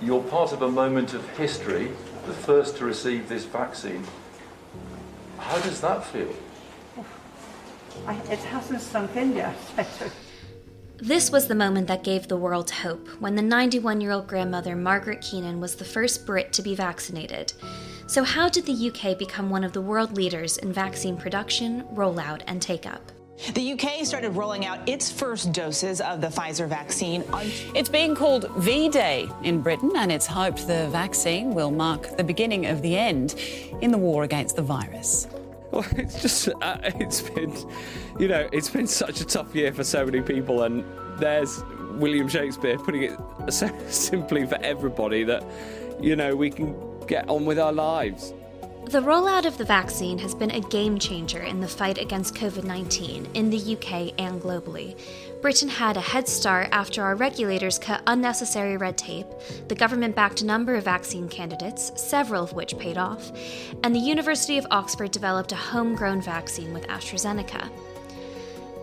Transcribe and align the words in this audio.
You're 0.00 0.22
part 0.22 0.52
of 0.52 0.62
a 0.62 0.70
moment 0.70 1.14
of 1.14 1.28
history, 1.38 1.90
the 2.26 2.32
first 2.32 2.76
to 2.78 2.84
receive 2.84 3.28
this 3.28 3.44
vaccine. 3.44 4.04
How 5.38 5.58
does 5.60 5.80
that 5.80 6.04
feel? 6.04 6.34
I, 8.06 8.14
it 8.30 8.40
hasn't 8.40 8.80
sunk 8.80 9.16
in 9.16 9.34
yet. 9.34 9.56
This 10.98 11.30
was 11.30 11.46
the 11.46 11.54
moment 11.54 11.88
that 11.88 12.02
gave 12.02 12.26
the 12.26 12.38
world 12.38 12.70
hope 12.70 13.06
when 13.20 13.34
the 13.34 13.42
91 13.42 14.00
year 14.00 14.12
old 14.12 14.26
grandmother 14.26 14.74
Margaret 14.74 15.20
Keenan 15.20 15.60
was 15.60 15.76
the 15.76 15.84
first 15.84 16.24
Brit 16.24 16.54
to 16.54 16.62
be 16.62 16.74
vaccinated. 16.74 17.52
So, 18.06 18.24
how 18.24 18.48
did 18.48 18.64
the 18.64 18.88
UK 18.90 19.18
become 19.18 19.50
one 19.50 19.62
of 19.62 19.74
the 19.74 19.82
world 19.82 20.16
leaders 20.16 20.56
in 20.56 20.72
vaccine 20.72 21.18
production, 21.18 21.82
rollout, 21.94 22.40
and 22.46 22.62
take 22.62 22.86
up? 22.86 23.12
The 23.52 23.72
UK 23.72 24.04
started 24.04 24.30
rolling 24.30 24.64
out 24.64 24.88
its 24.88 25.10
first 25.10 25.52
doses 25.52 26.00
of 26.00 26.20
the 26.20 26.28
Pfizer 26.28 26.66
vaccine. 26.66 27.22
It's 27.74 27.88
being 27.88 28.14
called 28.14 28.50
V 28.56 28.88
Day 28.88 29.28
in 29.42 29.60
Britain, 29.60 29.92
and 29.96 30.10
it's 30.10 30.26
hoped 30.26 30.66
the 30.66 30.88
vaccine 30.88 31.54
will 31.54 31.70
mark 31.70 32.16
the 32.16 32.24
beginning 32.24 32.66
of 32.66 32.80
the 32.80 32.96
end 32.96 33.34
in 33.82 33.90
the 33.90 33.98
war 33.98 34.24
against 34.24 34.56
the 34.56 34.62
virus. 34.62 35.28
Well, 35.70 35.84
it's 35.96 36.22
just, 36.22 36.48
uh, 36.62 36.78
it's 36.82 37.20
been, 37.20 37.54
you 38.18 38.28
know, 38.28 38.48
it's 38.52 38.70
been 38.70 38.86
such 38.86 39.20
a 39.20 39.24
tough 39.24 39.54
year 39.54 39.72
for 39.72 39.84
so 39.84 40.06
many 40.06 40.22
people, 40.22 40.62
and 40.62 40.82
there's 41.18 41.62
William 41.92 42.28
Shakespeare 42.28 42.78
putting 42.78 43.02
it 43.02 43.18
so 43.50 43.70
simply 43.88 44.46
for 44.46 44.56
everybody 44.62 45.24
that, 45.24 45.44
you 46.00 46.16
know, 46.16 46.34
we 46.34 46.50
can 46.50 46.74
get 47.06 47.28
on 47.28 47.44
with 47.44 47.58
our 47.58 47.72
lives. 47.72 48.32
The 48.86 49.00
rollout 49.00 49.46
of 49.46 49.58
the 49.58 49.64
vaccine 49.64 50.16
has 50.18 50.32
been 50.32 50.52
a 50.52 50.60
game 50.60 50.96
changer 50.96 51.42
in 51.42 51.60
the 51.60 51.66
fight 51.66 51.98
against 51.98 52.36
COVID 52.36 52.62
19 52.62 53.26
in 53.34 53.50
the 53.50 53.58
UK 53.58 54.14
and 54.16 54.40
globally. 54.40 54.96
Britain 55.42 55.68
had 55.68 55.96
a 55.96 56.00
head 56.00 56.28
start 56.28 56.68
after 56.70 57.02
our 57.02 57.16
regulators 57.16 57.80
cut 57.80 58.00
unnecessary 58.06 58.76
red 58.76 58.96
tape, 58.96 59.26
the 59.66 59.74
government 59.74 60.14
backed 60.14 60.40
a 60.40 60.46
number 60.46 60.76
of 60.76 60.84
vaccine 60.84 61.28
candidates, 61.28 61.90
several 62.00 62.44
of 62.44 62.52
which 62.52 62.78
paid 62.78 62.96
off, 62.96 63.32
and 63.82 63.92
the 63.92 63.98
University 63.98 64.56
of 64.56 64.66
Oxford 64.70 65.10
developed 65.10 65.50
a 65.50 65.56
homegrown 65.56 66.20
vaccine 66.20 66.72
with 66.72 66.86
AstraZeneca. 66.86 67.68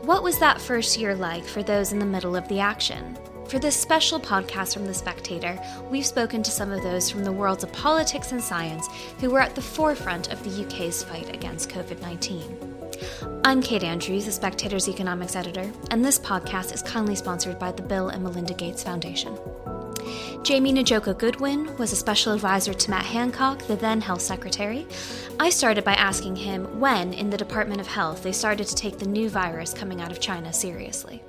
What 0.04 0.22
was 0.22 0.38
that 0.40 0.60
first 0.60 1.00
year 1.00 1.16
like 1.16 1.46
for 1.46 1.64
those 1.64 1.94
in 1.94 2.00
the 2.00 2.06
middle 2.06 2.36
of 2.36 2.46
the 2.50 2.60
action? 2.60 3.18
For 3.54 3.60
this 3.60 3.80
special 3.80 4.20
podcast 4.20 4.74
from 4.74 4.88
The 4.88 4.96
Spectator, 4.96 5.60
we've 5.92 6.08
spoken 6.08 6.42
to 6.42 6.50
some 6.50 6.72
of 6.72 6.82
those 6.82 7.12
from 7.12 7.24
the 7.24 7.32
worlds 7.32 7.64
of 7.64 7.72
politics 7.72 8.32
and 8.32 8.42
science 8.42 8.90
who 9.20 9.30
were 9.30 9.42
at 9.42 9.54
the 9.54 9.62
forefront 9.62 10.34
of 10.34 10.44
the 10.44 10.66
UK's 10.66 11.04
fight 11.04 11.32
against 11.32 11.70
COVID 11.70 12.02
19. 12.02 13.42
I'm 13.46 13.62
Kate 13.62 13.84
Andrews, 13.84 14.26
The 14.26 14.32
Spectator's 14.32 14.90
economics 14.90 15.36
editor, 15.36 15.72
and 15.92 16.04
this 16.04 16.18
podcast 16.18 16.74
is 16.74 16.82
kindly 16.82 17.14
sponsored 17.14 17.60
by 17.60 17.72
the 17.72 17.84
Bill 17.84 18.10
and 18.10 18.24
Melinda 18.24 18.56
Gates 18.56 18.82
Foundation. 18.82 19.38
Jamie 20.42 20.74
Njoku 20.74 21.16
Goodwin 21.16 21.78
was 21.78 21.92
a 21.92 21.96
special 21.96 22.34
advisor 22.34 22.74
to 22.74 22.90
Matt 22.90 23.06
Hancock, 23.06 23.62
the 23.68 23.76
then 23.76 24.02
health 24.02 24.22
secretary. 24.22 24.88
I 25.40 25.52
started 25.52 25.84
by 25.84 25.94
asking 25.94 26.38
him 26.38 26.80
when, 26.80 27.14
in 27.14 27.30
the 27.30 27.38
Department 27.38 27.82
of 27.82 27.86
Health, 27.86 28.24
they 28.24 28.32
started 28.32 28.66
to 28.66 28.76
take 28.76 28.98
the 28.98 29.06
new 29.06 29.30
virus 29.30 29.76
coming 29.76 30.02
out 30.02 30.12
of 30.12 30.20
China 30.20 30.52
seriously. 30.52 31.22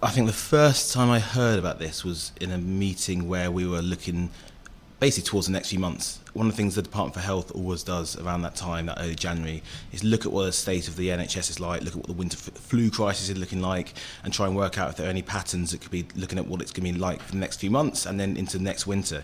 I 0.00 0.10
think 0.10 0.28
the 0.28 0.32
first 0.32 0.92
time 0.92 1.10
I 1.10 1.18
heard 1.18 1.58
about 1.58 1.80
this 1.80 2.04
was 2.04 2.30
in 2.40 2.52
a 2.52 2.58
meeting 2.58 3.28
where 3.28 3.50
we 3.50 3.66
were 3.66 3.82
looking 3.82 4.30
basically 5.00 5.28
towards 5.28 5.48
the 5.48 5.52
next 5.52 5.70
few 5.70 5.80
months. 5.80 6.20
One 6.34 6.46
of 6.46 6.52
the 6.52 6.56
things 6.56 6.74
the 6.74 6.82
Department 6.82 7.14
for 7.14 7.20
Health 7.20 7.52
always 7.54 7.82
does 7.82 8.18
around 8.18 8.42
that 8.42 8.54
time, 8.54 8.86
that 8.86 8.98
early 9.00 9.14
January, 9.14 9.62
is 9.92 10.04
look 10.04 10.26
at 10.26 10.32
what 10.32 10.44
the 10.44 10.52
state 10.52 10.88
of 10.88 10.96
the 10.96 11.08
NHS 11.08 11.50
is 11.50 11.60
like, 11.60 11.82
look 11.82 11.94
at 11.94 11.96
what 11.96 12.06
the 12.06 12.12
winter 12.12 12.36
flu 12.36 12.90
crisis 12.90 13.28
is 13.28 13.38
looking 13.38 13.60
like, 13.60 13.94
and 14.24 14.32
try 14.32 14.46
and 14.46 14.56
work 14.56 14.78
out 14.78 14.90
if 14.90 14.96
there 14.96 15.06
are 15.06 15.10
any 15.10 15.22
patterns 15.22 15.72
that 15.72 15.80
could 15.80 15.90
be 15.90 16.06
looking 16.14 16.38
at 16.38 16.46
what 16.46 16.60
it's 16.60 16.72
going 16.72 16.86
to 16.86 16.92
be 16.92 16.98
like 16.98 17.20
for 17.22 17.32
the 17.32 17.38
next 17.38 17.58
few 17.60 17.70
months 17.70 18.06
and 18.06 18.18
then 18.20 18.36
into 18.36 18.58
next 18.58 18.86
winter. 18.86 19.22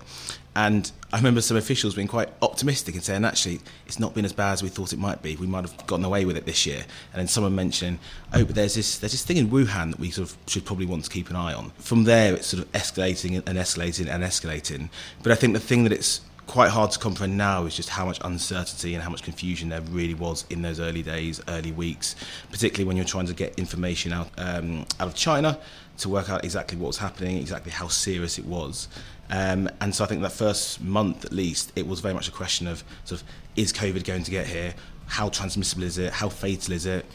And 0.57 0.91
I 1.13 1.17
remember 1.17 1.41
some 1.41 1.57
officials 1.57 1.95
being 1.95 2.07
quite 2.07 2.29
optimistic 2.41 2.95
and 2.95 3.03
saying, 3.03 3.25
actually, 3.25 3.61
it's 3.87 3.99
not 3.99 4.15
been 4.15 4.25
as 4.25 4.33
bad 4.33 4.53
as 4.53 4.63
we 4.63 4.69
thought 4.69 4.93
it 4.93 5.01
might 5.01 5.21
be. 5.21 5.35
We 5.35 5.49
might 5.49 5.69
have 5.69 5.87
gotten 5.87 6.05
away 6.05 6.25
with 6.25 6.37
it 6.37 6.47
this 6.47 6.65
year. 6.65 6.85
And 7.13 7.21
then 7.21 7.27
someone 7.27 7.57
mentioning, 7.57 7.99
oh, 8.33 8.45
but 8.45 8.55
there's 8.55 8.75
this, 8.75 8.99
there's 8.99 9.13
this 9.13 9.25
thing 9.25 9.37
in 9.37 9.51
Wuhan 9.51 9.91
that 9.91 9.99
we 9.99 10.11
sort 10.11 10.31
of 10.31 10.37
should 10.47 10.65
probably 10.65 10.87
want 10.87 11.05
to 11.05 11.11
keep 11.11 11.29
an 11.29 11.37
eye 11.37 11.55
on. 11.55 11.71
From 11.79 12.05
there, 12.05 12.35
it's 12.35 12.47
sort 12.47 12.63
of 12.63 12.71
escalating 12.71 13.37
and 13.37 13.59
escalating 13.59 14.09
and 14.09 14.23
escalating. 14.23 14.91
But 15.25 15.33
I 15.33 15.35
think 15.35 15.55
the 15.55 15.61
thing 15.61 15.83
that 15.85 15.93
it's 15.93 16.21
quite 16.47 16.71
hard 16.71 16.91
to 16.91 16.99
comprehend 16.99 17.37
now 17.37 17.65
is 17.65 17.75
just 17.75 17.89
how 17.89 18.05
much 18.05 18.19
uncertainty 18.23 18.95
and 18.95 19.03
how 19.03 19.11
much 19.11 19.23
confusion 19.23 19.69
there 19.71 19.81
really 19.81 20.15
was 20.15 20.45
in 20.51 20.63
those 20.63 20.81
early 20.81 21.03
days, 21.03 21.41
early 21.49 21.73
weeks, 21.73 22.17
particularly 22.51 22.87
when 22.87 22.97
you're 22.97 23.07
trying 23.07 23.27
to 23.27 23.35
get 23.35 23.59
information 23.59 24.13
out 24.13 24.29
um, 24.39 24.87
out 25.01 25.09
of 25.09 25.15
China 25.15 25.59
to 25.99 26.09
work 26.09 26.29
out 26.29 26.45
exactly 26.45 26.77
what 26.77 26.89
was 26.89 26.99
happening, 26.99 27.39
exactly 27.39 27.73
how 27.73 27.89
serious 27.89 28.39
it 28.39 28.45
was. 28.45 28.89
Um, 29.31 29.71
and 29.81 29.95
so 29.95 30.05
I 30.05 30.07
think 30.07 30.23
that 30.23 30.33
first 30.33 30.83
month, 30.83 31.25
at 31.25 31.33
least, 31.33 31.73
it 31.77 31.87
was 31.87 32.01
very 32.01 32.15
much 32.15 32.29
a 32.29 32.33
question 32.33 32.67
of 32.67 32.85
sort 33.05 33.21
of 33.21 33.29
is 33.57 33.73
COVID 33.73 34.05
going 34.05 34.25
to 34.25 34.31
get 34.31 34.47
here? 34.47 34.75
How 35.07 35.29
transmissible 35.29 35.85
is 35.85 35.99
it? 35.99 36.13
How 36.13 36.29
fatal 36.29 36.75
is 36.75 36.87
it? 36.87 37.07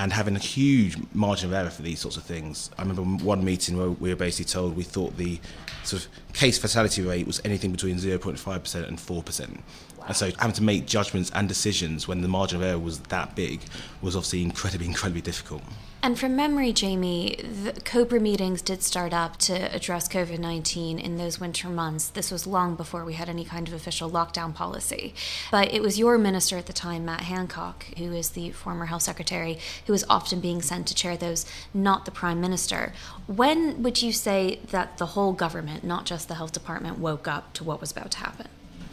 And 0.00 0.12
having 0.12 0.36
a 0.36 0.38
huge 0.38 0.96
margin 1.12 1.48
of 1.48 1.54
error 1.54 1.70
for 1.70 1.82
these 1.82 1.98
sorts 1.98 2.16
of 2.16 2.22
things. 2.22 2.70
I 2.78 2.82
remember 2.82 3.02
one 3.02 3.44
meeting 3.44 3.76
where 3.76 3.90
we 3.90 4.10
were 4.10 4.16
basically 4.16 4.44
told 4.44 4.76
we 4.76 4.84
thought 4.84 5.16
the 5.16 5.40
sort 5.82 6.04
of 6.04 6.32
case 6.34 6.56
fatality 6.56 7.02
rate 7.02 7.26
was 7.26 7.40
anything 7.44 7.72
between 7.72 7.96
0.5% 7.96 8.88
and 8.88 8.96
4%. 8.96 9.60
And 10.06 10.16
so 10.16 10.30
having 10.38 10.54
to 10.54 10.62
make 10.62 10.86
judgments 10.86 11.32
and 11.34 11.48
decisions 11.48 12.06
when 12.06 12.22
the 12.22 12.28
margin 12.28 12.60
of 12.60 12.64
error 12.64 12.78
was 12.78 13.00
that 13.00 13.34
big 13.34 13.60
was 14.00 14.14
obviously 14.14 14.42
incredibly, 14.42 14.86
incredibly 14.92 15.20
difficult. 15.20 15.62
And 16.00 16.16
from 16.16 16.36
memory, 16.36 16.72
Jamie, 16.72 17.34
the 17.42 17.72
COBRA 17.80 18.20
meetings 18.20 18.62
did 18.62 18.84
start 18.84 19.12
up 19.12 19.36
to 19.38 19.74
address 19.74 20.08
COVID 20.08 20.38
19 20.38 20.96
in 20.96 21.16
those 21.16 21.40
winter 21.40 21.68
months. 21.68 22.08
This 22.08 22.30
was 22.30 22.46
long 22.46 22.76
before 22.76 23.04
we 23.04 23.14
had 23.14 23.28
any 23.28 23.44
kind 23.44 23.66
of 23.66 23.74
official 23.74 24.08
lockdown 24.08 24.54
policy. 24.54 25.12
But 25.50 25.74
it 25.74 25.82
was 25.82 25.98
your 25.98 26.16
minister 26.16 26.56
at 26.56 26.66
the 26.66 26.72
time, 26.72 27.04
Matt 27.04 27.22
Hancock, 27.22 27.84
who 27.98 28.12
is 28.12 28.30
the 28.30 28.52
former 28.52 28.86
health 28.86 29.02
secretary, 29.02 29.58
who 29.86 29.92
was 29.92 30.04
often 30.08 30.38
being 30.38 30.62
sent 30.62 30.86
to 30.86 30.94
chair 30.94 31.16
those, 31.16 31.44
not 31.74 32.04
the 32.04 32.12
prime 32.12 32.40
minister. 32.40 32.92
When 33.26 33.82
would 33.82 34.00
you 34.00 34.12
say 34.12 34.60
that 34.70 34.98
the 34.98 35.06
whole 35.06 35.32
government, 35.32 35.82
not 35.82 36.06
just 36.06 36.28
the 36.28 36.34
health 36.36 36.52
department, 36.52 37.00
woke 37.00 37.26
up 37.26 37.52
to 37.54 37.64
what 37.64 37.80
was 37.80 37.90
about 37.90 38.12
to 38.12 38.18
happen? 38.18 38.46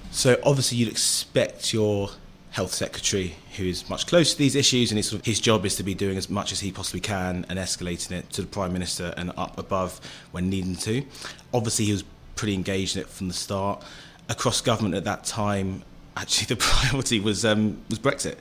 So 0.09 0.39
obviously, 0.43 0.79
you'd 0.79 0.89
expect 0.89 1.71
your 1.71 2.09
health 2.55 2.73
secretary 2.73 3.35
who 3.57 3.65
is 3.65 3.89
much 3.89 4.07
closer 4.07 4.31
to 4.31 4.37
these 4.37 4.55
issues 4.55 4.89
and 4.89 5.03
sort 5.03 5.19
of, 5.19 5.25
his 5.25 5.41
job 5.41 5.65
is 5.65 5.75
to 5.75 5.83
be 5.83 5.93
doing 5.93 6.17
as 6.17 6.29
much 6.29 6.53
as 6.53 6.61
he 6.61 6.71
possibly 6.71 7.01
can 7.01 7.45
and 7.49 7.59
escalating 7.59 8.11
it 8.11 8.29
to 8.29 8.41
the 8.41 8.47
prime 8.47 8.71
minister 8.71 9.13
and 9.17 9.29
up 9.35 9.57
above 9.57 9.99
when 10.31 10.49
needing 10.49 10.73
to. 10.73 11.03
Obviously 11.53 11.83
he 11.83 11.91
was 11.91 12.05
pretty 12.37 12.53
engaged 12.53 12.95
in 12.95 13.01
it 13.01 13.09
from 13.09 13.27
the 13.27 13.33
start. 13.33 13.83
Across 14.29 14.61
government 14.61 14.95
at 14.95 15.03
that 15.03 15.25
time 15.25 15.83
actually 16.15 16.45
the 16.55 16.55
priority 16.55 17.19
was 17.19 17.43
um, 17.43 17.77
was 17.89 17.99
Brexit 17.99 18.37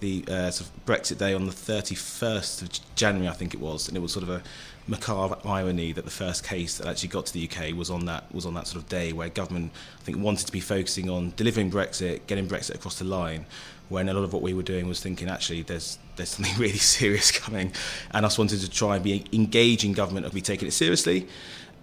the 0.00 0.24
uh, 0.28 0.50
sort 0.50 0.70
of 0.70 0.86
Brexit 0.86 1.18
day 1.18 1.34
on 1.34 1.46
the 1.46 1.52
31st 1.52 2.62
of 2.62 2.94
January 2.94 3.28
I 3.28 3.32
think 3.32 3.54
it 3.54 3.60
was 3.60 3.88
and 3.88 3.96
it 3.96 4.00
was 4.00 4.12
sort 4.12 4.22
of 4.22 4.30
a 4.30 4.42
macabre 4.86 5.36
irony 5.44 5.92
that 5.92 6.04
the 6.04 6.10
first 6.10 6.44
case 6.44 6.78
that 6.78 6.86
actually 6.86 7.10
got 7.10 7.26
to 7.26 7.32
the 7.32 7.48
UK 7.48 7.74
was 7.74 7.90
on 7.90 8.06
that 8.06 8.32
was 8.34 8.46
on 8.46 8.54
that 8.54 8.66
sort 8.66 8.82
of 8.82 8.88
day 8.88 9.12
where 9.12 9.28
government 9.28 9.70
I 10.00 10.04
think 10.04 10.18
wanted 10.18 10.46
to 10.46 10.52
be 10.52 10.60
focusing 10.60 11.10
on 11.10 11.34
delivering 11.36 11.70
Brexit, 11.70 12.26
getting 12.26 12.48
Brexit 12.48 12.74
across 12.74 12.98
the 12.98 13.04
line, 13.04 13.44
when 13.88 14.08
a 14.08 14.14
lot 14.14 14.24
of 14.24 14.32
what 14.32 14.42
we 14.42 14.54
were 14.54 14.62
doing 14.62 14.88
was 14.88 15.00
thinking 15.00 15.28
actually 15.28 15.62
there's 15.62 15.98
there's 16.16 16.30
something 16.30 16.54
really 16.58 16.78
serious 16.78 17.30
coming, 17.30 17.72
and 18.12 18.24
us 18.24 18.38
wanted 18.38 18.60
to 18.60 18.70
try 18.70 18.96
and 18.96 19.04
be 19.04 19.24
engaging 19.32 19.92
government 19.92 20.24
and 20.26 20.34
be 20.34 20.40
taking 20.40 20.68
it 20.68 20.72
seriously. 20.72 21.28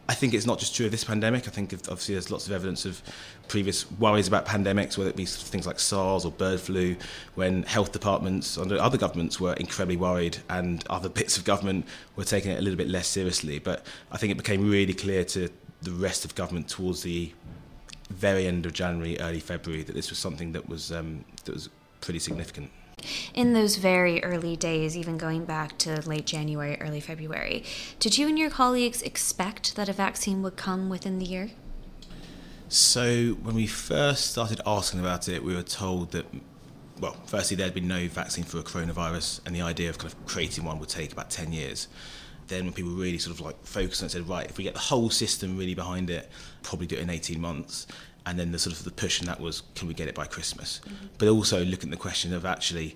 I 0.08 0.14
think 0.14 0.36
it's 0.36 0.46
not 0.46 0.60
just 0.60 0.76
true 0.76 0.86
of 0.86 0.92
this 0.92 1.04
pandemic. 1.04 1.48
I 1.48 1.52
think 1.52 1.74
obviously 1.74 2.14
there's 2.14 2.30
lots 2.30 2.46
of 2.46 2.54
evidence 2.54 2.86
of 2.86 3.02
previous 3.48 3.90
worries 3.94 4.28
about 4.28 4.46
pandemics, 4.46 4.98
whether 4.98 5.10
it 5.10 5.16
be 5.16 5.26
things 5.26 5.66
like 5.66 5.80
SARS 5.80 6.26
or 6.26 6.32
bird 6.32 6.60
flu, 6.60 6.96
when 7.34 7.64
health 7.64 7.92
departments 7.92 8.58
under 8.58 8.80
other 8.80 9.00
governments 9.00 9.40
were 9.40 9.54
incredibly 9.54 9.98
worried 9.98 10.38
and 10.50 10.86
other 10.90 11.10
bits 11.10 11.38
of 11.38 11.44
government 11.44 11.88
were 12.16 12.24
taking 12.24 12.52
it 12.52 12.60
a 12.60 12.62
little 12.62 12.78
bit 12.78 12.88
less 12.88 13.08
seriously. 13.08 13.58
But 13.58 13.84
I 14.12 14.18
think 14.18 14.32
it 14.32 14.38
became 14.38 14.70
really 14.70 14.94
clear 14.94 15.24
to 15.26 15.50
the 15.82 15.92
rest 15.92 16.24
of 16.24 16.36
government 16.36 16.70
towards 16.70 17.02
the 17.02 17.32
very 18.12 18.46
end 18.46 18.68
of 18.68 18.74
January, 18.74 19.20
early 19.20 19.40
February, 19.40 19.82
that 19.84 19.94
this 19.94 20.12
was 20.12 20.20
something 20.20 20.52
that 20.52 20.70
was 20.70 20.92
um, 20.92 21.26
that 21.46 21.54
was 21.56 21.70
pretty 22.02 22.20
significant. 22.20 22.70
In 23.34 23.54
those 23.54 23.78
very 23.78 24.24
early 24.24 24.56
days, 24.56 24.98
even 24.98 25.18
going 25.18 25.46
back 25.46 25.78
to 25.80 26.02
late 26.08 26.26
January, 26.26 26.78
early 26.80 27.00
February, 27.00 27.64
did 28.00 28.18
you 28.18 28.28
and 28.28 28.38
your 28.38 28.50
colleagues 28.50 29.02
expect 29.02 29.76
that 29.76 29.90
a 29.90 29.94
vaccine 29.94 30.42
would 30.42 30.56
come 30.56 30.90
within 30.90 31.20
the 31.20 31.26
year? 31.26 31.52
So, 32.68 33.34
when 33.44 33.56
we 33.56 33.68
first 33.68 34.32
started 34.32 34.60
asking 34.66 35.00
about 35.00 35.30
it, 35.30 35.44
we 35.44 35.56
were 35.56 35.64
told 35.64 36.12
that, 36.12 36.26
well, 37.00 37.16
firstly, 37.26 37.56
there'd 37.56 37.74
been 37.74 37.88
no 37.88 38.08
vaccine 38.08 38.44
for 38.44 38.58
a 38.58 38.64
coronavirus, 38.64 39.42
and 39.46 39.56
the 39.56 39.62
idea 39.62 39.90
of 39.90 39.98
kind 39.98 40.12
of 40.12 40.26
creating 40.26 40.64
one 40.64 40.80
would 40.80 40.90
take 40.90 41.12
about 41.12 41.30
10 41.30 41.54
years. 41.54 41.88
Then, 42.48 42.66
when 42.66 42.74
people 42.74 42.92
really 42.92 43.20
sort 43.20 43.36
of 43.36 43.46
like 43.46 43.64
focused 43.66 44.02
and 44.02 44.10
said, 44.10 44.28
right, 44.28 44.48
if 44.50 44.58
we 44.58 44.64
get 44.64 44.74
the 44.74 44.80
whole 44.80 45.10
system 45.10 45.58
really 45.58 45.76
behind 45.76 46.10
it, 46.10 46.30
probably 46.64 46.88
do 46.88 46.96
it 46.96 47.02
in 47.02 47.10
18 47.10 47.40
months 47.40 47.88
and 48.26 48.40
then 48.40 48.52
the 48.52 48.60
sort 48.60 48.76
of 48.76 48.84
the 48.84 48.92
push 48.92 49.20
and 49.20 49.28
that 49.28 49.40
was 49.40 49.64
can 49.76 49.88
we 49.88 49.94
get 49.94 50.08
it 50.08 50.16
by 50.16 50.26
Christmas? 50.26 50.82
Mm-hmm. 50.86 51.06
But 51.18 51.28
also 51.28 51.64
looking 51.64 51.90
at 51.90 51.92
the 51.92 52.02
question 52.02 52.34
of 52.34 52.46
actually 52.46 52.96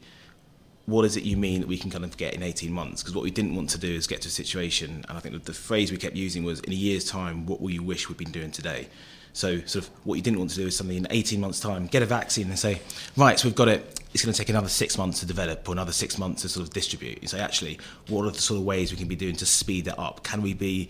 what 0.89 1.05
is 1.05 1.15
it 1.15 1.23
you 1.23 1.37
mean 1.37 1.61
that 1.61 1.67
we 1.67 1.77
can 1.77 1.91
kind 1.91 2.03
of 2.03 2.17
get 2.17 2.33
in 2.33 2.41
18 2.41 2.71
months? 2.71 3.03
Because 3.03 3.13
what 3.13 3.23
we 3.23 3.31
didn't 3.31 3.55
want 3.55 3.69
to 3.69 3.77
do 3.77 3.93
is 3.93 4.07
get 4.07 4.21
to 4.23 4.27
a 4.27 4.31
situation, 4.31 5.05
and 5.07 5.17
I 5.17 5.21
think 5.21 5.43
the 5.43 5.53
phrase 5.53 5.91
we 5.91 5.97
kept 5.97 6.15
using 6.15 6.43
was, 6.43 6.59
in 6.61 6.73
a 6.73 6.75
year's 6.75 7.05
time, 7.05 7.45
what 7.45 7.61
will 7.61 7.69
you 7.69 7.83
wish 7.83 8.09
we'd 8.09 8.17
been 8.17 8.31
doing 8.31 8.51
today? 8.51 8.87
So, 9.33 9.59
sort 9.59 9.85
of, 9.85 9.91
what 10.03 10.15
you 10.15 10.21
didn't 10.21 10.39
want 10.39 10.51
to 10.51 10.57
do 10.57 10.67
is 10.67 10.75
something 10.75 10.97
in 10.97 11.07
18 11.09 11.39
months' 11.39 11.59
time, 11.59 11.87
get 11.87 12.01
a 12.01 12.05
vaccine 12.05 12.47
and 12.49 12.57
say, 12.57 12.81
right, 13.15 13.39
so 13.39 13.47
we've 13.47 13.55
got 13.55 13.67
it. 13.67 13.99
It's 14.11 14.23
going 14.23 14.33
to 14.33 14.37
take 14.37 14.49
another 14.49 14.69
six 14.69 14.97
months 14.97 15.19
to 15.19 15.27
develop 15.27 15.69
or 15.69 15.71
another 15.71 15.91
six 15.91 16.17
months 16.17 16.41
to 16.41 16.49
sort 16.49 16.65
of 16.67 16.73
distribute. 16.73 17.21
You 17.21 17.27
say, 17.27 17.39
actually, 17.39 17.79
what 18.07 18.25
are 18.25 18.31
the 18.31 18.41
sort 18.41 18.59
of 18.59 18.65
ways 18.65 18.91
we 18.91 18.97
can 18.97 19.07
be 19.07 19.15
doing 19.15 19.35
to 19.35 19.45
speed 19.45 19.85
that 19.85 19.99
up? 19.99 20.23
Can 20.23 20.41
we 20.41 20.55
be 20.55 20.89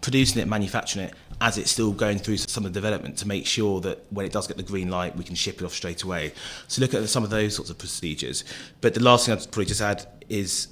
producing 0.00 0.42
it, 0.42 0.48
manufacturing 0.48 1.06
it 1.06 1.14
as 1.40 1.56
it's 1.56 1.70
still 1.70 1.92
going 1.92 2.18
through 2.18 2.38
some 2.38 2.66
of 2.66 2.72
the 2.72 2.80
development 2.80 3.18
to 3.18 3.28
make 3.28 3.46
sure 3.46 3.80
that 3.82 4.04
when 4.10 4.26
it 4.26 4.32
does 4.32 4.48
get 4.48 4.56
the 4.56 4.62
green 4.64 4.88
light, 4.88 5.16
we 5.16 5.22
can 5.22 5.36
ship 5.36 5.62
it 5.62 5.64
off 5.64 5.72
straight 5.72 6.02
away? 6.02 6.32
So, 6.66 6.82
look 6.82 6.94
at 6.94 7.08
some 7.08 7.22
of 7.22 7.30
those 7.30 7.54
sorts 7.54 7.70
of 7.70 7.78
procedures. 7.78 8.42
But 8.80 8.94
the 8.94 9.02
last 9.02 9.26
thing 9.26 9.36
I'd 9.36 9.44
probably 9.44 9.66
just 9.66 9.80
add 9.80 10.04
is 10.28 10.66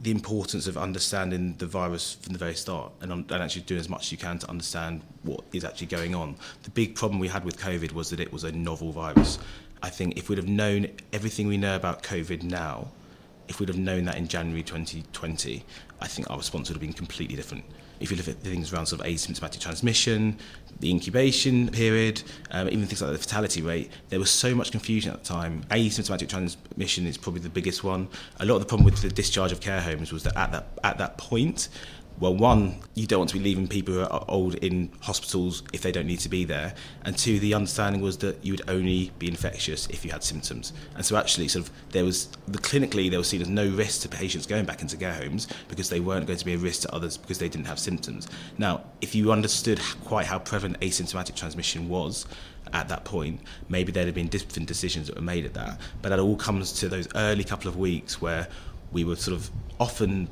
the 0.00 0.10
importance 0.10 0.66
of 0.66 0.78
understanding 0.78 1.54
the 1.58 1.66
virus 1.66 2.14
from 2.14 2.32
the 2.32 2.38
very 2.38 2.54
start 2.54 2.90
and, 3.02 3.12
um, 3.12 3.26
and 3.28 3.42
actually 3.42 3.62
doing 3.62 3.80
as 3.80 3.88
much 3.88 4.06
as 4.06 4.12
you 4.12 4.18
can 4.18 4.38
to 4.38 4.48
understand 4.48 5.02
what 5.22 5.44
is 5.52 5.62
actually 5.64 5.88
going 5.88 6.14
on. 6.14 6.34
The 6.62 6.70
big 6.70 6.94
problem 6.94 7.20
we 7.20 7.28
had 7.28 7.44
with 7.44 7.58
COVID 7.58 7.92
was 7.92 8.08
that 8.10 8.20
it 8.20 8.32
was 8.32 8.44
a 8.44 8.52
novel 8.52 8.92
virus. 8.92 9.38
I 9.82 9.90
think 9.90 10.16
if 10.16 10.28
we'd 10.28 10.38
have 10.38 10.48
known 10.48 10.88
everything 11.12 11.48
we 11.48 11.58
know 11.58 11.76
about 11.76 12.02
COVID 12.02 12.42
now, 12.42 12.88
if 13.48 13.60
we'd 13.60 13.68
have 13.68 13.78
known 13.78 14.04
that 14.04 14.16
in 14.16 14.26
January 14.26 14.62
2020, 14.62 15.64
I 16.00 16.06
think 16.06 16.30
our 16.30 16.38
response 16.38 16.68
would 16.68 16.76
have 16.76 16.80
been 16.80 16.92
completely 16.92 17.36
different. 17.36 17.64
If 18.00 18.10
you 18.10 18.16
look 18.16 18.28
at 18.28 18.36
things 18.36 18.72
around 18.72 18.86
sort 18.86 19.02
of 19.02 19.06
asymptomatic 19.06 19.60
transmission, 19.60 20.38
the 20.80 20.90
incubation 20.90 21.68
period, 21.68 22.22
um, 22.50 22.68
even 22.68 22.86
things 22.86 23.02
like 23.02 23.12
the 23.12 23.18
fatality 23.18 23.60
rate, 23.60 23.90
there 24.08 24.18
was 24.18 24.30
so 24.30 24.54
much 24.54 24.70
confusion 24.72 25.12
at 25.12 25.22
the 25.22 25.28
time. 25.28 25.64
Asymptomatic 25.70 26.28
transmission 26.28 27.06
is 27.06 27.18
probably 27.18 27.42
the 27.42 27.50
biggest 27.50 27.84
one. 27.84 28.08
A 28.40 28.46
lot 28.46 28.54
of 28.54 28.60
the 28.60 28.66
problem 28.66 28.86
with 28.86 29.02
the 29.02 29.10
discharge 29.10 29.52
of 29.52 29.60
care 29.60 29.80
homes 29.80 30.12
was 30.12 30.22
that 30.22 30.36
at 30.36 30.52
that 30.52 30.66
at 30.82 30.98
that 30.98 31.18
point, 31.18 31.68
well, 32.20 32.34
one, 32.34 32.80
you 32.94 33.06
don't 33.06 33.20
want 33.20 33.30
to 33.30 33.38
be 33.38 33.42
leaving 33.42 33.66
people 33.66 33.94
who 33.94 34.00
are 34.02 34.24
old 34.28 34.54
in 34.56 34.92
hospitals 35.00 35.62
if 35.72 35.80
they 35.80 35.90
don't 35.90 36.06
need 36.06 36.20
to 36.20 36.28
be 36.28 36.44
there. 36.44 36.74
And 37.02 37.16
two, 37.16 37.40
the 37.40 37.54
understanding 37.54 38.02
was 38.02 38.18
that 38.18 38.44
you 38.44 38.52
would 38.52 38.68
only 38.68 39.10
be 39.18 39.26
infectious 39.26 39.86
if 39.86 40.04
you 40.04 40.10
had 40.10 40.22
symptoms. 40.22 40.74
And 40.94 41.04
so 41.04 41.16
actually, 41.16 41.48
sort 41.48 41.66
of, 41.66 41.72
there 41.92 42.04
was, 42.04 42.26
the, 42.46 42.58
clinically, 42.58 43.08
there 43.08 43.18
was 43.18 43.28
seen 43.28 43.40
as 43.40 43.48
no 43.48 43.66
risk 43.70 44.02
to 44.02 44.08
patients 44.10 44.46
going 44.46 44.66
back 44.66 44.82
into 44.82 44.98
care 44.98 45.14
homes 45.14 45.48
because 45.68 45.88
they 45.88 46.00
weren't 46.00 46.26
going 46.26 46.38
to 46.38 46.44
be 46.44 46.52
a 46.52 46.58
risk 46.58 46.82
to 46.82 46.94
others 46.94 47.16
because 47.16 47.38
they 47.38 47.48
didn't 47.48 47.66
have 47.66 47.78
symptoms. 47.78 48.28
Now, 48.58 48.84
if 49.00 49.14
you 49.14 49.32
understood 49.32 49.80
quite 50.04 50.26
how 50.26 50.40
prevalent 50.40 50.78
asymptomatic 50.80 51.36
transmission 51.36 51.88
was, 51.88 52.26
at 52.74 52.88
that 52.88 53.04
point, 53.04 53.40
maybe 53.70 53.92
there'd 53.92 54.06
have 54.06 54.14
been 54.14 54.28
different 54.28 54.68
decisions 54.68 55.06
that 55.06 55.16
were 55.16 55.22
made 55.22 55.46
at 55.46 55.54
that. 55.54 55.80
But 56.02 56.10
that 56.10 56.18
all 56.18 56.36
comes 56.36 56.72
to 56.74 56.88
those 56.90 57.08
early 57.14 57.44
couple 57.44 57.68
of 57.68 57.78
weeks 57.78 58.20
where 58.20 58.46
we 58.92 59.04
were 59.04 59.16
sort 59.16 59.36
of 59.36 59.50
often 59.80 60.28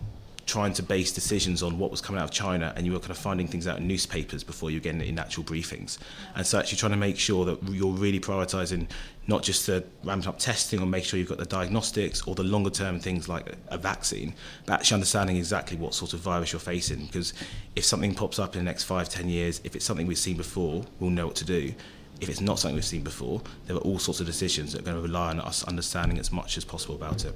trying 0.48 0.72
to 0.72 0.82
base 0.82 1.12
decisions 1.12 1.62
on 1.62 1.78
what 1.78 1.90
was 1.90 2.00
coming 2.00 2.20
out 2.20 2.24
of 2.24 2.30
China 2.30 2.72
and 2.74 2.86
you 2.86 2.92
were 2.92 2.98
kind 2.98 3.10
of 3.10 3.18
finding 3.18 3.46
things 3.46 3.66
out 3.66 3.76
in 3.76 3.86
newspapers 3.86 4.42
before 4.42 4.70
you 4.70 4.80
get 4.80 4.94
in, 4.94 5.02
in 5.02 5.18
actual 5.18 5.44
briefings. 5.44 5.98
And 6.34 6.46
so 6.46 6.58
actually 6.58 6.78
trying 6.78 6.92
to 6.92 6.98
make 6.98 7.18
sure 7.18 7.44
that 7.44 7.62
you're 7.70 7.92
really 7.92 8.18
prioritising 8.18 8.88
not 9.26 9.42
just 9.42 9.66
the 9.66 9.84
ramping 10.04 10.26
up 10.26 10.38
testing 10.38 10.80
or 10.80 10.86
make 10.86 11.04
sure 11.04 11.18
you've 11.18 11.28
got 11.28 11.36
the 11.36 11.44
diagnostics 11.44 12.26
or 12.26 12.34
the 12.34 12.42
longer 12.42 12.70
term 12.70 12.98
things 12.98 13.28
like 13.28 13.46
a, 13.46 13.74
a 13.74 13.78
vaccine, 13.78 14.34
but 14.64 14.72
actually 14.72 14.94
understanding 14.94 15.36
exactly 15.36 15.76
what 15.76 15.92
sort 15.92 16.14
of 16.14 16.20
virus 16.20 16.54
you're 16.54 16.60
facing. 16.60 17.04
Because 17.04 17.34
if 17.76 17.84
something 17.84 18.14
pops 18.14 18.38
up 18.38 18.54
in 18.54 18.60
the 18.60 18.64
next 18.64 18.84
five, 18.84 19.10
ten 19.10 19.28
years, 19.28 19.60
if 19.64 19.76
it's 19.76 19.84
something 19.84 20.06
we've 20.06 20.16
seen 20.16 20.38
before, 20.38 20.82
we'll 20.98 21.10
know 21.10 21.26
what 21.26 21.36
to 21.36 21.44
do. 21.44 21.74
If 22.22 22.30
it's 22.30 22.40
not 22.40 22.58
something 22.58 22.74
we've 22.74 22.86
seen 22.86 23.04
before, 23.04 23.42
there 23.66 23.76
are 23.76 23.80
all 23.80 23.98
sorts 23.98 24.20
of 24.20 24.26
decisions 24.26 24.72
that 24.72 24.80
are 24.80 24.84
going 24.84 24.96
to 24.96 25.02
rely 25.02 25.28
on 25.28 25.40
us 25.40 25.62
understanding 25.64 26.18
as 26.18 26.32
much 26.32 26.56
as 26.56 26.64
possible 26.64 26.94
about 26.94 27.26
it. 27.26 27.34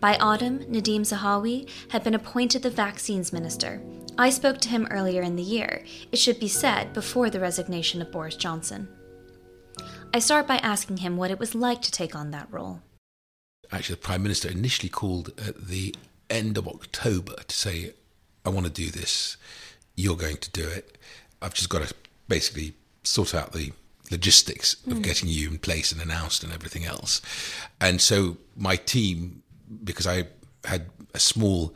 By 0.00 0.16
autumn, 0.18 0.60
Nadhim 0.60 1.00
Zahawi 1.00 1.68
had 1.88 2.04
been 2.04 2.14
appointed 2.14 2.62
the 2.62 2.70
vaccines 2.70 3.32
minister. 3.32 3.82
I 4.16 4.30
spoke 4.30 4.58
to 4.60 4.68
him 4.68 4.86
earlier 4.90 5.22
in 5.22 5.34
the 5.34 5.42
year, 5.42 5.82
it 6.12 6.18
should 6.18 6.38
be 6.38 6.48
said 6.48 6.92
before 6.92 7.30
the 7.30 7.40
resignation 7.40 8.00
of 8.00 8.12
Boris 8.12 8.36
Johnson. 8.36 8.88
I 10.14 10.20
start 10.20 10.46
by 10.46 10.58
asking 10.58 10.98
him 10.98 11.16
what 11.16 11.32
it 11.32 11.40
was 11.40 11.54
like 11.54 11.82
to 11.82 11.90
take 11.90 12.14
on 12.14 12.30
that 12.30 12.46
role. 12.50 12.82
Actually, 13.72 13.96
the 13.96 14.02
Prime 14.02 14.22
Minister 14.22 14.48
initially 14.48 14.88
called 14.88 15.32
at 15.46 15.66
the 15.66 15.94
end 16.30 16.56
of 16.56 16.68
October 16.68 17.34
to 17.46 17.56
say, 17.56 17.92
I 18.44 18.50
want 18.50 18.66
to 18.66 18.72
do 18.72 18.90
this, 18.90 19.36
you're 19.96 20.16
going 20.16 20.38
to 20.38 20.50
do 20.50 20.66
it. 20.66 20.96
I've 21.42 21.54
just 21.54 21.68
got 21.68 21.86
to 21.86 21.94
basically 22.28 22.74
sort 23.02 23.34
out 23.34 23.52
the 23.52 23.72
logistics 24.10 24.74
of 24.86 24.94
mm. 24.94 25.02
getting 25.02 25.28
you 25.28 25.48
in 25.48 25.58
place 25.58 25.92
and 25.92 26.00
announced 26.00 26.42
and 26.44 26.52
everything 26.52 26.84
else. 26.84 27.20
And 27.80 28.00
so 28.00 28.38
my 28.56 28.76
team 28.76 29.42
because 29.84 30.06
I 30.06 30.28
had 30.64 30.90
a 31.14 31.20
small 31.20 31.74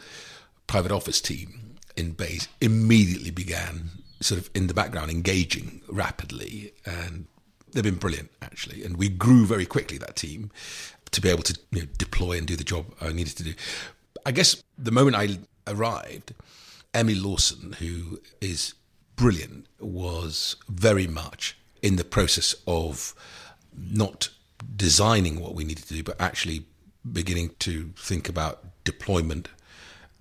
private 0.66 0.92
office 0.92 1.20
team 1.20 1.76
in 1.96 2.12
base, 2.12 2.48
immediately 2.60 3.30
began 3.30 3.90
sort 4.20 4.40
of 4.40 4.50
in 4.54 4.66
the 4.66 4.74
background 4.74 5.10
engaging 5.10 5.82
rapidly, 5.88 6.72
and 6.86 7.26
they've 7.72 7.82
been 7.82 7.96
brilliant 7.96 8.30
actually. 8.40 8.84
And 8.84 8.96
we 8.96 9.08
grew 9.08 9.46
very 9.46 9.66
quickly 9.66 9.98
that 9.98 10.16
team 10.16 10.50
to 11.10 11.20
be 11.20 11.28
able 11.28 11.42
to 11.42 11.58
you 11.70 11.82
know, 11.82 11.88
deploy 11.98 12.38
and 12.38 12.46
do 12.46 12.56
the 12.56 12.64
job 12.64 12.86
I 13.00 13.12
needed 13.12 13.36
to 13.36 13.44
do. 13.44 13.54
I 14.24 14.32
guess 14.32 14.62
the 14.78 14.90
moment 14.90 15.16
I 15.16 15.38
arrived, 15.66 16.32
Emily 16.94 17.18
Lawson, 17.18 17.74
who 17.74 18.20
is 18.40 18.74
brilliant, 19.16 19.66
was 19.78 20.56
very 20.68 21.06
much 21.06 21.56
in 21.82 21.96
the 21.96 22.04
process 22.04 22.54
of 22.66 23.14
not 23.76 24.30
designing 24.76 25.40
what 25.40 25.54
we 25.54 25.64
needed 25.64 25.84
to 25.86 25.94
do, 25.94 26.02
but 26.02 26.20
actually 26.20 26.64
beginning 27.10 27.50
to 27.60 27.92
think 27.96 28.28
about 28.28 28.64
deployment 28.84 29.48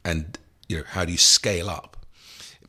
and 0.04 0.38
you 0.68 0.78
know 0.78 0.83
how 0.88 1.06
do 1.06 1.12
you 1.12 1.18
scale 1.18 1.69
up. 1.69 1.98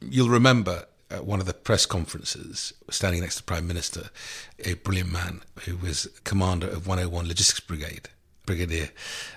You'll 0.01 0.29
remember 0.29 0.87
at 1.13 1.27
one 1.27 1.41
of 1.41 1.47
the 1.47 1.55
press 1.55 1.87
conferences, 1.87 2.73
standing 2.91 3.21
next 3.21 3.37
to 3.37 3.43
the 3.43 3.47
Prime 3.47 3.67
Minister, 3.67 4.09
a 4.65 4.75
brilliant 4.75 5.13
man 5.13 5.43
who 5.65 5.77
was 5.77 6.09
commander 6.25 6.67
of 6.67 6.87
101 6.87 7.29
Logistics 7.29 7.61
Brigade, 7.61 8.09
Brigadier 8.47 8.89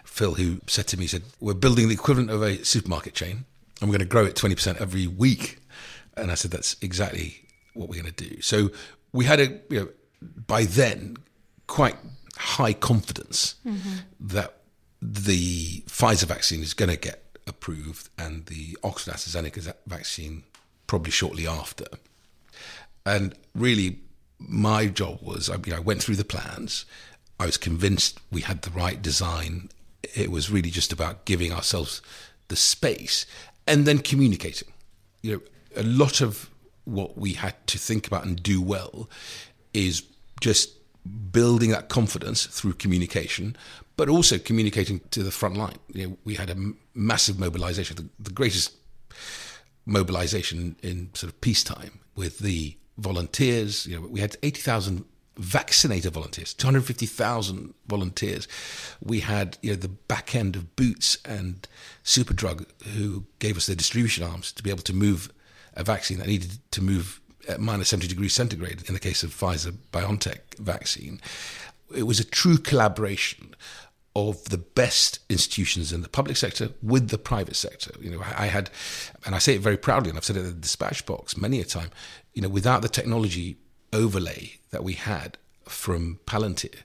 Phil, 0.06 0.36
who 0.36 0.62
said 0.68 0.88
to 0.88 0.98
me, 0.98 1.04
he 1.04 1.08
said, 1.08 1.24
We're 1.40 1.54
building 1.54 1.90
the 1.90 1.94
equivalent 1.94 2.32
of 2.32 2.42
a 2.42 2.64
supermarket 2.64 3.14
chain 3.14 3.46
and 3.82 3.90
we're 3.90 3.98
going 3.98 4.08
to 4.08 4.12
grow 4.12 4.26
it 4.26 4.36
20% 4.36 4.80
every 4.80 5.06
week. 5.06 5.60
And 6.16 6.32
I 6.32 6.36
said, 6.36 6.52
That's 6.52 6.76
exactly 6.82 7.46
what 7.74 7.90
we're 7.90 8.02
going 8.02 8.14
to 8.14 8.30
do. 8.30 8.42
So 8.42 8.72
we 9.12 9.26
had 9.26 9.40
a, 9.40 9.48
you 9.70 9.80
know, 9.80 9.90
by 10.48 10.64
then, 10.64 11.18
quite 11.68 11.98
high 12.38 12.74
confidence 12.74 13.56
mm-hmm. 13.66 13.96
that 14.20 14.58
the 15.14 15.82
Pfizer 15.82 16.26
vaccine 16.26 16.64
is 16.64 16.74
going 16.74 16.90
to 16.90 16.98
get 16.98 17.22
approved 17.48 18.10
and 18.18 18.46
the 18.48 18.78
Oxford 18.84 19.14
AstraZeneca 19.14 19.74
vaccine 19.86 20.44
probably 20.88 21.12
shortly 21.12 21.48
after. 21.48 21.86
And 23.06 23.36
really, 23.54 24.00
my 24.40 24.88
job 24.88 25.22
was 25.22 25.50
I, 25.50 25.58
mean, 25.58 25.74
I 25.74 25.80
went 25.80 26.02
through 26.02 26.16
the 26.16 26.26
plans. 26.26 26.86
I 27.40 27.46
was 27.46 27.58
convinced 27.58 28.20
we 28.32 28.42
had 28.42 28.64
the 28.64 28.72
right 28.72 29.02
design. 29.02 29.70
It 30.16 30.32
was 30.32 30.50
really 30.50 30.72
just 30.72 30.92
about 30.92 31.26
giving 31.26 31.52
ourselves 31.52 32.02
the 32.48 32.56
space 32.56 33.26
and 33.68 33.86
then 33.86 34.00
communicating. 34.00 34.70
You 35.22 35.34
know, 35.34 35.42
a 35.76 35.84
lot 35.84 36.22
of 36.22 36.50
what 36.86 37.18
we 37.18 37.34
had 37.34 37.56
to 37.68 37.78
think 37.78 38.08
about 38.08 38.26
and 38.26 38.42
do 38.42 38.62
well 38.62 39.10
is 39.74 40.04
just 40.40 40.72
building 41.32 41.70
that 41.72 41.90
confidence 41.90 42.46
through 42.46 42.74
communication, 42.74 43.56
but 43.98 44.10
also 44.10 44.38
communicating 44.38 45.02
to 45.12 45.24
the 45.24 45.32
front 45.32 45.56
line. 45.56 45.78
You 45.94 46.08
know, 46.08 46.18
we 46.26 46.36
had 46.36 46.50
a 46.50 46.56
massive 46.94 47.40
mobilization, 47.40 47.96
the, 47.96 48.10
the 48.20 48.32
greatest 48.32 48.74
mobilization 49.86 50.76
in 50.82 51.10
sort 51.14 51.32
of 51.32 51.40
peacetime 51.42 52.00
with 52.16 52.40
the 52.40 52.76
volunteers. 52.98 53.86
You 53.86 54.00
know, 54.00 54.08
we 54.08 54.20
had 54.20 54.38
80,000 54.42 55.06
vaccinator 55.38 56.10
volunteers, 56.10 56.54
250,000 56.54 57.74
volunteers. 57.88 58.48
We 59.04 59.20
had 59.20 59.58
you 59.62 59.72
know 59.72 59.76
the 59.76 59.90
back 59.90 60.36
end 60.36 60.56
of 60.56 60.76
Boots 60.76 61.18
and 61.26 61.68
Superdrug 62.04 62.66
who 62.96 63.26
gave 63.40 63.58
us 63.58 63.68
their 63.68 63.76
distribution 63.76 64.24
arms 64.24 64.52
to 64.54 64.64
be 64.64 64.70
able 64.70 64.84
to 64.84 64.94
move 64.94 65.32
a 65.76 65.84
vaccine 65.84 66.20
that 66.20 66.28
needed 66.28 66.60
to 66.72 66.82
move 66.82 67.20
at 67.48 67.60
minus 67.60 67.90
70 67.90 68.08
degrees 68.08 68.34
centigrade 68.34 68.84
in 68.88 68.94
the 68.94 69.00
case 69.00 69.24
of 69.24 69.32
Pfizer 69.32 69.76
BioNTech 69.92 70.58
vaccine. 70.58 71.22
It 71.96 72.04
was 72.04 72.20
a 72.20 72.26
true 72.26 72.58
collaboration 72.58 73.56
of 74.16 74.46
the 74.46 74.58
best 74.58 75.20
institutions 75.30 75.92
in 75.92 76.02
the 76.02 76.08
public 76.08 76.38
sector 76.38 76.70
with 76.82 77.10
the 77.10 77.18
private 77.18 77.56
sector. 77.56 77.92
You 78.00 78.12
know, 78.12 78.22
I 78.38 78.48
had, 78.48 78.70
and 79.26 79.36
I 79.36 79.40
say 79.40 79.56
it 79.56 79.62
very 79.62 79.78
proudly, 79.78 80.10
and 80.10 80.18
I've 80.18 80.24
said 80.24 80.38
it 80.38 80.42
in 80.42 80.46
the 80.46 80.54
dispatch 80.54 81.06
box 81.06 81.36
many 81.36 81.60
a 81.60 81.66
time, 81.66 81.92
you 82.34 82.42
know, 82.42 82.50
without 82.50 82.82
the 82.82 82.90
technology 82.90 83.58
overlay 83.92 84.54
that 84.72 84.84
we 84.84 84.94
had 84.94 85.38
from 85.66 86.20
Palantir, 86.26 86.76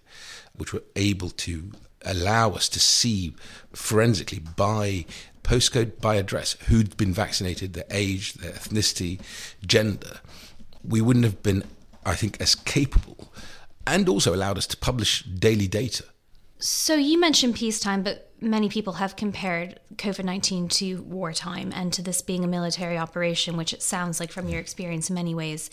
which 0.57 0.73
were 0.73 0.83
able 0.97 1.31
to 1.31 1.73
allow 2.05 2.51
us 2.51 2.69
to 2.71 2.81
see 2.81 3.35
forensically 3.73 4.39
by 4.39 5.05
postcode, 5.43 6.01
by 6.01 6.17
address, 6.17 6.53
who'd 6.69 6.97
been 6.97 7.13
vaccinated, 7.13 7.75
their 7.75 7.85
age, 7.91 8.35
their 8.35 8.53
ethnicity, 8.53 9.21
gender, 9.67 10.21
we 10.83 11.01
wouldn't 11.01 11.25
have 11.25 11.43
been, 11.43 11.65
I 12.05 12.15
think, 12.15 12.41
as 12.41 12.55
capable 12.55 13.33
and 13.87 14.09
also 14.09 14.35
allowed 14.35 14.59
us 14.59 14.67
to 14.69 14.77
publish 14.77 15.23
daily 15.23 15.67
data. 15.67 16.05
So 16.59 16.95
you 16.95 17.19
mentioned 17.19 17.55
peacetime, 17.55 18.03
but 18.03 18.31
many 18.41 18.69
people 18.69 18.95
have 18.95 19.17
compared 19.17 19.81
COVID 19.97 20.25
19 20.25 20.69
to 20.69 21.03
wartime 21.03 21.73
and 21.75 21.91
to 21.95 22.03
this 22.03 22.21
being 22.21 22.45
a 22.45 22.49
military 22.49 22.99
operation, 22.99 23.57
which 23.57 23.73
it 23.73 23.83
sounds 23.83 24.21
like 24.21 24.31
from 24.31 24.49
your 24.49 24.61
experience 24.61 25.09
in 25.09 25.15
many 25.15 25.35
ways 25.35 25.71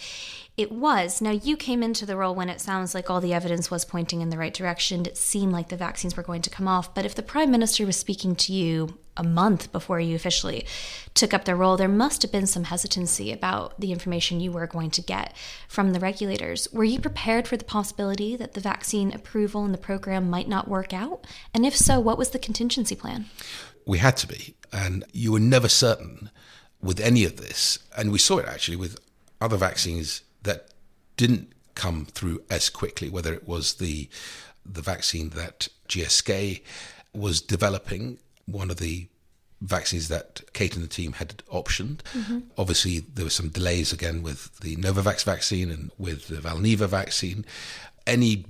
it 0.55 0.71
was. 0.71 1.21
Now, 1.21 1.31
you 1.31 1.57
came 1.57 1.83
into 1.83 2.05
the 2.05 2.15
role 2.15 2.33
when 2.33 2.49
it 2.49 2.61
sounds 2.61 2.95
like 2.95 3.09
all 3.09 3.21
the 3.21 3.33
evidence 3.33 3.69
was 3.69 3.85
pointing 3.85 4.21
in 4.21 4.29
the 4.29 4.37
right 4.37 4.53
direction. 4.53 5.05
It 5.05 5.17
seemed 5.17 5.51
like 5.51 5.67
the 5.67 5.77
vaccines 5.77 6.17
were 6.17 6.23
going 6.23 6.41
to 6.43 6.49
come 6.49 6.67
off. 6.67 6.95
But 6.95 7.05
if 7.05 7.13
the 7.13 7.21
prime 7.21 7.51
minister 7.51 7.85
was 7.85 7.97
speaking 7.97 8.35
to 8.37 8.53
you 8.53 8.97
a 9.17 9.23
month 9.23 9.71
before 9.71 9.99
you 9.99 10.15
officially 10.15 10.65
took 11.13 11.33
up 11.33 11.45
the 11.45 11.55
role, 11.55 11.77
there 11.77 11.87
must 11.87 12.21
have 12.21 12.31
been 12.31 12.47
some 12.47 12.65
hesitancy 12.65 13.31
about 13.31 13.79
the 13.79 13.91
information 13.91 14.39
you 14.39 14.51
were 14.51 14.67
going 14.67 14.91
to 14.91 15.01
get 15.01 15.35
from 15.67 15.93
the 15.93 15.99
regulators. 15.99 16.67
Were 16.71 16.83
you 16.83 16.99
prepared 16.99 17.47
for 17.47 17.57
the 17.57 17.65
possibility 17.65 18.35
that 18.35 18.53
the 18.53 18.61
vaccine 18.61 19.11
approval 19.13 19.65
and 19.65 19.73
the 19.73 19.79
program 19.79 20.29
might 20.29 20.47
not 20.47 20.67
work 20.67 20.93
out? 20.93 21.25
And 21.53 21.65
if 21.65 21.75
so, 21.75 21.99
what 21.99 22.17
was 22.17 22.29
the 22.29 22.39
contingency 22.39 22.95
plan? 22.95 23.25
We 23.85 23.97
had 23.97 24.17
to 24.17 24.27
be. 24.27 24.55
And 24.71 25.03
you 25.13 25.31
were 25.31 25.39
never 25.39 25.69
certain 25.69 26.29
with 26.81 26.99
any 26.99 27.23
of 27.23 27.37
this. 27.37 27.79
And 27.97 28.11
we 28.11 28.19
saw 28.19 28.37
it 28.37 28.47
actually 28.47 28.77
with 28.77 28.99
other 29.41 29.57
vaccines 29.57 30.21
that 30.43 30.69
didn't 31.15 31.51
come 31.75 32.05
through 32.05 32.43
as 32.49 32.69
quickly, 32.69 33.09
whether 33.09 33.33
it 33.33 33.47
was 33.47 33.75
the 33.75 34.09
the 34.65 34.81
vaccine 34.81 35.29
that 35.29 35.69
GSK 35.87 36.61
was 37.13 37.39
developing, 37.39 38.19
one 38.47 38.71
of 38.71 38.77
the 38.77 39.07
vaccines 39.61 40.07
that 40.07 40.41
Kate 40.53 40.75
and 40.75 40.83
the 40.83 40.89
team 40.89 41.13
had 41.13 41.37
optioned. 41.51 41.97
Mm-hmm. 42.13 42.39
Obviously, 42.57 42.99
there 42.99 43.25
were 43.25 43.31
some 43.31 43.49
delays 43.49 43.91
again 43.91 44.23
with 44.23 44.57
the 44.59 44.75
Novavax 44.75 45.23
vaccine 45.23 45.71
and 45.71 45.91
with 45.97 46.27
the 46.27 46.35
Valneva 46.35 46.87
vaccine. 46.87 47.45
Any 48.05 48.45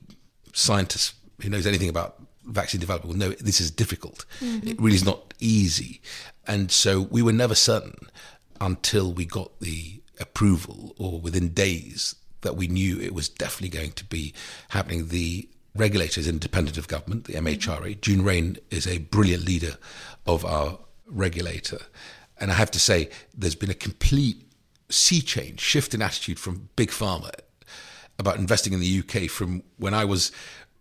scientist 0.53 1.15
who 1.41 1.49
knows 1.49 1.67
anything 1.67 1.89
about 1.89 2.21
vaccine 2.45 2.81
development 2.81 3.13
will 3.13 3.29
know 3.29 3.35
this 3.35 3.61
is 3.61 3.71
difficult. 3.71 4.25
Mm-hmm. 4.39 4.67
It 4.67 4.81
really 4.81 4.95
is 4.95 5.05
not 5.05 5.33
easy. 5.39 6.01
And 6.45 6.71
so 6.71 7.01
we 7.01 7.21
were 7.21 7.33
never 7.33 7.55
certain 7.55 7.95
until 8.59 9.13
we 9.13 9.25
got 9.25 9.59
the 9.59 10.01
approval 10.19 10.95
or 10.97 11.19
within 11.19 11.49
days 11.49 12.15
that 12.41 12.55
we 12.55 12.67
knew 12.67 12.99
it 12.99 13.13
was 13.13 13.29
definitely 13.29 13.77
going 13.77 13.91
to 13.93 14.05
be 14.05 14.33
happening. 14.69 15.07
The 15.09 15.47
regulator 15.77 16.19
is 16.19 16.27
independent 16.27 16.77
of 16.77 16.87
government, 16.87 17.25
the 17.25 17.33
MHRA. 17.33 17.99
June 18.01 18.23
Raine 18.23 18.57
is 18.69 18.87
a 18.87 18.99
brilliant 18.99 19.45
leader 19.45 19.77
of 20.25 20.43
our 20.45 20.79
regulator. 21.07 21.79
And 22.39 22.51
I 22.51 22.55
have 22.55 22.71
to 22.71 22.79
say, 22.79 23.09
there's 23.33 23.55
been 23.55 23.69
a 23.69 23.75
complete 23.75 24.43
sea 24.89 25.21
change, 25.21 25.59
shift 25.59 25.93
in 25.93 26.01
attitude 26.01 26.39
from 26.39 26.69
Big 26.75 26.89
Pharma 26.89 27.31
about 28.19 28.37
investing 28.37 28.73
in 28.73 28.79
the 28.79 28.99
UK 28.99 29.29
from 29.29 29.63
when 29.77 29.93
I 29.93 30.05
was 30.05 30.31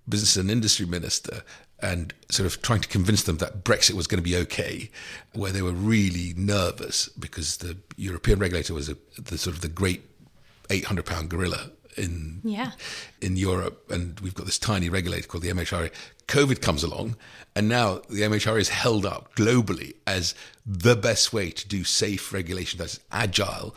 business 0.09 0.37
and 0.37 0.51
industry 0.51 0.87
minister 0.87 1.43
and 1.81 2.15
sort 2.31 2.47
of 2.47 2.63
trying 2.63 2.81
to 2.81 2.89
convince 2.89 3.25
them 3.25 3.37
that 3.39 3.65
Brexit 3.65 3.93
was 3.93 4.07
going 4.07 4.23
to 4.23 4.23
be 4.23 4.37
okay, 4.37 4.91
where 5.35 5.53
they 5.53 5.61
were 5.61 5.73
really 5.73 6.33
nervous 6.37 7.09
because 7.09 7.59
the 7.59 7.77
European 7.97 8.39
regulator 8.39 8.73
was 8.73 8.89
a, 8.89 8.97
the 9.21 9.37
sort 9.37 9.55
of 9.55 9.63
the 9.63 9.69
great 9.69 10.03
800 10.71 11.05
pound 11.05 11.29
gorilla 11.29 11.71
in 11.97 12.41
yeah. 12.45 12.73
in 13.21 13.37
Europe, 13.37 13.91
and 13.91 14.19
we've 14.21 14.35
got 14.35 14.47
this 14.47 14.59
tiny 14.59 14.89
regulator 14.89 15.27
called 15.27 15.43
the 15.43 15.51
MHRA. 15.51 15.91
COVID 16.29 16.61
comes 16.61 16.83
along, 16.83 17.17
and 17.55 17.69
now 17.69 18.01
the 18.11 18.23
MHRA 18.23 18.61
is 18.61 18.69
held 18.69 19.07
up 19.07 19.35
globally 19.37 19.95
as 20.07 20.35
the 20.65 20.97
best 20.97 21.33
way 21.33 21.51
to 21.51 21.69
do 21.69 21.85
safe 21.85 22.33
regulation 22.33 22.79
that's 22.79 22.99
agile 23.13 23.75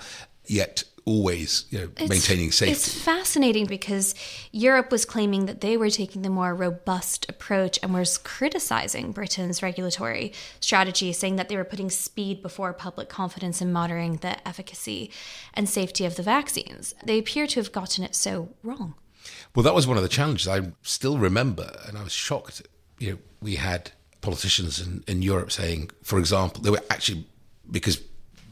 yet 0.49 0.83
always 1.09 1.65
you 1.71 1.79
know, 1.79 1.89
maintaining 2.07 2.51
safety. 2.51 2.71
It's 2.71 2.93
fascinating 2.93 3.65
because 3.65 4.13
Europe 4.51 4.91
was 4.91 5.05
claiming 5.05 5.47
that 5.47 5.61
they 5.61 5.75
were 5.75 5.89
taking 5.89 6.21
the 6.21 6.29
more 6.29 6.53
robust 6.53 7.27
approach 7.27 7.79
and 7.81 7.93
was 7.93 8.19
criticizing 8.19 9.11
Britain's 9.11 9.63
regulatory 9.63 10.33
strategy, 10.59 11.11
saying 11.11 11.37
that 11.37 11.49
they 11.49 11.57
were 11.57 11.63
putting 11.63 11.89
speed 11.89 12.43
before 12.43 12.73
public 12.73 13.09
confidence 13.09 13.59
in 13.59 13.73
monitoring 13.73 14.17
the 14.17 14.47
efficacy 14.47 15.11
and 15.55 15.67
safety 15.67 16.05
of 16.05 16.15
the 16.15 16.23
vaccines. 16.23 16.93
They 17.03 17.17
appear 17.17 17.47
to 17.47 17.59
have 17.59 17.71
gotten 17.71 18.03
it 18.03 18.13
so 18.13 18.49
wrong. 18.61 18.93
Well, 19.55 19.63
that 19.63 19.73
was 19.73 19.87
one 19.87 19.97
of 19.97 20.03
the 20.03 20.09
challenges 20.09 20.47
I 20.47 20.73
still 20.83 21.17
remember, 21.17 21.71
and 21.87 21.97
I 21.97 22.03
was 22.03 22.13
shocked. 22.13 22.61
You 22.99 23.11
know, 23.11 23.17
we 23.41 23.55
had 23.55 23.91
politicians 24.21 24.79
in, 24.79 25.03
in 25.07 25.23
Europe 25.23 25.51
saying, 25.51 25.89
for 26.03 26.19
example, 26.19 26.61
they 26.61 26.69
were 26.69 26.83
actually 26.89 27.25
because 27.71 28.01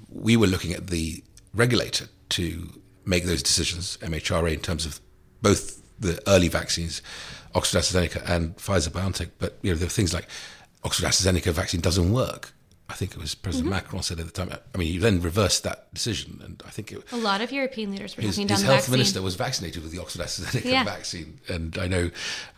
we 0.10 0.38
were 0.38 0.48
looking 0.48 0.74
at 0.74 0.88
the 0.88 1.24
regulator 1.58 2.08
to 2.30 2.82
make 3.06 3.26
those 3.26 3.44
decisions, 3.44 3.98
MHRA, 4.02 4.54
in 4.54 4.60
terms 4.60 4.86
of 4.86 5.02
both 5.42 5.82
the 6.00 6.22
early 6.28 6.48
vaccines, 6.48 7.02
Oxford 7.56 7.80
AstraZeneca 7.80 8.30
and 8.30 8.56
Pfizer 8.58 8.90
BioNTech. 8.90 9.32
But 9.40 9.58
you 9.62 9.72
know, 9.72 9.78
there 9.78 9.88
are 9.88 9.90
things 9.90 10.14
like 10.14 10.28
Oxford 10.84 11.06
AstraZeneca 11.06 11.52
vaccine 11.52 11.82
doesn't 11.82 12.12
work. 12.12 12.54
I 12.90 12.94
think 12.94 13.12
it 13.12 13.18
was 13.18 13.36
President 13.36 13.70
mm-hmm. 13.70 13.84
Macron 13.84 14.02
said 14.02 14.18
at 14.22 14.28
the 14.28 14.32
time. 14.32 14.50
I 14.74 14.78
mean, 14.78 14.88
he 14.88 14.98
then 14.98 15.20
reversed 15.20 15.64
that 15.64 15.94
decision, 15.94 16.40
and 16.42 16.64
I 16.66 16.70
think 16.70 16.94
it, 16.94 17.04
a 17.12 17.18
lot 17.18 17.42
of 17.42 17.52
European 17.52 17.92
leaders 17.92 18.16
were 18.16 18.24
his, 18.24 18.36
talking 18.36 18.48
down 18.48 18.56
his 18.56 18.62
the 18.62 18.68
health 18.68 18.80
vaccine. 18.84 18.92
minister 18.94 19.22
was 19.22 19.36
vaccinated 19.36 19.84
with 19.84 19.92
the 19.92 20.00
Oxford 20.00 20.22
AstraZeneca 20.22 20.64
yeah. 20.64 20.84
vaccine, 20.86 21.42
and 21.50 21.78
I 21.78 21.88
know 21.88 22.12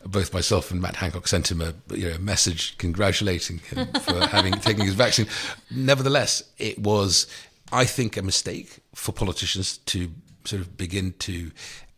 both 0.06 0.32
myself 0.32 0.70
and 0.70 0.80
Matt 0.82 0.98
Hancock 0.98 1.28
sent 1.28 1.50
him 1.50 1.62
a, 1.62 1.74
you 1.96 2.12
know, 2.12 2.18
message 2.20 2.78
congratulating 2.78 3.58
him 3.58 3.88
for 4.02 4.20
having 4.28 4.54
taken 4.54 4.86
his 4.86 4.94
vaccine. 4.94 5.26
Nevertheless, 5.72 6.44
it 6.60 6.78
was 6.78 7.26
I 7.72 7.86
think, 7.86 8.18
a 8.18 8.22
mistake 8.22 8.79
for 8.96 9.12
politicians 9.12 9.78
to 9.78 10.12
sort 10.46 10.62
of 10.62 10.78
begin 10.78 11.14
to 11.20 11.52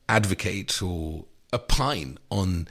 advocate 0.10 0.82
or 0.82 1.26
opine 1.54 2.18
on 2.30 2.68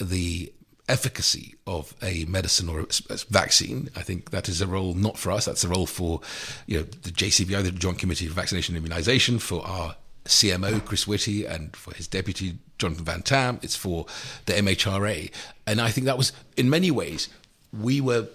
the 0.00 0.52
efficacy 0.88 1.54
of 1.68 1.94
a 2.02 2.24
medicine 2.24 2.68
or 2.68 2.80
a 2.80 3.16
vaccine. 3.30 3.88
I 3.94 4.02
think 4.02 4.30
that 4.30 4.48
is 4.48 4.60
a 4.60 4.66
role 4.66 4.94
not 4.94 5.16
for 5.16 5.30
us. 5.30 5.44
That's 5.44 5.62
a 5.62 5.68
role 5.68 5.86
for 5.86 6.20
you 6.66 6.78
know 6.78 6.84
the 6.84 7.10
JCVI, 7.10 7.62
the 7.62 7.70
Joint 7.70 7.98
Committee 7.98 8.26
for 8.26 8.34
Vaccination 8.34 8.76
and 8.76 8.84
Immunisation, 8.84 9.40
for 9.40 9.66
our 9.66 9.94
CMO 10.24 10.84
Chris 10.84 11.06
Whitty, 11.06 11.46
and 11.46 11.74
for 11.76 11.94
his 11.94 12.08
deputy 12.08 12.58
Jonathan 12.78 13.04
Van 13.04 13.22
Tam. 13.22 13.60
It's 13.62 13.76
for 13.76 14.06
the 14.46 14.54
MHRA, 14.54 15.30
and 15.66 15.80
I 15.80 15.90
think 15.90 16.06
that 16.06 16.18
was 16.18 16.32
in 16.56 16.68
many 16.68 16.90
ways 16.90 17.28
we 17.72 18.00
were 18.00 18.26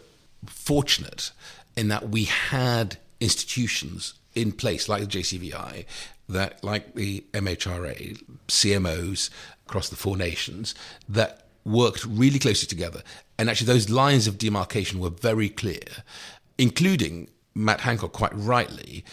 fortunate 0.47 1.31
in 1.75 1.89
that 1.89 2.09
we 2.09 2.23
had 2.23 2.97
institutions 3.19 4.13
in 4.35 4.51
place, 4.51 4.87
like 4.89 5.01
the 5.01 5.07
JCVI, 5.07 5.85
that 6.29 6.63
like 6.63 6.95
the 6.95 7.23
MHRA, 7.33 8.21
CMOs 8.47 9.29
across 9.67 9.89
the 9.89 9.95
four 9.95 10.17
nations, 10.17 10.75
that 11.09 11.47
worked 11.63 12.05
really 12.05 12.39
closely 12.39 12.67
together. 12.67 13.01
And 13.37 13.49
actually, 13.49 13.67
those 13.67 13.89
lines 13.89 14.27
of 14.27 14.37
demarcation 14.37 14.99
were 14.99 15.09
very 15.09 15.49
clear, 15.49 16.03
including 16.57 17.29
Matt 17.53 17.81
Hancock 17.81 18.11
quite 18.11 18.33
rightly 18.35 19.03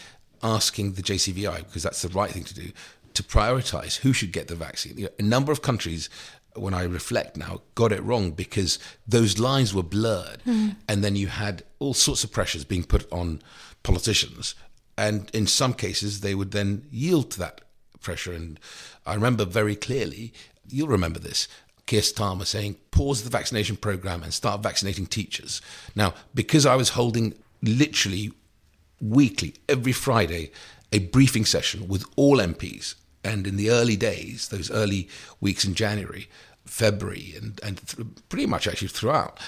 asking 0.43 0.93
the 0.93 1.03
JCVI, 1.03 1.59
because 1.59 1.83
that's 1.83 2.03
the 2.03 2.09
right 2.09 2.31
thing 2.31 2.45
to 2.45 2.55
do, 2.55 2.73
to 3.15 3.23
prioritize 3.23 3.99
who 3.99 4.13
should 4.13 4.33
get 4.33 4.49
the 4.49 4.57
vaccine. 4.57 4.99
You 4.99 5.05
know, 5.05 5.11
a 5.19 5.23
number 5.23 5.53
of 5.53 5.63
countries 5.63 6.09
when 6.55 6.75
I 6.75 6.83
reflect 6.83 7.37
now, 7.37 7.63
got 7.75 7.93
it 7.93 8.03
wrong 8.03 8.33
because 8.33 8.79
those 9.07 9.39
lines 9.39 9.75
were 9.75 9.83
blurred. 9.83 10.43
Mm. 10.47 10.77
And 10.89 11.03
then 11.03 11.17
you 11.17 11.29
had 11.29 11.63
all 11.79 11.95
sorts 11.95 12.25
of 12.25 12.33
pressures 12.33 12.65
being 12.65 12.85
put 12.85 13.11
on 13.13 13.43
politicians. 13.83 14.55
And 14.97 15.31
in 15.33 15.47
some 15.47 15.75
cases, 15.75 16.21
they 16.21 16.35
would 16.35 16.51
then 16.51 16.87
yield 16.91 17.31
to 17.33 17.39
that 17.41 17.63
pressure. 18.01 18.33
And 18.33 18.61
I 19.07 19.15
remember 19.15 19.45
very 19.45 19.77
clearly, 19.77 20.33
you'll 20.69 20.89
remember 20.89 21.19
this, 21.19 21.49
Keir 21.87 22.03
Starmer 22.03 22.47
saying, 22.47 22.77
pause 22.91 23.23
the 23.23 23.31
vaccination 23.31 23.77
program 23.77 24.23
and 24.23 24.33
start 24.33 24.63
vaccinating 24.63 25.07
teachers. 25.07 25.61
Now, 25.95 26.15
because 26.35 26.67
I 26.67 26.77
was 26.77 26.91
holding 26.91 27.35
literally 27.63 28.33
weekly, 29.01 29.55
every 29.69 29.93
Friday, 29.93 30.53
a 30.93 31.01
briefing 31.01 31.45
session 31.45 31.89
with 31.89 32.05
all 32.17 32.39
MPs, 32.39 32.95
and 33.25 33.47
in 33.47 33.57
the 33.57 33.71
early 33.71 33.97
days, 33.97 34.49
those 34.49 34.71
early 34.71 35.09
weeks 35.41 35.65
in 35.65 35.75
January, 35.75 36.29
February, 36.65 37.35
and, 37.37 37.61
and 37.63 37.87
th- 37.87 38.07
pretty 38.29 38.47
much 38.47 38.67
actually 38.67 38.89
throughout, 38.89 39.39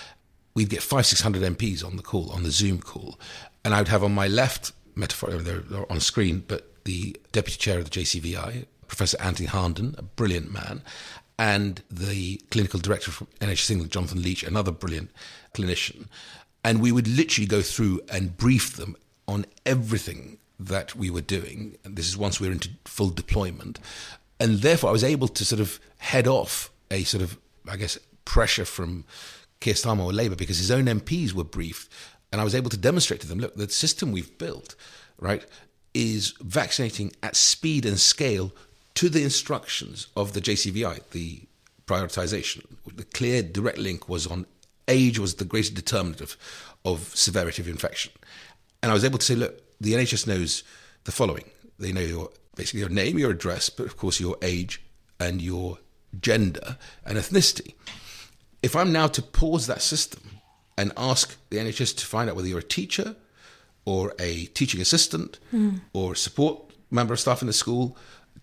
we'd 0.54 0.70
get 0.70 0.82
five, 0.82 1.06
600 1.06 1.42
MPs 1.56 1.84
on 1.84 1.96
the 1.96 2.02
call, 2.02 2.30
on 2.30 2.42
the 2.42 2.50
Zoom 2.50 2.80
call. 2.80 3.18
And 3.64 3.74
I 3.74 3.78
would 3.78 3.88
have 3.88 4.04
on 4.04 4.14
my 4.14 4.28
left, 4.28 4.72
metaphorically, 4.94 5.44
they're 5.44 5.90
on 5.90 6.00
screen, 6.00 6.44
but 6.46 6.70
the 6.84 7.16
deputy 7.32 7.58
chair 7.58 7.78
of 7.78 7.84
the 7.84 7.90
JCVI, 7.90 8.66
Professor 8.86 9.20
Anthony 9.20 9.48
Harnden, 9.48 9.98
a 9.98 10.02
brilliant 10.02 10.52
man, 10.52 10.82
and 11.38 11.82
the 11.90 12.36
clinical 12.50 12.78
director 12.78 13.10
from 13.10 13.26
NHS 13.40 13.70
England, 13.70 13.92
Jonathan 13.92 14.22
Leach, 14.22 14.42
another 14.42 14.70
brilliant 14.70 15.10
clinician. 15.52 16.06
And 16.62 16.80
we 16.80 16.92
would 16.92 17.08
literally 17.08 17.46
go 17.46 17.60
through 17.60 18.00
and 18.10 18.36
brief 18.36 18.76
them 18.76 18.96
on 19.26 19.44
everything 19.66 20.38
that 20.58 20.94
we 20.94 21.10
were 21.10 21.20
doing. 21.20 21.76
And 21.84 21.96
this 21.96 22.08
is 22.08 22.16
once 22.16 22.40
we 22.40 22.46
were 22.46 22.52
into 22.52 22.70
full 22.84 23.10
deployment. 23.10 23.78
And 24.38 24.60
therefore, 24.60 24.90
I 24.90 24.92
was 24.92 25.04
able 25.04 25.28
to 25.28 25.44
sort 25.44 25.60
of 25.60 25.80
head 25.98 26.26
off 26.26 26.70
a 26.90 27.04
sort 27.04 27.22
of, 27.22 27.38
I 27.68 27.76
guess, 27.76 27.98
pressure 28.24 28.64
from 28.64 29.04
Keir 29.60 29.74
Starmer 29.74 30.04
or 30.04 30.12
Labour 30.12 30.36
because 30.36 30.58
his 30.58 30.70
own 30.70 30.84
MPs 30.84 31.32
were 31.32 31.44
briefed 31.44 31.90
and 32.34 32.40
I 32.40 32.44
was 32.44 32.56
able 32.56 32.70
to 32.70 32.76
demonstrate 32.76 33.20
to 33.20 33.28
them 33.28 33.38
look, 33.38 33.54
the 33.54 33.68
system 33.68 34.10
we've 34.10 34.36
built, 34.38 34.74
right, 35.20 35.46
is 35.94 36.34
vaccinating 36.40 37.12
at 37.22 37.36
speed 37.36 37.86
and 37.86 37.96
scale 37.96 38.50
to 38.94 39.08
the 39.08 39.22
instructions 39.22 40.08
of 40.16 40.32
the 40.32 40.40
JCVI, 40.40 41.10
the 41.12 41.42
prioritization. 41.86 42.64
The 42.92 43.04
clear 43.04 43.40
direct 43.40 43.78
link 43.78 44.08
was 44.08 44.26
on 44.26 44.46
age 44.88 45.20
was 45.20 45.36
the 45.36 45.44
greatest 45.44 45.74
determinant 45.74 46.20
of, 46.20 46.36
of 46.84 47.14
severity 47.14 47.62
of 47.62 47.68
infection. 47.68 48.10
And 48.82 48.90
I 48.90 48.94
was 48.94 49.04
able 49.04 49.18
to 49.18 49.24
say, 49.24 49.36
look, 49.36 49.62
the 49.80 49.92
NHS 49.92 50.26
knows 50.26 50.64
the 51.04 51.12
following. 51.12 51.48
They 51.78 51.92
know 51.92 52.00
your 52.00 52.30
basically 52.56 52.80
your 52.80 52.88
name, 52.88 53.16
your 53.16 53.30
address, 53.30 53.70
but 53.70 53.86
of 53.86 53.96
course 53.96 54.18
your 54.18 54.36
age 54.42 54.82
and 55.20 55.40
your 55.40 55.78
gender 56.20 56.78
and 57.06 57.16
ethnicity. 57.16 57.74
If 58.60 58.74
I'm 58.74 58.90
now 58.90 59.06
to 59.06 59.22
pause 59.22 59.68
that 59.68 59.82
system 59.82 60.33
and 60.76 60.92
ask 60.96 61.36
the 61.50 61.58
NHS 61.58 61.96
to 61.96 62.06
find 62.06 62.28
out 62.28 62.36
whether 62.36 62.48
you're 62.48 62.58
a 62.58 62.62
teacher 62.62 63.16
or 63.84 64.14
a 64.18 64.46
teaching 64.46 64.80
assistant 64.80 65.38
Hmm. 65.50 65.76
or 65.92 66.14
support 66.14 66.72
member 66.90 67.12
of 67.14 67.20
staff 67.20 67.40
in 67.42 67.46
the 67.46 67.52
school 67.52 67.96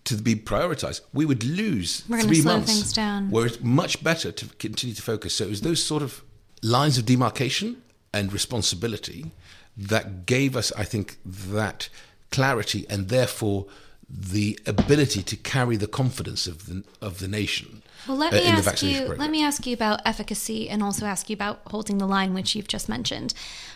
to 0.04 0.16
be 0.16 0.34
prioritized, 0.34 1.00
we 1.12 1.24
would 1.24 1.44
lose 1.44 2.02
We're 2.08 2.22
three 2.22 2.40
slow 2.42 2.54
months. 2.54 2.72
things 2.72 2.92
down. 2.92 3.30
Where 3.30 3.46
it's 3.46 3.60
much 3.60 4.02
better 4.02 4.32
to 4.32 4.46
continue 4.58 4.94
to 4.94 5.02
focus. 5.02 5.34
So 5.34 5.44
it 5.44 5.50
was 5.50 5.60
those 5.60 5.82
sort 5.82 6.02
of 6.02 6.22
lines 6.62 6.98
of 6.98 7.04
demarcation 7.06 7.82
and 8.12 8.32
responsibility 8.32 9.30
that 9.76 10.26
gave 10.26 10.56
us, 10.56 10.72
I 10.76 10.84
think, 10.84 11.18
that 11.24 11.88
clarity 12.30 12.84
and 12.88 13.08
therefore 13.08 13.66
the 14.12 14.58
ability 14.66 15.22
to 15.22 15.36
carry 15.36 15.76
the 15.76 15.86
confidence 15.86 16.46
of 16.46 16.66
the 16.66 16.84
of 17.00 17.18
the 17.18 17.28
nation. 17.28 17.82
Well, 18.06 18.16
let 18.16 18.32
uh, 18.32 18.36
me 18.36 18.46
in 18.46 18.54
ask 18.54 18.82
you. 18.82 18.98
program. 18.98 19.18
Let 19.18 19.30
me 19.30 19.44
ask 19.44 19.66
you 19.66 19.74
about 19.74 20.00
efficacy, 20.04 20.68
and 20.68 20.82
also 20.82 21.06
ask 21.06 21.30
you 21.30 21.34
about 21.34 21.60
holding 21.66 21.98
the 21.98 22.06
line, 22.06 22.34
which 22.34 22.54
you've 22.54 22.68
just 22.68 22.88
mentioned. 22.88 23.32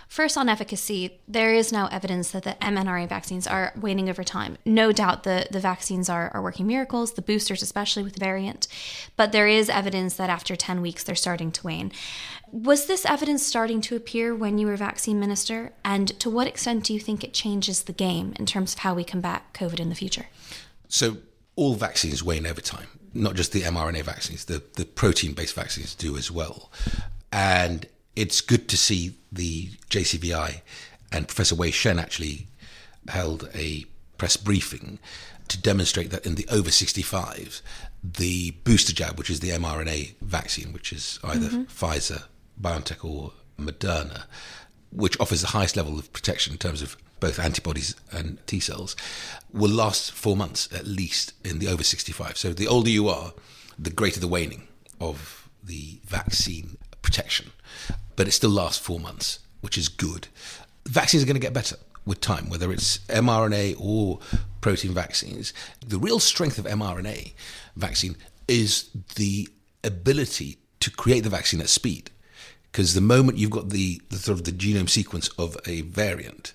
First, 0.09 0.37
on 0.37 0.49
efficacy, 0.49 1.19
there 1.27 1.53
is 1.53 1.73
now 1.73 1.89
evidence 1.89 2.31
that 2.31 2.45
the 2.45 2.57
mRNA 2.61 3.09
vaccines 3.09 3.47
are 3.47 3.73
waning 3.81 4.09
over 4.09 4.23
time. 4.23 4.57
No 4.65 4.93
doubt, 4.93 5.25
the 5.25 5.47
the 5.51 5.61
vaccines 5.61 6.09
are 6.09 6.31
are 6.35 6.43
working 6.43 6.67
miracles. 6.67 7.13
The 7.13 7.23
boosters, 7.23 7.63
especially 7.63 8.03
with 8.03 8.15
the 8.15 8.21
variant, 8.21 8.69
but 9.17 9.33
there 9.33 9.49
is 9.49 9.69
evidence 9.69 10.17
that 10.17 10.31
after 10.31 10.55
ten 10.55 10.81
weeks 10.81 11.03
they're 11.03 11.15
starting 11.15 11.51
to 11.53 11.67
wane. 11.67 11.93
Was 12.53 12.87
this 12.87 13.05
evidence 13.05 13.45
starting 13.45 13.81
to 13.83 13.97
appear 13.97 14.35
when 14.35 14.59
you 14.59 14.67
were 14.67 14.77
vaccine 14.77 15.19
minister? 15.19 15.73
And 15.85 16.09
to 16.21 16.31
what 16.31 16.47
extent 16.47 16.85
do 16.85 16.95
you 16.95 17.01
think 17.01 17.25
it 17.25 17.35
changes 17.35 17.83
the 17.83 17.93
game 17.93 18.35
in 18.39 18.47
terms 18.47 18.73
of 18.73 18.81
how 18.81 18.95
we 18.95 19.05
combat 19.05 19.53
COVID 19.53 19.81
in 19.81 19.89
the 19.89 19.95
future? 19.95 20.27
So 20.89 21.19
all 21.57 21.75
vaccines 21.75 22.23
wane 22.23 22.47
over 22.47 22.61
time, 22.61 22.87
not 23.13 23.35
just 23.35 23.53
the 23.53 23.63
mRNA 23.63 24.03
vaccines. 24.03 24.45
The 24.45 24.63
the 24.75 24.85
protein 24.85 25.33
based 25.33 25.55
vaccines 25.55 25.95
do 25.95 26.17
as 26.17 26.31
well, 26.31 26.71
and 27.33 27.87
it's 28.15 28.41
good 28.41 28.69
to 28.69 28.77
see 28.77 29.17
the 29.33 29.69
JCVI 29.91 30.61
and 31.13 31.29
Professor 31.29 31.55
Wei 31.55 31.71
Shen 31.71 31.99
actually 31.99 32.47
held 33.09 33.49
a 33.55 33.85
press 34.19 34.37
briefing 34.37 34.99
to 35.49 35.61
demonstrate 35.61 36.11
that 36.11 36.27
in 36.27 36.35
the 36.35 36.47
over 36.51 36.71
65s, 36.71 37.63
the 38.03 38.51
booster 38.65 38.93
jab, 38.93 39.17
which 39.17 39.31
is 39.31 39.41
the 39.41 39.51
mRNA 39.51 40.15
vaccine, 40.21 40.73
which 40.73 40.93
is 40.93 41.21
either 41.23 41.49
mm-hmm. 41.49 41.63
Pfizer, 41.63 42.25
BioNTech, 42.61 43.05
or 43.05 43.33
Moderna, 43.59 44.25
which 44.91 45.19
offers 45.21 45.43
the 45.43 45.49
highest 45.49 45.77
level 45.77 45.99
of 45.99 46.13
protection 46.13 46.53
in 46.53 46.59
terms 46.59 46.83
of 46.83 46.97
both 47.21 47.39
antibodies 47.39 47.95
and 48.13 48.39
T 48.47 48.61
cells, 48.61 48.95
will 49.53 49.71
last 49.71 50.13
four 50.13 50.37
months 50.37 50.69
at 50.73 50.87
least 50.87 51.33
in 51.45 51.59
the 51.59 51.69
over 51.69 51.83
65. 51.83 52.37
So 52.37 52.53
the 52.53 52.69
older 52.69 52.91
you 52.91 53.09
are, 53.09 53.33
the 53.79 53.91
greater 53.91 54.21
the 54.21 54.29
waning 54.29 54.69
of 55.01 55.49
the 55.63 56.01
vaccine 56.05 56.77
protection. 57.03 57.53
But 58.17 58.29
it 58.29 58.33
still 58.33 58.51
lasts 58.51 58.79
four 58.79 59.01
months, 59.01 59.41
which 59.61 59.77
is 59.77 59.89
good. 59.89 60.29
Vaccines 60.87 61.23
are 61.23 61.27
going 61.27 61.35
to 61.35 61.41
get 61.41 61.53
better 61.53 61.77
with 62.05 62.21
time, 62.21 62.49
whether 62.49 62.73
it's 62.73 62.99
mRNA 63.09 63.77
or 63.79 64.21
protein 64.61 64.93
vaccines. 64.93 65.53
The 65.87 65.99
real 65.99 66.21
strength 66.21 66.59
of 66.59 66.65
mRNA 66.65 67.35
vaccine 67.75 68.17
is 68.49 68.91
the 69.17 69.49
ability 69.83 70.59
to 70.81 70.91
create 70.91 71.25
the 71.25 71.31
vaccine 71.31 71.61
at 71.61 71.69
speed. 71.69 72.11
Because 72.77 72.93
the 72.93 73.01
moment 73.01 73.39
you've 73.39 73.53
got 73.53 73.71
the, 73.71 74.03
the 74.11 74.17
sort 74.17 74.39
of 74.39 74.45
the 74.45 74.53
genome 74.53 74.91
sequence 74.91 75.29
of 75.39 75.57
a 75.65 75.81
variant, 75.81 76.53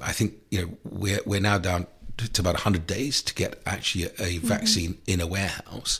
I 0.00 0.12
think 0.12 0.34
you 0.48 0.60
know 0.62 0.76
we're 0.84 1.18
we're 1.26 1.40
now 1.40 1.58
down 1.58 1.88
to, 2.18 2.40
about 2.40 2.54
100 2.54 2.86
days 2.86 3.20
to 3.22 3.34
get 3.34 3.60
actually 3.66 4.04
a, 4.04 4.06
a 4.06 4.10
mm-hmm. 4.10 4.46
vaccine 4.46 4.98
in 5.08 5.20
a 5.20 5.26
warehouse, 5.26 5.98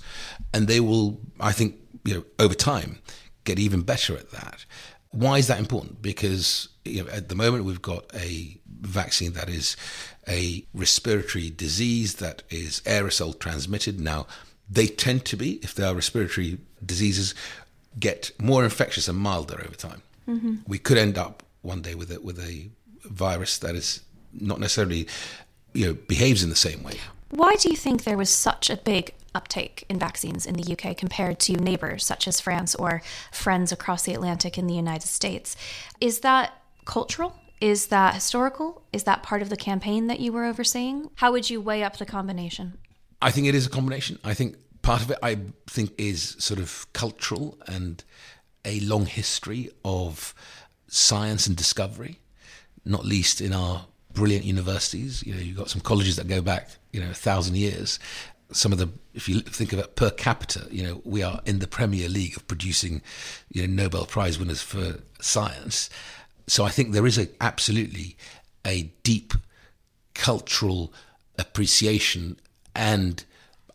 and 0.52 0.68
they 0.68 0.78
will, 0.78 1.20
I 1.40 1.50
think, 1.50 1.74
you 2.04 2.14
know, 2.14 2.24
over 2.38 2.54
time, 2.54 3.00
get 3.42 3.58
even 3.58 3.82
better 3.82 4.16
at 4.16 4.30
that. 4.30 4.64
Why 5.10 5.38
is 5.38 5.48
that 5.48 5.58
important? 5.58 6.00
Because 6.00 6.68
you 6.84 7.02
know, 7.02 7.10
at 7.10 7.28
the 7.28 7.34
moment 7.34 7.64
we've 7.64 7.82
got 7.82 8.04
a 8.14 8.56
vaccine 8.80 9.32
that 9.32 9.48
is 9.48 9.76
a 10.28 10.64
respiratory 10.72 11.50
disease 11.50 12.14
that 12.16 12.44
is 12.48 12.80
aerosol 12.82 13.36
transmitted. 13.36 13.98
Now, 13.98 14.28
they 14.70 14.86
tend 14.86 15.24
to 15.24 15.36
be, 15.36 15.54
if 15.64 15.74
they 15.74 15.82
are 15.82 15.96
respiratory 15.96 16.58
diseases, 16.84 17.34
get 17.98 18.30
more 18.40 18.64
infectious 18.64 19.08
and 19.08 19.18
milder 19.18 19.60
over 19.64 19.74
time. 19.74 20.02
Mm-hmm. 20.28 20.54
We 20.66 20.78
could 20.78 20.98
end 20.98 21.18
up 21.18 21.42
one 21.62 21.82
day 21.82 21.94
with 21.94 22.10
a, 22.10 22.20
with 22.20 22.38
a 22.38 22.68
virus 23.04 23.58
that 23.58 23.74
is 23.74 24.00
not 24.32 24.60
necessarily, 24.60 25.06
you 25.72 25.86
know, 25.86 25.94
behaves 25.94 26.42
in 26.42 26.50
the 26.50 26.56
same 26.56 26.82
way. 26.82 26.94
Why 27.30 27.56
do 27.56 27.68
you 27.68 27.76
think 27.76 28.04
there 28.04 28.16
was 28.16 28.30
such 28.30 28.70
a 28.70 28.76
big 28.76 29.12
uptake 29.34 29.84
in 29.88 29.98
vaccines 29.98 30.46
in 30.46 30.54
the 30.54 30.72
UK 30.72 30.96
compared 30.96 31.40
to 31.40 31.54
neighbors 31.54 32.04
such 32.06 32.28
as 32.28 32.40
France 32.40 32.74
or 32.74 33.02
friends 33.32 33.72
across 33.72 34.04
the 34.04 34.14
Atlantic 34.14 34.56
in 34.56 34.66
the 34.66 34.74
United 34.74 35.08
States? 35.08 35.56
Is 36.00 36.20
that 36.20 36.52
cultural? 36.84 37.36
Is 37.60 37.86
that 37.86 38.14
historical? 38.14 38.82
Is 38.92 39.04
that 39.04 39.22
part 39.22 39.42
of 39.42 39.48
the 39.48 39.56
campaign 39.56 40.06
that 40.08 40.20
you 40.20 40.32
were 40.32 40.44
overseeing? 40.44 41.10
How 41.16 41.32
would 41.32 41.50
you 41.50 41.60
weigh 41.60 41.82
up 41.82 41.96
the 41.96 42.06
combination? 42.06 42.78
I 43.22 43.30
think 43.30 43.46
it 43.46 43.54
is 43.54 43.66
a 43.66 43.70
combination. 43.70 44.18
I 44.22 44.34
think 44.34 44.56
part 44.84 45.02
of 45.02 45.10
it, 45.10 45.18
I 45.22 45.38
think, 45.66 45.92
is 45.98 46.36
sort 46.38 46.60
of 46.60 46.86
cultural 46.92 47.58
and 47.66 48.04
a 48.64 48.80
long 48.80 49.06
history 49.06 49.70
of 49.84 50.34
science 50.86 51.46
and 51.46 51.56
discovery, 51.56 52.18
not 52.84 53.04
least 53.04 53.40
in 53.40 53.52
our 53.52 53.86
brilliant 54.12 54.44
universities. 54.44 55.24
You 55.26 55.34
know, 55.34 55.40
you've 55.40 55.56
got 55.56 55.70
some 55.70 55.80
colleges 55.80 56.16
that 56.16 56.28
go 56.28 56.40
back, 56.40 56.68
you 56.92 57.00
know, 57.00 57.10
a 57.10 57.14
thousand 57.14 57.56
years. 57.56 57.98
Some 58.52 58.72
of 58.72 58.78
the, 58.78 58.90
if 59.14 59.28
you 59.28 59.40
think 59.40 59.72
of 59.72 59.78
it 59.78 59.96
per 59.96 60.10
capita, 60.10 60.66
you 60.70 60.82
know, 60.82 61.00
we 61.04 61.22
are 61.22 61.40
in 61.46 61.60
the 61.60 61.66
Premier 61.66 62.08
League 62.08 62.36
of 62.36 62.46
producing, 62.46 63.00
you 63.50 63.66
know, 63.66 63.82
Nobel 63.82 64.04
Prize 64.04 64.38
winners 64.38 64.60
for 64.60 64.98
science. 65.18 65.88
So 66.46 66.62
I 66.62 66.68
think 66.68 66.92
there 66.92 67.06
is 67.06 67.18
a 67.18 67.28
absolutely 67.40 68.18
a 68.66 68.92
deep 69.02 69.32
cultural 70.14 70.92
appreciation 71.38 72.38
and 72.76 73.24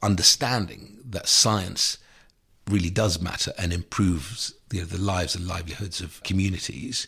understanding 0.02 1.00
that 1.06 1.28
science 1.28 1.98
really 2.70 2.90
does 2.90 3.22
matter 3.22 3.52
and 3.58 3.74
improves 3.74 4.54
you 4.72 4.82
know, 4.82 4.86
the 4.86 5.02
lives 5.02 5.36
and 5.36 5.48
livelihoods 5.48 6.02
of 6.02 6.22
communities, 6.24 7.08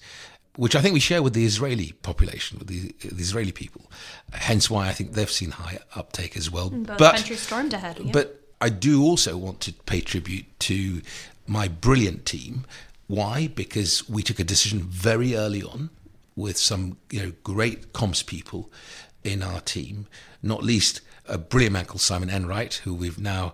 which 0.56 0.76
I 0.76 0.82
think 0.82 0.94
we 0.94 1.00
share 1.00 1.22
with 1.22 1.34
the 1.34 1.46
Israeli 1.46 1.94
population, 2.02 2.60
with 2.60 2.68
the, 2.68 2.94
the 3.08 3.22
Israeli 3.22 3.52
people. 3.52 3.90
Hence 4.34 4.70
why 4.70 4.88
I 4.88 4.92
think 4.92 5.14
they've 5.14 5.30
seen 5.30 5.52
high 5.52 5.80
uptake 5.96 6.36
as 6.36 6.50
well. 6.50 6.70
Both 6.70 6.98
but, 6.98 7.16
countries 7.16 7.42
stormed 7.42 7.74
ahead. 7.74 8.00
yeah. 8.00 8.12
but 8.12 8.42
I 8.60 8.70
do 8.70 9.04
also 9.04 9.38
want 9.38 9.60
to 9.62 9.74
pay 9.74 10.02
tribute 10.02 10.46
to 10.62 11.02
my 11.48 11.68
brilliant 11.68 12.26
team. 12.26 12.66
Why? 13.08 13.48
Because 13.48 14.08
we 14.10 14.24
took 14.24 14.40
a 14.40 14.44
decision 14.44 14.84
very 14.84 15.36
early 15.36 15.64
on 15.64 15.90
with 16.36 16.58
some 16.58 16.98
you 17.10 17.22
know 17.22 17.34
great 17.44 17.94
comms 17.94 18.26
people 18.26 18.72
in 19.24 19.44
our 19.44 19.62
team, 19.62 20.08
not 20.42 20.64
least 20.64 21.02
a 21.32 21.38
brilliant 21.38 21.74
man 21.74 21.86
called 21.86 22.02
Simon 22.02 22.30
Enright, 22.30 22.76
who 22.76 22.94
we've 22.94 23.20
now 23.20 23.54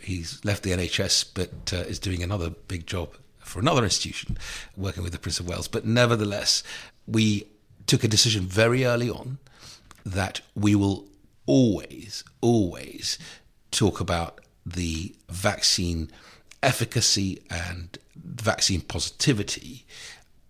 he's 0.00 0.44
left 0.44 0.62
the 0.62 0.70
NHS 0.70 1.30
but 1.34 1.72
uh, 1.72 1.88
is 1.88 1.98
doing 1.98 2.22
another 2.22 2.50
big 2.50 2.86
job 2.86 3.14
for 3.38 3.60
another 3.60 3.84
institution, 3.84 4.38
working 4.76 5.02
with 5.02 5.12
the 5.12 5.18
Prince 5.18 5.40
of 5.40 5.48
Wales. 5.48 5.68
But 5.68 5.84
nevertheless, 5.84 6.62
we 7.06 7.46
took 7.86 8.02
a 8.02 8.08
decision 8.08 8.44
very 8.44 8.84
early 8.84 9.08
on 9.08 9.38
that 10.04 10.40
we 10.54 10.74
will 10.74 11.06
always, 11.46 12.24
always 12.40 13.18
talk 13.70 14.00
about 14.00 14.40
the 14.64 15.14
vaccine 15.28 16.10
efficacy 16.62 17.40
and 17.48 17.98
vaccine 18.16 18.80
positivity 18.80 19.84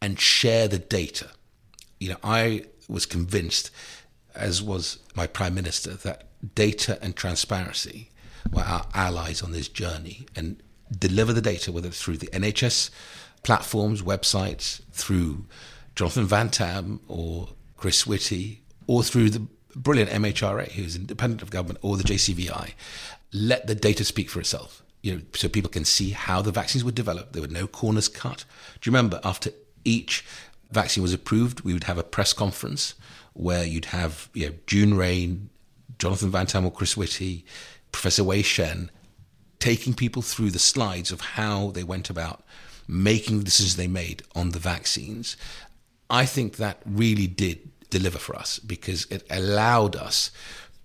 and 0.01 0.19
share 0.19 0.69
the 0.69 0.79
data. 0.79 1.31
You 2.01 2.11
know, 2.11 2.19
I 2.23 2.65
was 2.89 3.05
convinced, 3.05 3.71
as 4.35 4.63
was 4.63 4.99
my 5.15 5.27
prime 5.27 5.55
minister, 5.55 5.95
that 5.95 6.29
data 6.55 6.99
and 7.03 7.17
transparency 7.17 8.11
were 8.53 8.63
our 8.63 8.87
allies 8.95 9.43
on 9.43 9.53
this 9.53 9.69
journey 9.69 10.27
and 10.35 10.63
deliver 10.97 11.33
the 11.33 11.41
data, 11.41 11.73
whether 11.73 11.89
it's 11.89 12.01
through 12.01 12.19
the 12.19 12.29
NHS 12.29 12.91
platforms, 13.43 14.03
websites, 14.03 14.83
through 14.93 15.45
Jonathan 15.95 16.27
Van 16.27 16.51
Tam 16.51 17.01
or 17.09 17.49
Chris 17.77 18.07
Whitty, 18.07 18.63
or 18.87 19.03
through 19.03 19.31
the 19.31 19.47
brilliant 19.75 20.11
MHRA, 20.11 20.73
who's 20.73 20.97
independent 20.97 21.43
of 21.43 21.51
government, 21.51 21.79
or 21.83 21.97
the 21.97 22.05
JCVI. 22.05 22.73
Let 23.33 23.67
the 23.67 23.75
data 23.75 24.05
speak 24.05 24.31
for 24.31 24.41
itself. 24.41 24.83
You 25.03 25.17
know, 25.17 25.23
so 25.35 25.49
people 25.49 25.71
can 25.71 25.85
see 25.85 26.11
how 26.11 26.43
the 26.43 26.51
vaccines 26.51 26.85
were 26.85 26.91
developed. 26.91 27.33
There 27.33 27.43
were 27.43 27.49
no 27.49 27.67
corners 27.67 28.09
cut. 28.09 28.45
Do 28.81 28.89
you 28.89 28.93
remember 28.93 29.21
after 29.23 29.51
each 29.85 30.25
vaccine 30.71 31.03
was 31.03 31.13
approved, 31.13 31.61
we 31.61 31.73
would 31.73 31.85
have 31.85 31.99
a 31.99 32.03
press 32.03 32.33
conference 32.33 32.95
where 33.35 33.65
you'd 33.65 33.87
have 33.87 34.29
you 34.35 34.49
know, 34.49 34.55
June 34.67 34.95
Raine, 34.95 35.51
Jonathan 35.99 36.31
Van 36.31 36.47
Tam 36.47 36.67
or 36.67 36.71
Chris 36.71 36.97
Whitty, 36.97 37.45
Professor 37.93 38.25
Wei 38.25 38.43
Shen, 38.43 38.91
taking 39.59 39.95
people 39.95 40.23
through 40.23 40.51
the 40.51 40.59
slides 40.59 41.11
of 41.11 41.21
how 41.21 41.71
they 41.71 41.83
went 41.83 42.11
about 42.11 42.45
making 42.89 43.39
the 43.39 43.45
decisions 43.45 43.77
they 43.77 43.87
made 43.89 44.23
on 44.35 44.51
the 44.51 44.59
vaccines, 44.59 45.37
I 46.09 46.27
think 46.27 46.57
that 46.57 46.81
really 46.85 47.27
did 47.27 47.71
deliver 47.91 48.19
for 48.19 48.37
us 48.37 48.59
because 48.59 49.07
it 49.11 49.27
allowed 49.31 49.97
us 49.97 50.31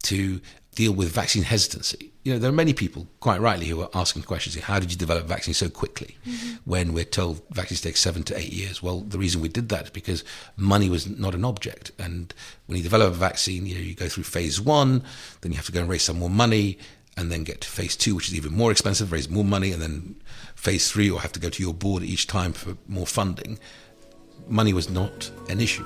to 0.03 0.41
deal 0.75 0.93
with 0.93 1.09
vaccine 1.09 1.43
hesitancy. 1.43 2.11
You 2.23 2.33
know, 2.33 2.39
there 2.39 2.49
are 2.49 2.53
many 2.53 2.73
people, 2.73 3.07
quite 3.19 3.41
rightly, 3.41 3.67
who 3.67 3.81
are 3.81 3.89
asking 3.93 4.23
questions: 4.23 4.55
How 4.57 4.79
did 4.79 4.91
you 4.91 4.97
develop 4.97 5.25
vaccines 5.25 5.57
so 5.57 5.69
quickly? 5.69 6.17
Mm-hmm. 6.25 6.55
When 6.65 6.93
we're 6.93 7.03
told 7.03 7.41
vaccines 7.51 7.81
take 7.81 7.97
seven 7.97 8.23
to 8.23 8.37
eight 8.37 8.53
years. 8.53 8.81
Well, 8.81 9.01
the 9.01 9.17
reason 9.17 9.41
we 9.41 9.49
did 9.49 9.69
that 9.69 9.85
is 9.85 9.89
because 9.89 10.23
money 10.55 10.89
was 10.89 11.09
not 11.09 11.35
an 11.35 11.43
object, 11.43 11.91
and 11.97 12.33
when 12.67 12.77
you 12.77 12.83
develop 12.83 13.13
a 13.13 13.15
vaccine, 13.15 13.65
you 13.65 13.75
know, 13.75 13.81
you 13.81 13.95
go 13.95 14.07
through 14.07 14.23
phase 14.23 14.61
one, 14.61 15.03
then 15.41 15.51
you 15.51 15.57
have 15.57 15.65
to 15.65 15.71
go 15.71 15.81
and 15.81 15.89
raise 15.89 16.03
some 16.03 16.19
more 16.19 16.29
money, 16.29 16.77
and 17.17 17.31
then 17.31 17.43
get 17.43 17.61
to 17.61 17.69
phase 17.69 17.95
two, 17.95 18.15
which 18.15 18.27
is 18.27 18.35
even 18.35 18.53
more 18.53 18.71
expensive, 18.71 19.11
raise 19.11 19.29
more 19.29 19.43
money, 19.43 19.71
and 19.71 19.81
then 19.81 20.15
phase 20.55 20.91
three, 20.91 21.09
or 21.09 21.19
have 21.19 21.33
to 21.33 21.39
go 21.39 21.49
to 21.49 21.63
your 21.63 21.73
board 21.73 22.03
each 22.03 22.27
time 22.27 22.53
for 22.53 22.77
more 22.87 23.07
funding. 23.07 23.59
Money 24.47 24.73
was 24.73 24.89
not 24.89 25.31
an 25.49 25.59
issue. 25.59 25.85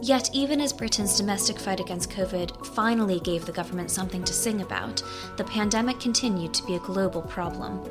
Yet, 0.00 0.30
even 0.32 0.60
as 0.60 0.72
Britain's 0.72 1.16
domestic 1.16 1.58
fight 1.58 1.80
against 1.80 2.10
COVID 2.10 2.66
finally 2.66 3.18
gave 3.20 3.46
the 3.46 3.52
government 3.52 3.90
something 3.90 4.22
to 4.24 4.32
sing 4.32 4.62
about, 4.62 5.02
the 5.36 5.44
pandemic 5.44 5.98
continued 5.98 6.54
to 6.54 6.66
be 6.66 6.76
a 6.76 6.80
global 6.80 7.22
problem. 7.22 7.82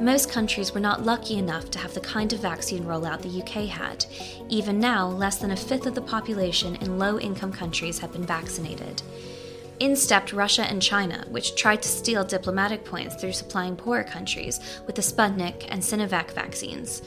Most 0.00 0.30
countries 0.30 0.72
were 0.72 0.80
not 0.80 1.04
lucky 1.04 1.36
enough 1.36 1.70
to 1.72 1.78
have 1.78 1.92
the 1.92 2.00
kind 2.00 2.32
of 2.32 2.40
vaccine 2.40 2.84
rollout 2.84 3.20
the 3.20 3.42
UK 3.42 3.68
had. 3.68 4.06
Even 4.48 4.78
now, 4.78 5.08
less 5.08 5.38
than 5.38 5.50
a 5.50 5.56
fifth 5.56 5.86
of 5.86 5.94
the 5.94 6.00
population 6.00 6.76
in 6.76 6.98
low 6.98 7.18
income 7.18 7.52
countries 7.52 7.98
have 7.98 8.12
been 8.12 8.24
vaccinated. 8.24 9.02
In 9.80 9.96
stepped 9.96 10.32
Russia 10.32 10.62
and 10.62 10.80
China, 10.80 11.24
which 11.28 11.56
tried 11.56 11.82
to 11.82 11.88
steal 11.88 12.22
diplomatic 12.22 12.84
points 12.84 13.16
through 13.16 13.32
supplying 13.32 13.76
poorer 13.76 14.04
countries 14.04 14.60
with 14.86 14.94
the 14.94 15.02
Sputnik 15.02 15.66
and 15.68 15.82
Sinovac 15.82 16.30
vaccines. 16.30 17.02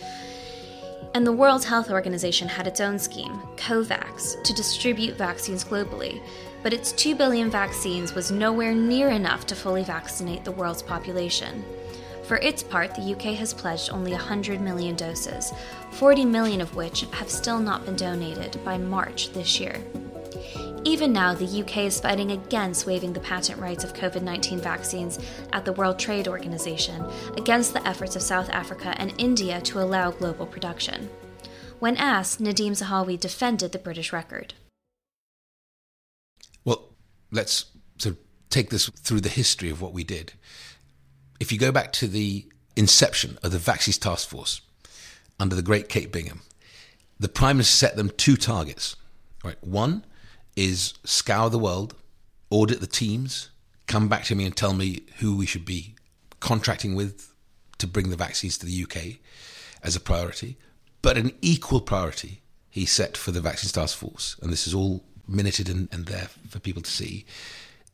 And 1.15 1.28
the 1.28 1.32
World 1.32 1.63
Health 1.63 1.91
Organization 1.91 2.47
had 2.47 2.65
its 2.65 2.80
own 2.80 2.97
scheme, 2.97 3.39
COVAX, 3.56 4.41
to 4.43 4.54
distribute 4.54 5.15
vaccines 5.15 5.63
globally, 5.63 6.23
but 6.63 6.73
its 6.73 6.91
2 6.91 7.13
billion 7.13 7.52
vaccines 7.52 8.15
was 8.15 8.32
nowhere 8.32 8.73
near 8.73 9.10
enough 9.10 9.45
to 9.47 9.56
fully 9.56 9.84
vaccinate 9.84 10.43
the 10.43 10.52
world's 10.52 10.82
population. 10.82 11.63
For 12.23 12.38
its 12.38 12.63
part, 12.63 12.95
the 12.95 13.13
UK 13.13 13.36
has 13.36 13.54
pledged 13.54 13.91
only 13.91 14.12
100 14.12 14.60
million 14.60 14.95
doses, 14.95 15.54
40 15.91 16.26
million 16.26 16.62
of 16.62 16.76
which 16.76 17.06
have 17.12 17.30
still 17.30 17.60
not 17.60 17.86
been 17.86 17.95
donated 17.95 18.58
by 18.65 18.80
March 18.80 19.34
this 19.34 19.60
year. 19.60 19.84
Even 20.86 21.13
now, 21.13 21.34
the 21.34 21.62
UK 21.62 21.78
is 21.78 22.02
fighting 22.02 22.32
against 22.32 22.86
waiving 22.86 23.13
the 23.13 23.19
patent 23.22 23.58
rights 23.58 23.86
of 23.86 23.93
COVID 23.93 24.22
19 24.22 24.60
vaccines 24.60 25.17
at 25.54 25.63
the 25.63 25.72
World 25.72 25.98
Trade 25.98 26.28
Organization, 26.28 27.06
against 27.38 27.74
the 27.74 27.88
efforts 27.88 28.17
of 28.17 28.22
South 28.22 28.50
Africa 28.50 28.93
and 28.98 29.13
India 29.17 29.62
to 29.62 29.80
allow 29.80 30.12
global 30.12 30.46
production. 30.46 31.10
When 31.80 31.96
asked, 31.96 32.41
Nadhim 32.41 32.72
Zahawi 32.72 33.17
defended 33.17 33.72
the 33.72 33.80
British 33.80 34.12
record. 34.12 34.56
Well, 36.65 36.89
let's 37.32 37.65
sort 37.98 38.15
of 38.15 38.22
take 38.50 38.69
this 38.69 38.89
through 38.89 39.22
the 39.22 39.30
history 39.30 39.69
of 39.69 39.82
what 39.82 39.93
we 39.93 40.04
did. 40.04 40.34
If 41.39 41.54
you 41.54 41.58
go 41.58 41.72
back 41.72 41.93
to 41.93 42.08
the 42.08 42.46
inception 42.76 43.38
of 43.41 43.52
the 43.52 43.58
Vaccines 43.58 43.98
Task 43.98 44.28
Force 44.28 44.60
under 45.39 45.56
the 45.56 45.62
great 45.62 45.88
Kate 45.88 46.12
Bingham, 46.12 46.41
the 47.19 47.30
Prime 47.30 47.56
Minister 47.58 47.88
set 47.88 47.96
them 47.96 48.12
two 48.17 48.36
targets. 48.36 48.98
Right, 49.46 49.58
one 49.62 50.06
is 50.55 50.93
scour 51.03 51.49
the 51.49 51.59
world, 51.59 51.95
audit 52.49 52.79
the 52.79 52.87
teams, 52.87 53.49
come 53.87 54.07
back 54.07 54.23
to 54.25 54.35
me 54.35 54.45
and 54.45 54.55
tell 54.55 54.73
me 54.73 55.03
who 55.17 55.35
we 55.35 55.45
should 55.45 55.65
be 55.65 55.95
contracting 56.39 56.95
with 56.95 57.33
to 57.77 57.87
bring 57.87 58.09
the 58.09 58.15
vaccines 58.15 58.57
to 58.57 58.65
the 58.65 58.83
UK 58.83 59.17
as 59.81 59.95
a 59.95 59.99
priority. 59.99 60.57
But 61.01 61.17
an 61.17 61.31
equal 61.41 61.81
priority 61.81 62.41
he 62.69 62.85
set 62.85 63.17
for 63.17 63.31
the 63.31 63.41
vaccine 63.41 63.69
Task 63.69 63.97
Force, 63.97 64.35
and 64.41 64.51
this 64.51 64.67
is 64.67 64.73
all 64.73 65.03
minuted 65.27 65.69
and, 65.69 65.87
and 65.91 66.05
there 66.05 66.29
for 66.49 66.59
people 66.59 66.81
to 66.81 66.89
see, 66.89 67.25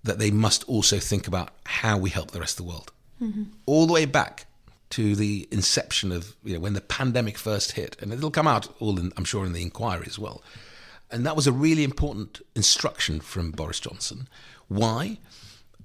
that 0.04 0.20
they 0.20 0.32
must 0.32 0.64
also 0.70 1.00
think 1.00 1.28
about 1.28 1.50
how 1.66 1.98
we 1.98 2.10
help 2.10 2.32
the 2.32 2.40
rest 2.40 2.60
of 2.60 2.66
the 2.66 2.72
world. 2.72 2.92
Mm-hmm. 3.22 3.44
All 3.66 3.86
the 3.86 3.94
way 3.94 4.06
back 4.06 4.46
to 4.92 5.16
the 5.16 5.48
inception 5.52 6.12
of 6.12 6.36
you 6.44 6.54
know 6.54 6.60
when 6.60 6.74
the 6.74 6.82
pandemic 6.82 7.38
first 7.38 7.74
hit, 7.74 7.98
and 8.02 8.14
it'll 8.14 8.32
come 8.32 8.48
out 8.48 8.70
all 8.80 8.98
in, 9.00 9.12
I'm 9.18 9.26
sure 9.26 9.46
in 9.46 9.54
the 9.54 9.62
inquiry 9.62 10.06
as 10.08 10.18
well. 10.18 10.42
And 11.12 11.26
that 11.26 11.36
was 11.36 11.48
a 11.48 11.52
really 11.52 11.84
important 11.84 12.42
instruction 12.56 13.20
from 13.20 13.52
Boris 13.52 13.80
Johnson. 13.80 14.28
Why? 14.68 15.18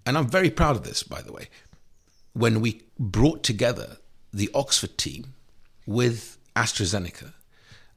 And 0.04 0.18
I'm 0.18 0.28
very 0.28 0.50
proud 0.50 0.76
of 0.76 0.84
this, 0.84 1.02
by 1.02 1.22
the 1.22 1.32
way. 1.32 1.48
When 2.34 2.60
we 2.60 2.82
brought 2.98 3.42
together 3.42 3.98
the 4.32 4.50
Oxford 4.54 4.98
team 4.98 5.34
with 5.86 6.36
AstraZeneca, 6.56 7.32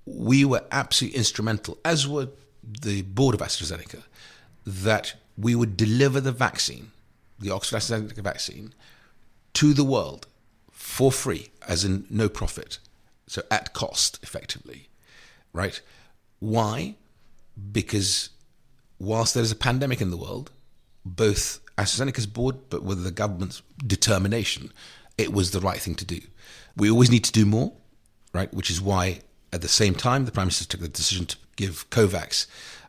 we 0.06 0.46
were 0.46 0.64
absolutely 0.72 1.18
instrumental, 1.18 1.78
as 1.84 2.08
were 2.08 2.30
the 2.64 3.02
board 3.02 3.36
of 3.36 3.42
AstraZeneca, 3.42 4.04
that 4.66 5.16
we 5.38 5.54
would 5.54 5.76
deliver 5.76 6.22
the 6.22 6.32
vaccine, 6.32 6.92
the 7.40 7.52
Oxford 7.52 7.78
AstraZeneca 7.78 8.24
vaccine, 8.24 8.74
to 9.54 9.74
the 9.74 9.84
world 9.84 10.28
for 10.72 11.12
free, 11.12 11.50
as 11.68 11.84
in 11.84 12.06
no 12.10 12.30
profit, 12.30 12.80
so 13.26 13.42
at 13.52 13.74
cost, 13.74 14.20
effectively, 14.24 14.88
right? 15.52 15.82
Why? 16.40 16.96
Because 17.72 18.30
whilst 19.00 19.34
there 19.34 19.44
is 19.44 19.52
a 19.52 19.56
pandemic 19.56 20.02
in 20.02 20.12
the 20.12 20.18
world, 20.18 20.52
both 21.06 21.60
AstraZeneca's 21.78 22.28
board, 22.28 22.56
but 22.70 22.84
with 22.84 23.04
the 23.04 23.12
government's 23.12 23.62
determination, 23.86 24.72
it 25.18 25.34
was 25.34 25.52
the 25.52 25.60
right 25.60 25.80
thing 25.80 25.96
to 25.96 26.06
do. 26.06 26.20
We 26.76 26.90
always 26.92 27.12
need 27.12 27.24
to 27.24 27.32
do 27.32 27.46
more, 27.46 27.74
right? 28.34 28.54
Which 28.54 28.70
is 28.70 28.82
why, 28.82 29.22
at 29.52 29.62
the 29.62 29.68
same 29.68 29.96
time, 29.96 30.26
the 30.26 30.32
Prime 30.32 30.48
Minister 30.48 30.66
took 30.66 30.82
the 30.82 30.88
decision 30.88 31.26
to 31.28 31.38
give 31.56 31.90
COVAX, 31.90 32.48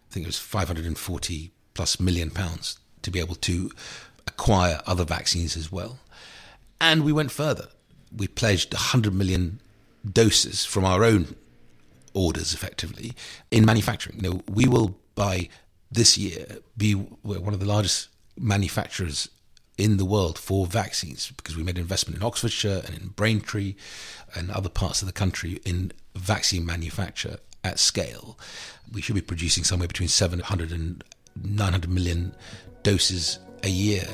I 0.08 0.12
think 0.12 0.24
it 0.24 0.28
was 0.28 0.38
540 0.38 1.52
plus 1.74 2.00
million 2.00 2.30
pounds 2.30 2.78
to 3.02 3.10
be 3.10 3.20
able 3.20 3.34
to 3.36 3.70
acquire 4.26 4.80
other 4.86 5.04
vaccines 5.04 5.56
as 5.56 5.70
well. 5.70 5.98
And 6.80 7.04
we 7.04 7.12
went 7.12 7.30
further. 7.30 7.68
We 8.14 8.26
pledged 8.26 8.72
100 8.72 9.12
million 9.14 9.60
doses 10.10 10.64
from 10.64 10.84
our 10.84 11.04
own 11.04 11.34
orders 12.14 12.52
effectively 12.52 13.12
in 13.50 13.64
manufacturing. 13.64 14.16
You 14.16 14.30
know, 14.30 14.42
we 14.52 14.66
will 14.66 14.96
by 15.14 15.48
this 15.90 16.18
year 16.18 16.58
be 16.76 16.92
one 16.92 17.54
of 17.54 17.60
the 17.60 17.66
largest 17.66 18.08
manufacturers 18.36 19.28
in 19.76 19.96
the 19.96 20.04
world 20.04 20.38
for 20.38 20.66
vaccines 20.66 21.30
because 21.36 21.56
we 21.56 21.62
made 21.62 21.78
investment 21.78 22.16
in 22.16 22.22
Oxfordshire 22.24 22.82
and 22.84 22.96
in 22.96 23.08
Braintree 23.08 23.76
and 24.34 24.50
other 24.50 24.68
parts 24.68 25.02
of 25.02 25.06
the 25.06 25.12
country 25.12 25.60
in 25.64 25.92
vaccine 26.14 26.66
manufacture 26.66 27.38
at 27.62 27.78
scale. 27.78 28.38
We 28.92 29.00
should 29.00 29.14
be 29.14 29.20
producing 29.20 29.64
somewhere 29.64 29.88
between 29.88 30.08
700 30.08 30.72
and 30.72 31.04
900 31.42 31.88
million 31.88 32.34
doses 32.82 33.38
a 33.62 33.68
year 33.68 34.06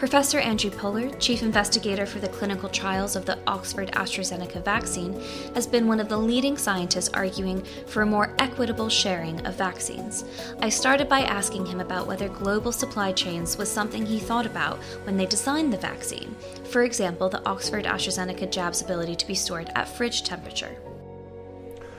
Professor 0.00 0.38
Andrew 0.38 0.70
Pollard, 0.70 1.20
chief 1.20 1.42
investigator 1.42 2.06
for 2.06 2.20
the 2.20 2.28
clinical 2.28 2.70
trials 2.70 3.16
of 3.16 3.26
the 3.26 3.38
Oxford 3.46 3.90
AstraZeneca 3.92 4.64
vaccine, 4.64 5.12
has 5.54 5.66
been 5.66 5.86
one 5.86 6.00
of 6.00 6.08
the 6.08 6.16
leading 6.16 6.56
scientists 6.56 7.10
arguing 7.12 7.62
for 7.86 8.00
a 8.00 8.06
more 8.06 8.34
equitable 8.38 8.88
sharing 8.88 9.46
of 9.46 9.56
vaccines. 9.56 10.24
I 10.60 10.70
started 10.70 11.06
by 11.06 11.20
asking 11.20 11.66
him 11.66 11.80
about 11.80 12.06
whether 12.06 12.30
global 12.30 12.72
supply 12.72 13.12
chains 13.12 13.58
was 13.58 13.70
something 13.70 14.06
he 14.06 14.18
thought 14.18 14.46
about 14.46 14.78
when 15.04 15.18
they 15.18 15.26
designed 15.26 15.70
the 15.70 15.76
vaccine. 15.76 16.34
For 16.70 16.84
example, 16.84 17.28
the 17.28 17.46
Oxford 17.46 17.84
AstraZeneca 17.84 18.50
jab's 18.50 18.80
ability 18.80 19.16
to 19.16 19.26
be 19.26 19.34
stored 19.34 19.68
at 19.74 19.86
fridge 19.86 20.22
temperature. 20.22 20.74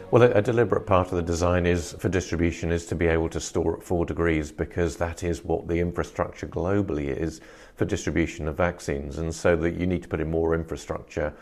Well, 0.09 0.23
a, 0.23 0.41
deliberate 0.41 0.85
part 0.87 1.07
of 1.07 1.15
the 1.15 1.21
design 1.21 1.65
is 1.65 1.95
for 1.99 2.09
distribution 2.09 2.71
is 2.71 2.85
to 2.87 2.95
be 2.95 3.07
able 3.07 3.29
to 3.29 3.39
store 3.39 3.77
at 3.77 3.83
four 3.83 4.05
degrees 4.05 4.51
because 4.51 4.97
that 4.97 5.23
is 5.23 5.45
what 5.45 5.69
the 5.69 5.79
infrastructure 5.79 6.47
globally 6.47 7.15
is 7.15 7.39
for 7.81 7.85
distribution 7.85 8.47
of 8.47 8.55
vaccines, 8.55 9.17
and 9.17 9.33
so 9.33 9.55
that 9.55 9.73
you 9.73 9.87
need 9.87 10.03
to 10.03 10.07
put 10.07 10.21
in 10.21 10.29
more 10.29 10.53
infrastructure 10.53 11.33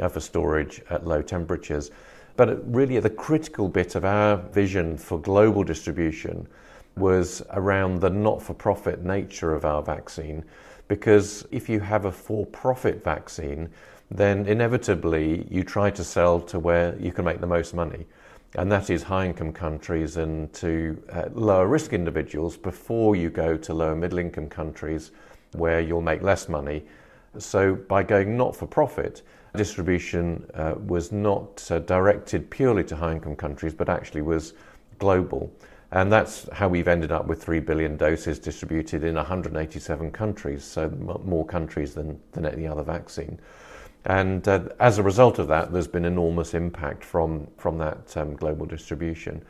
uh, 0.00 0.08
for 0.08 0.18
storage 0.18 0.82
at 0.90 1.06
low 1.06 1.22
temperatures. 1.22 1.92
But 2.36 2.48
really, 2.74 2.98
the 2.98 3.10
critical 3.10 3.68
bit 3.68 3.94
of 3.94 4.04
our 4.04 4.38
vision 4.38 4.96
for 4.98 5.20
global 5.20 5.62
distribution 5.62 6.48
was 6.96 7.44
around 7.50 8.00
the 8.00 8.10
not 8.10 8.42
for 8.42 8.54
profit 8.54 9.04
nature 9.04 9.54
of 9.54 9.64
our 9.64 9.84
vaccine. 9.84 10.42
Because 10.88 11.46
if 11.52 11.68
you 11.68 11.78
have 11.78 12.06
a 12.06 12.10
for 12.10 12.44
profit 12.46 13.04
vaccine, 13.04 13.68
then 14.10 14.46
inevitably 14.46 15.46
you 15.48 15.62
try 15.62 15.92
to 15.92 16.02
sell 16.02 16.40
to 16.40 16.58
where 16.58 16.96
you 16.98 17.12
can 17.12 17.24
make 17.24 17.40
the 17.40 17.46
most 17.46 17.72
money. 17.72 18.04
And 18.56 18.70
that 18.72 18.90
is 18.90 19.04
high 19.04 19.26
income 19.26 19.52
countries 19.52 20.16
and 20.16 20.52
to 20.54 21.00
uh, 21.12 21.28
lower 21.34 21.68
risk 21.68 21.92
individuals 21.92 22.56
before 22.56 23.14
you 23.14 23.30
go 23.30 23.56
to 23.56 23.72
lower 23.72 23.94
middle 23.94 24.18
income 24.18 24.48
countries 24.48 25.12
where 25.54 25.80
you'll 25.80 26.00
make 26.02 26.22
less 26.22 26.48
money. 26.48 26.84
So, 27.38 27.74
by 27.74 28.02
going 28.02 28.36
not 28.36 28.54
for 28.54 28.66
profit, 28.66 29.22
distribution 29.56 30.48
uh, 30.54 30.74
was 30.86 31.12
not 31.12 31.68
uh, 31.70 31.78
directed 31.80 32.50
purely 32.50 32.84
to 32.84 32.96
high 32.96 33.12
income 33.12 33.36
countries, 33.36 33.74
but 33.74 33.88
actually 33.88 34.22
was 34.22 34.54
global. 34.98 35.52
And 35.92 36.12
that's 36.12 36.48
how 36.52 36.68
we've 36.68 36.88
ended 36.88 37.12
up 37.12 37.26
with 37.26 37.42
3 37.42 37.60
billion 37.60 37.96
doses 37.96 38.40
distributed 38.40 39.04
in 39.04 39.14
187 39.14 40.10
countries, 40.10 40.64
so 40.64 40.90
more 41.24 41.46
countries 41.46 41.94
than, 41.94 42.20
than 42.32 42.46
any 42.46 42.66
other 42.66 42.82
vaccine. 42.82 43.38
And 44.06 44.46
uh, 44.48 44.68
as 44.80 44.98
a 44.98 45.02
result 45.02 45.38
of 45.38 45.48
that, 45.48 45.72
there's 45.72 45.86
been 45.86 46.04
enormous 46.04 46.52
impact 46.52 47.04
from, 47.04 47.46
from 47.56 47.78
that 47.78 48.16
um, 48.16 48.34
global 48.34 48.66
distribution. 48.66 49.42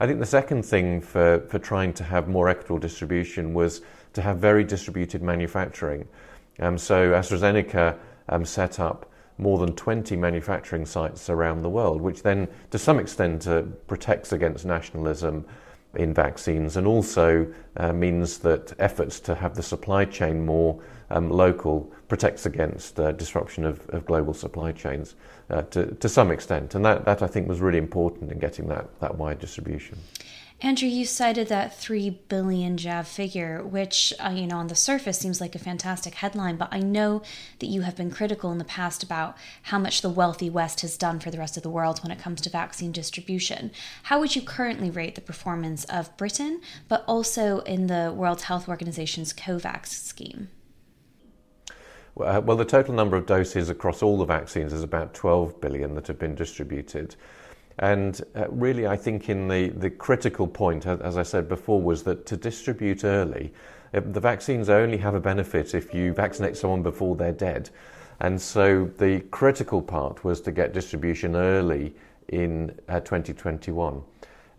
I 0.00 0.06
think 0.06 0.18
the 0.18 0.26
second 0.26 0.64
thing 0.64 1.02
for, 1.02 1.40
for 1.48 1.58
trying 1.58 1.92
to 1.94 2.04
have 2.04 2.26
more 2.28 2.48
equitable 2.48 2.78
distribution 2.78 3.52
was 3.52 3.82
to 4.12 4.22
have 4.22 4.38
very 4.38 4.64
distributed 4.64 5.22
manufacturing. 5.22 6.06
Um, 6.58 6.76
so 6.78 7.10
AstraZeneca 7.10 7.96
um, 8.28 8.44
set 8.44 8.80
up 8.80 9.10
more 9.38 9.58
than 9.58 9.74
20 9.74 10.16
manufacturing 10.16 10.84
sites 10.84 11.30
around 11.30 11.62
the 11.62 11.70
world, 11.70 12.00
which 12.00 12.22
then, 12.22 12.46
to 12.70 12.78
some 12.78 12.98
extent, 12.98 13.46
uh, 13.46 13.62
protects 13.86 14.32
against 14.32 14.66
nationalism 14.66 15.46
in 15.94 16.14
vaccines 16.14 16.76
and 16.76 16.86
also 16.86 17.52
uh, 17.76 17.92
means 17.92 18.38
that 18.38 18.72
efforts 18.78 19.18
to 19.18 19.34
have 19.34 19.54
the 19.54 19.62
supply 19.62 20.04
chain 20.04 20.44
more 20.44 20.80
um, 21.10 21.30
local 21.30 21.90
protects 22.06 22.46
against 22.46 23.00
uh, 23.00 23.10
disruption 23.12 23.64
of, 23.64 23.88
of, 23.90 24.06
global 24.06 24.32
supply 24.32 24.70
chains 24.70 25.16
uh, 25.48 25.62
to, 25.62 25.86
to 25.96 26.08
some 26.08 26.30
extent. 26.30 26.76
And 26.76 26.84
that, 26.84 27.04
that, 27.04 27.22
I 27.22 27.26
think, 27.26 27.48
was 27.48 27.60
really 27.60 27.78
important 27.78 28.30
in 28.30 28.38
getting 28.38 28.68
that, 28.68 28.88
that 29.00 29.16
wide 29.16 29.40
distribution. 29.40 29.98
Andrew, 30.62 30.88
you 30.88 31.06
cited 31.06 31.48
that 31.48 31.78
3 31.78 32.10
billion 32.28 32.76
jab 32.76 33.06
figure, 33.06 33.64
which, 33.64 34.12
uh, 34.22 34.28
you 34.28 34.46
know, 34.46 34.58
on 34.58 34.66
the 34.66 34.74
surface 34.74 35.18
seems 35.18 35.40
like 35.40 35.54
a 35.54 35.58
fantastic 35.58 36.14
headline, 36.16 36.56
but 36.56 36.68
I 36.70 36.80
know 36.80 37.22
that 37.60 37.66
you 37.68 37.80
have 37.80 37.96
been 37.96 38.10
critical 38.10 38.52
in 38.52 38.58
the 38.58 38.64
past 38.64 39.02
about 39.02 39.38
how 39.62 39.78
much 39.78 40.02
the 40.02 40.10
wealthy 40.10 40.50
West 40.50 40.82
has 40.82 40.98
done 40.98 41.18
for 41.18 41.30
the 41.30 41.38
rest 41.38 41.56
of 41.56 41.62
the 41.62 41.70
world 41.70 42.00
when 42.00 42.12
it 42.12 42.18
comes 42.18 42.42
to 42.42 42.50
vaccine 42.50 42.92
distribution. 42.92 43.70
How 44.04 44.20
would 44.20 44.36
you 44.36 44.42
currently 44.42 44.90
rate 44.90 45.14
the 45.14 45.22
performance 45.22 45.84
of 45.84 46.14
Britain, 46.18 46.60
but 46.88 47.04
also 47.06 47.60
in 47.60 47.86
the 47.86 48.12
World 48.14 48.42
Health 48.42 48.68
Organization's 48.68 49.32
COVAX 49.32 49.86
scheme? 49.86 50.48
Well, 52.14 52.56
the 52.56 52.66
total 52.66 52.92
number 52.92 53.16
of 53.16 53.24
doses 53.24 53.70
across 53.70 54.02
all 54.02 54.18
the 54.18 54.26
vaccines 54.26 54.74
is 54.74 54.82
about 54.82 55.14
12 55.14 55.58
billion 55.58 55.94
that 55.94 56.08
have 56.08 56.18
been 56.18 56.34
distributed. 56.34 57.16
And 57.80 58.20
uh, 58.36 58.46
really, 58.50 58.86
I 58.86 58.96
think 58.96 59.30
in 59.30 59.48
the, 59.48 59.68
the 59.70 59.88
critical 59.88 60.46
point, 60.46 60.86
as 60.86 61.16
I 61.16 61.22
said 61.22 61.48
before, 61.48 61.80
was 61.80 62.02
that 62.02 62.26
to 62.26 62.36
distribute 62.36 63.04
early, 63.04 63.54
uh, 63.94 64.00
the 64.04 64.20
vaccines 64.20 64.68
only 64.68 64.98
have 64.98 65.14
a 65.14 65.20
benefit 65.20 65.74
if 65.74 65.94
you 65.94 66.12
vaccinate 66.12 66.58
someone 66.58 66.82
before 66.82 67.16
they're 67.16 67.32
dead. 67.32 67.70
And 68.20 68.40
so 68.40 68.90
the 68.98 69.20
critical 69.30 69.80
part 69.80 70.24
was 70.24 70.42
to 70.42 70.52
get 70.52 70.74
distribution 70.74 71.34
early 71.34 71.94
in 72.28 72.78
uh, 72.88 73.00
2021. 73.00 74.02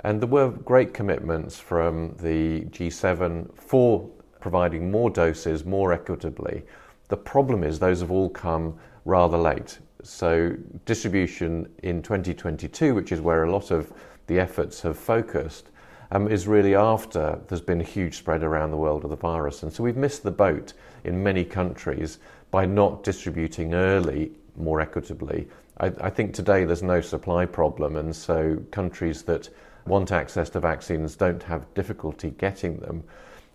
And 0.03 0.19
there 0.19 0.27
were 0.27 0.49
great 0.49 0.95
commitments 0.95 1.59
from 1.59 2.15
the 2.19 2.61
G7 2.71 3.53
for 3.55 4.09
providing 4.39 4.89
more 4.89 5.11
doses 5.11 5.63
more 5.63 5.93
equitably. 5.93 6.63
The 7.09 7.17
problem 7.17 7.63
is 7.63 7.77
those 7.77 8.01
have 8.01 8.09
all 8.09 8.29
come 8.29 8.79
rather 9.05 9.37
late. 9.37 9.77
So, 10.03 10.55
distribution 10.85 11.69
in 11.83 12.01
2022, 12.01 12.95
which 12.95 13.11
is 13.11 13.21
where 13.21 13.43
a 13.43 13.51
lot 13.51 13.71
of 13.71 13.93
the 14.27 14.39
efforts 14.39 14.81
have 14.81 14.97
focused, 14.97 15.69
um, 16.11 16.27
is 16.27 16.47
really 16.47 16.75
after 16.75 17.39
there's 17.47 17.61
been 17.61 17.81
a 17.81 17.85
huge 17.85 18.17
spread 18.17 18.43
around 18.43 18.71
the 18.71 18.77
world 18.77 19.03
of 19.03 19.09
the 19.09 19.15
virus. 19.15 19.63
And 19.63 19.71
so, 19.71 19.83
we've 19.83 19.97
missed 19.97 20.23
the 20.23 20.31
boat 20.31 20.73
in 21.03 21.23
many 21.23 21.45
countries 21.45 22.19
by 22.49 22.65
not 22.65 23.03
distributing 23.03 23.73
early 23.73 24.31
more 24.55 24.81
equitably. 24.81 25.47
I, 25.79 25.91
I 26.01 26.09
think 26.09 26.33
today 26.33 26.65
there's 26.65 26.83
no 26.83 27.01
supply 27.01 27.45
problem, 27.45 27.95
and 27.95 28.15
so 28.15 28.57
countries 28.71 29.23
that 29.23 29.49
want 29.85 30.11
access 30.11 30.49
to 30.51 30.59
vaccines 30.59 31.15
don't 31.15 31.41
have 31.43 31.71
difficulty 31.73 32.31
getting 32.37 32.77
them. 32.77 33.03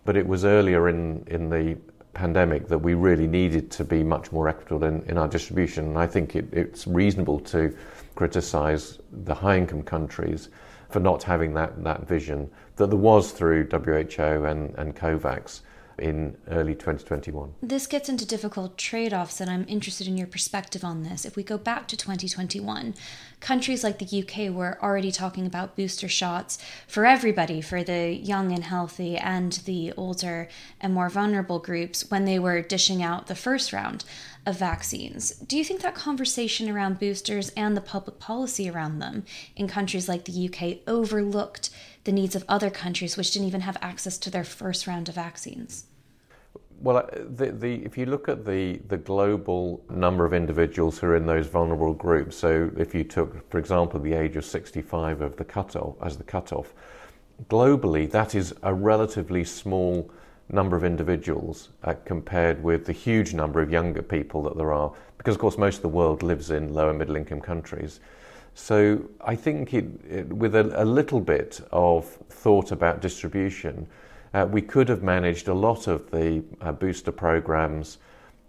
But 0.05 0.17
it 0.17 0.27
was 0.27 0.45
earlier 0.45 0.89
in, 0.89 1.23
in 1.27 1.49
the 1.49 1.77
pandemic 2.17 2.67
that 2.67 2.79
we 2.79 2.95
really 2.95 3.27
needed 3.27 3.69
to 3.69 3.83
be 3.83 4.03
much 4.03 4.31
more 4.31 4.49
equitable 4.49 4.83
in, 4.85 5.03
in 5.03 5.17
our 5.17 5.27
distribution. 5.27 5.85
And 5.85 5.97
I 5.99 6.07
think 6.07 6.35
it, 6.35 6.45
it's 6.51 6.87
reasonable 6.87 7.39
to 7.41 7.77
criticise 8.15 8.97
the 9.11 9.35
high 9.35 9.57
income 9.57 9.83
countries 9.83 10.49
for 10.89 10.99
not 10.99 11.21
having 11.21 11.53
that, 11.53 11.83
that 11.83 12.07
vision 12.07 12.49
that 12.77 12.87
there 12.87 12.97
was 12.97 13.31
through 13.31 13.67
WHO 13.69 14.45
and, 14.45 14.73
and 14.77 14.95
COVAX 14.95 15.61
in 15.99 16.37
early 16.49 16.73
2021. 16.73 17.53
This 17.61 17.87
gets 17.87 18.09
into 18.09 18.25
difficult 18.25 18.77
trade 18.77 19.13
offs, 19.13 19.41
and 19.41 19.49
I'm 19.49 19.65
interested 19.67 20.07
in 20.07 20.17
your 20.17 20.27
perspective 20.27 20.83
on 20.83 21.03
this. 21.03 21.25
If 21.25 21.35
we 21.35 21.43
go 21.43 21.57
back 21.57 21.87
to 21.89 21.97
2021, 21.97 22.95
countries 23.39 23.83
like 23.83 23.99
the 23.99 24.21
UK 24.21 24.53
were 24.53 24.77
already 24.81 25.11
talking 25.11 25.45
about 25.45 25.75
booster 25.75 26.07
shots 26.07 26.57
for 26.87 27.05
everybody, 27.05 27.61
for 27.61 27.83
the 27.83 28.13
young 28.13 28.51
and 28.51 28.63
healthy 28.63 29.17
and 29.17 29.53
the 29.65 29.93
older 29.93 30.47
and 30.79 30.93
more 30.93 31.09
vulnerable 31.09 31.59
groups, 31.59 32.09
when 32.09 32.25
they 32.25 32.39
were 32.39 32.61
dishing 32.61 33.01
out 33.01 33.27
the 33.27 33.35
first 33.35 33.73
round 33.73 34.03
of 34.45 34.57
vaccines. 34.57 35.31
Do 35.31 35.57
you 35.57 35.63
think 35.65 35.81
that 35.81 35.93
conversation 35.93 36.69
around 36.69 36.99
boosters 36.99 37.49
and 37.49 37.75
the 37.75 37.81
public 37.81 38.17
policy 38.17 38.69
around 38.69 38.99
them 38.99 39.25
in 39.57 39.67
countries 39.67 40.07
like 40.07 40.23
the 40.23 40.47
UK 40.47 40.77
overlooked 40.87 41.69
the 42.07 42.11
needs 42.13 42.35
of 42.35 42.45
other 42.47 42.69
countries 42.69 43.17
which 43.17 43.31
didn't 43.31 43.49
even 43.49 43.61
have 43.61 43.77
access 43.81 44.17
to 44.17 44.31
their 44.31 44.45
first 44.45 44.87
round 44.87 45.09
of 45.09 45.15
vaccines? 45.15 45.87
Well, 46.79 46.97
uh, 46.97 47.07
the, 47.11 47.51
the, 47.51 47.83
if 47.83 47.97
you 47.97 48.05
look 48.05 48.29
at 48.29 48.45
the, 48.45 48.77
the 48.87 48.95
global 48.95 49.83
number 49.89 50.25
of 50.25 50.33
individuals 50.33 50.97
who 50.97 51.07
are 51.07 51.17
in 51.17 51.25
those 51.25 51.47
vulnerable 51.47 51.93
groups, 51.93 52.37
so 52.37 52.71
if 52.77 52.95
you 52.95 53.03
took, 53.03 53.49
for 53.51 53.59
example, 53.59 53.99
the 53.99 54.13
age 54.13 54.37
of 54.37 54.45
65 54.45 55.19
of 55.19 55.35
the 55.35 55.43
cutoff 55.43 55.95
as 56.01 56.15
the 56.17 56.23
cutoff, 56.23 56.73
globally 57.49 58.09
that 58.09 58.35
is 58.35 58.53
a 58.63 58.73
relatively 58.73 59.43
small 59.43 60.09
number 60.49 60.77
of 60.77 60.85
individuals 60.85 61.69
uh, 61.83 61.93
compared 62.05 62.63
with 62.63 62.85
the 62.85 62.93
huge 62.93 63.33
number 63.33 63.61
of 63.61 63.69
younger 63.69 64.01
people 64.01 64.41
that 64.43 64.55
there 64.55 64.71
are, 64.71 64.93
because 65.17 65.35
of 65.35 65.41
course 65.41 65.57
most 65.57 65.77
of 65.77 65.81
the 65.81 65.89
world 65.89 66.23
lives 66.23 66.51
in 66.51 66.73
lower 66.73 66.93
middle 66.93 67.17
income 67.17 67.41
countries. 67.41 67.99
So 68.59 69.07
I 69.21 69.35
think 69.35 69.75
it, 69.75 69.85
it, 70.09 70.33
with 70.33 70.55
a, 70.55 70.81
a, 70.81 70.83
little 70.83 71.21
bit 71.21 71.61
of 71.71 72.05
thought 72.05 72.71
about 72.71 73.01
distribution, 73.01 73.85
uh, 74.33 74.47
we 74.49 74.63
could 74.63 74.89
have 74.89 75.03
managed 75.03 75.47
a 75.47 75.53
lot 75.53 75.85
of 75.85 76.09
the 76.09 76.43
uh, 76.61 76.71
booster 76.71 77.11
programs, 77.11 77.99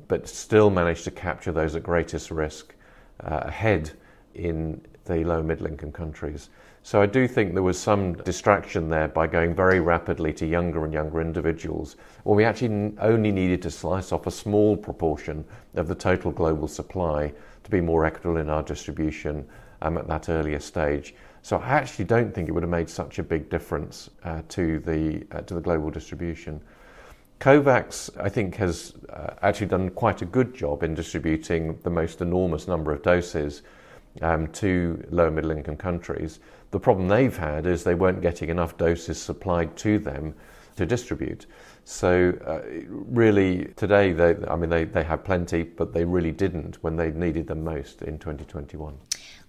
but 0.09 0.27
still 0.27 0.71
managed 0.71 1.05
to 1.05 1.11
capture 1.11 1.53
those 1.53 1.77
at 1.77 1.83
greatest 1.83 2.31
risk 2.31 2.75
uh, 3.23 3.40
ahead 3.42 3.92
in 4.35 4.81
the 5.05 5.25
low 5.25 5.42
middle 5.42 5.66
income 5.66 5.92
countries. 5.92 6.49
So 6.83 7.03
I 7.03 7.07
do 7.07 7.29
think 7.29 7.53
there 7.53 7.62
was 7.62 7.79
some 7.79 8.14
distraction 8.14 8.88
there 8.88 9.09
by 9.09 9.27
going 9.27 9.55
very 9.55 9.79
rapidly 9.79 10.33
to 10.33 10.47
younger 10.47 10.87
and 10.87 10.92
younger 10.92 11.21
individuals 11.21 11.97
when 12.25 12.38
we 12.38 12.44
actually 12.44 12.94
only 12.99 13.31
needed 13.31 13.61
to 13.61 13.71
slice 13.71 14.11
off 14.11 14.27
a 14.27 14.31
small 14.31 14.75
proportion 14.75 15.44
of 15.75 15.87
the 15.87 15.94
total 15.94 16.33
global 16.33 16.66
supply 16.66 17.31
to 17.62 17.71
be 17.71 17.83
more 17.83 18.07
equitable 18.07 18.38
in 18.38 18.49
our 18.49 18.62
distribution 18.62 19.47
um, 19.82 19.98
at 19.98 20.08
that 20.08 20.28
earlier 20.28 20.60
stage. 20.60 21.14
So 21.42 21.58
I 21.58 21.68
actually 21.68 22.04
don't 22.04 22.34
think 22.34 22.48
it 22.48 22.52
would 22.52 22.62
have 22.62 22.70
made 22.70 22.90
such 22.90 23.18
a 23.18 23.22
big 23.22 23.48
difference 23.48 24.10
uh, 24.24 24.42
to 24.50 24.80
the 24.80 25.24
uh, 25.32 25.42
to 25.42 25.54
the 25.54 25.60
global 25.60 25.90
distribution. 25.90 26.60
COVAX, 27.40 28.10
I 28.20 28.28
think, 28.28 28.56
has 28.56 28.94
uh, 29.10 29.34
actually 29.42 29.68
done 29.68 29.90
quite 29.90 30.22
a 30.22 30.24
good 30.24 30.54
job 30.54 30.82
in 30.82 30.94
distributing 30.94 31.78
the 31.84 31.90
most 31.90 32.20
enormous 32.20 32.66
number 32.66 32.92
of 32.92 33.02
doses 33.02 33.62
um, 34.22 34.48
to 34.48 35.04
low 35.10 35.30
middle 35.30 35.52
income 35.52 35.76
countries. 35.76 36.40
The 36.72 36.80
problem 36.80 37.06
they've 37.06 37.36
had 37.36 37.66
is 37.66 37.84
they 37.84 37.94
weren't 37.94 38.20
getting 38.20 38.48
enough 38.48 38.76
doses 38.76 39.22
supplied 39.22 39.76
to 39.78 40.00
them 40.00 40.34
to 40.76 40.84
distribute. 40.84 41.46
So, 41.84 42.36
uh, 42.44 42.60
really, 42.90 43.66
today, 43.76 44.12
they, 44.12 44.36
I 44.48 44.56
mean, 44.56 44.68
they, 44.68 44.84
they 44.84 45.04
have 45.04 45.24
plenty, 45.24 45.62
but 45.62 45.94
they 45.94 46.04
really 46.04 46.32
didn't 46.32 46.82
when 46.82 46.96
they 46.96 47.10
needed 47.10 47.46
them 47.46 47.64
most 47.64 48.02
in 48.02 48.18
2021. 48.18 48.94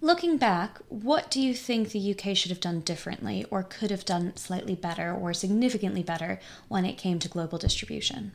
Looking 0.01 0.37
back, 0.37 0.79
what 0.87 1.29
do 1.29 1.41
you 1.41 1.53
think 1.53 1.89
the 1.89 2.15
UK 2.15 2.35
should 2.35 2.51
have 2.51 2.61
done 2.61 2.79
differently 2.79 3.45
or 3.51 3.63
could 3.63 3.91
have 3.91 4.05
done 4.05 4.35
slightly 4.37 4.75
better 4.75 5.13
or 5.13 5.33
significantly 5.33 6.03
better 6.03 6.39
when 6.69 6.85
it 6.85 6.97
came 6.97 7.19
to 7.19 7.27
global 7.27 7.57
distribution? 7.57 8.31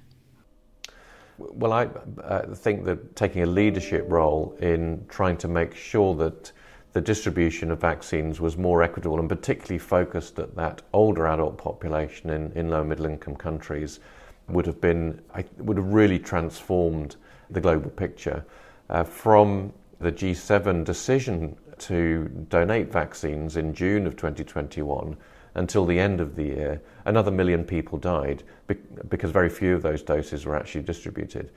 Well, 1.39 1.73
I 1.73 1.89
uh, 2.23 2.55
think 2.55 2.85
that 2.85 3.17
taking 3.17 3.43
a 3.43 3.47
leadership 3.47 4.05
role 4.09 4.57
in 4.61 5.07
trying 5.09 5.39
to 5.39 5.49
make 5.49 5.75
sure 5.75 6.15
that 6.17 6.53
the 6.93 7.01
distribution 7.01 7.71
of 7.71 7.81
vaccines 7.81 8.41
was 8.41 8.57
more 8.57 8.83
equitable 8.83 9.19
and 9.19 9.29
particularly 9.29 9.79
focused 9.79 10.39
at 10.39 10.55
that 10.57 10.83
older 10.93 11.27
adult 11.27 11.57
population 11.57 12.31
in, 12.31 12.53
in 12.53 12.69
low 12.69 12.85
middle 12.85 13.07
income 13.07 13.35
countries 13.35 14.01
would 14.49 14.67
have 14.67 14.81
been 14.81 15.21
would 15.59 15.79
have 15.79 15.93
really 15.93 16.19
transformed 16.19 17.17
the 17.51 17.61
global 17.61 17.91
picture 17.91 18.45
uh, 18.91 19.03
from 19.03 19.73
the 20.05 20.13
G7 20.13 20.85
decision 20.85 21.57
to 21.79 22.29
donate 22.51 22.93
vaccines 22.93 23.57
in 23.57 23.73
June 23.73 24.07
of 24.07 24.17
2021 24.17 25.17
until 25.55 25.87
the 25.87 25.99
end 25.99 26.21
of 26.21 26.37
the 26.37 26.45
year, 26.45 26.83
another 27.07 27.31
million 27.31 27.65
people 27.65 27.99
died 27.99 28.43
because 29.09 29.31
very 29.31 29.49
few 29.49 29.75
of 29.75 29.81
those 29.83 30.03
doses 30.03 30.45
were 30.45 30.57
actually 30.57 30.83
distributed. 30.83 31.51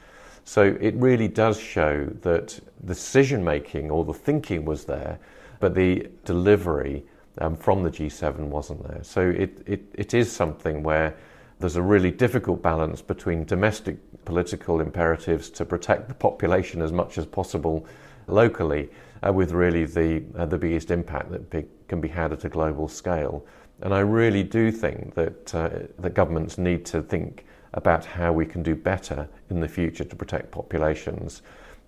So 0.45 0.77
it 0.79 0.95
really 0.95 1.27
does 1.27 1.59
show 1.59 2.05
that 2.21 2.57
the 2.79 2.93
decision 2.93 3.43
making 3.43 3.91
or 3.91 4.05
the 4.05 4.13
thinking 4.13 4.63
was 4.63 4.85
there, 4.85 5.19
but 5.59 5.75
the 5.75 6.07
delivery 6.23 7.03
um, 7.39 7.57
from 7.57 7.83
the 7.83 7.91
G7 7.91 8.39
wasn't 8.47 8.87
there. 8.87 9.03
So 9.03 9.29
it, 9.29 9.61
it, 9.65 9.83
it 9.93 10.13
is 10.13 10.31
something 10.31 10.83
where 10.83 11.17
there's 11.59 11.75
a 11.75 11.81
really 11.81 12.11
difficult 12.11 12.61
balance 12.61 13.01
between 13.01 13.43
domestic 13.43 13.97
political 14.23 14.79
imperatives 14.79 15.49
to 15.49 15.65
protect 15.65 16.07
the 16.07 16.13
population 16.13 16.81
as 16.81 16.93
much 16.93 17.17
as 17.17 17.25
possible 17.25 17.85
locally, 18.27 18.89
uh, 19.25 19.33
with 19.33 19.51
really 19.51 19.85
the, 19.85 20.23
uh, 20.37 20.45
the 20.45 20.57
biggest 20.57 20.91
impact 20.91 21.31
that 21.31 21.87
can 21.87 22.01
be 22.01 22.07
had 22.07 22.31
at 22.31 22.45
a 22.45 22.49
global 22.49 22.87
scale. 22.87 23.45
And 23.81 23.93
I 23.93 23.99
really 23.99 24.43
do 24.43 24.71
think 24.71 25.13
that, 25.15 25.55
uh, 25.55 25.69
that 25.99 26.13
governments 26.13 26.57
need 26.57 26.85
to 26.87 27.01
think 27.01 27.45
about 27.73 28.05
how 28.05 28.33
we 28.33 28.45
can 28.45 28.63
do 28.63 28.75
better 28.75 29.27
in 29.49 29.59
the 29.59 29.67
future 29.67 30.03
to 30.03 30.15
protect 30.15 30.51
populations 30.51 31.41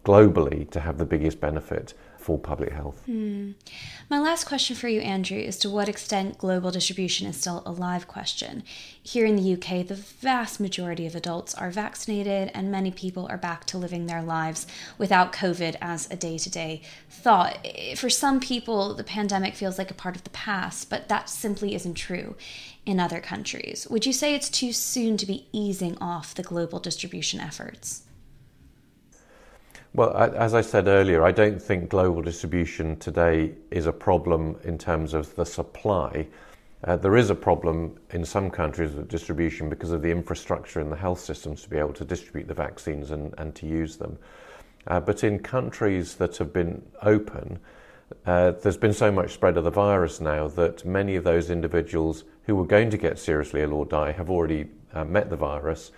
globally 0.05 0.69
to 0.71 0.79
have 0.79 0.97
the 0.97 1.05
biggest 1.05 1.39
benefit 1.39 1.93
for 2.29 2.37
public 2.37 2.71
health. 2.71 3.01
Hmm. 3.07 3.53
My 4.07 4.19
last 4.19 4.43
question 4.43 4.75
for 4.75 4.87
you, 4.87 5.01
Andrew, 5.01 5.39
is 5.39 5.57
to 5.59 5.69
what 5.69 5.89
extent 5.89 6.37
global 6.37 6.69
distribution 6.69 7.25
is 7.25 7.37
still 7.37 7.63
a 7.65 7.71
live 7.71 8.07
question. 8.07 8.61
Here 9.01 9.25
in 9.25 9.35
the 9.35 9.53
UK, 9.53 9.87
the 9.87 9.95
vast 9.95 10.59
majority 10.59 11.07
of 11.07 11.15
adults 11.15 11.55
are 11.55 11.71
vaccinated, 11.71 12.51
and 12.53 12.71
many 12.71 12.91
people 12.91 13.25
are 13.31 13.37
back 13.37 13.65
to 13.65 13.79
living 13.79 14.05
their 14.05 14.21
lives 14.21 14.67
without 14.99 15.33
COVID 15.33 15.75
as 15.81 16.07
a 16.11 16.15
day 16.15 16.37
to 16.37 16.51
day 16.51 16.83
thought. 17.09 17.65
For 17.95 18.11
some 18.11 18.39
people, 18.39 18.93
the 18.93 19.03
pandemic 19.03 19.55
feels 19.55 19.79
like 19.79 19.89
a 19.89 19.95
part 19.95 20.15
of 20.15 20.23
the 20.23 20.29
past, 20.29 20.87
but 20.87 21.07
that 21.07 21.29
simply 21.29 21.73
isn't 21.73 21.95
true 21.95 22.35
in 22.85 22.99
other 22.99 23.21
countries. 23.21 23.87
Would 23.89 24.05
you 24.05 24.13
say 24.13 24.35
it's 24.35 24.51
too 24.51 24.71
soon 24.71 25.17
to 25.17 25.25
be 25.25 25.47
easing 25.51 25.97
off 25.99 26.35
the 26.35 26.43
global 26.43 26.79
distribution 26.79 27.39
efforts? 27.39 28.03
Well, 29.93 30.15
as 30.15 30.53
I 30.53 30.61
said 30.61 30.87
earlier, 30.87 31.23
I 31.23 31.31
don't 31.31 31.59
think 31.59 31.89
global 31.89 32.21
distribution 32.21 32.97
today 32.97 33.53
is 33.71 33.87
a 33.87 33.91
problem 33.91 34.59
in 34.63 34.77
terms 34.77 35.15
of 35.15 35.35
the 35.35 35.45
supply. 35.45 36.27
Uh, 36.83 36.95
there 36.95 37.17
is 37.17 37.31
a 37.31 37.35
problem 37.35 37.99
in 38.11 38.23
some 38.23 38.51
countries 38.51 38.93
with 38.93 39.09
distribution 39.09 39.67
because 39.67 39.89
of 39.89 40.03
the 40.03 40.11
infrastructure 40.11 40.79
in 40.79 40.91
the 40.91 40.95
health 40.95 41.19
systems 41.19 41.63
to 41.63 41.69
be 41.69 41.77
able 41.77 41.93
to 41.93 42.05
distribute 42.05 42.47
the 42.47 42.53
vaccines 42.53 43.09
and, 43.09 43.33
and 43.39 43.55
to 43.55 43.65
use 43.65 43.97
them. 43.97 44.15
Uh, 44.85 44.99
but 44.99 45.23
in 45.23 45.39
countries 45.39 46.15
that 46.15 46.37
have 46.37 46.53
been 46.53 46.83
open, 47.01 47.59
uh, 48.27 48.51
there's 48.51 48.77
been 48.77 48.93
so 48.93 49.11
much 49.11 49.33
spread 49.33 49.57
of 49.57 49.63
the 49.63 49.71
virus 49.71 50.21
now 50.21 50.47
that 50.47 50.85
many 50.85 51.15
of 51.15 51.23
those 51.23 51.49
individuals 51.49 52.25
who 52.43 52.55
were 52.55 52.65
going 52.65 52.91
to 52.91 52.97
get 52.97 53.17
seriously 53.17 53.61
ill 53.61 53.73
or 53.73 53.85
die 53.85 54.11
have 54.11 54.29
already 54.29 54.67
uh, 54.93 55.03
met 55.03 55.31
the 55.31 55.35
virus 55.35 55.91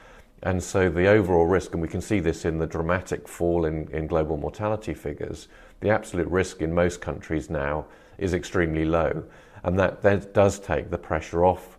and 0.43 0.63
so 0.63 0.89
the 0.89 1.07
overall 1.07 1.45
risk, 1.45 1.73
and 1.73 1.81
we 1.81 1.87
can 1.87 2.01
see 2.01 2.19
this 2.19 2.45
in 2.45 2.57
the 2.57 2.65
dramatic 2.65 3.27
fall 3.27 3.65
in, 3.65 3.87
in 3.91 4.07
global 4.07 4.37
mortality 4.37 4.93
figures, 4.93 5.47
the 5.81 5.89
absolute 5.89 6.27
risk 6.27 6.61
in 6.61 6.73
most 6.73 7.01
countries 7.01 7.49
now 7.49 7.85
is 8.17 8.33
extremely 8.33 8.85
low. 8.85 9.23
And 9.63 9.77
that, 9.79 10.01
that 10.01 10.33
does 10.33 10.59
take 10.59 10.89
the 10.89 10.97
pressure 10.97 11.45
off 11.45 11.77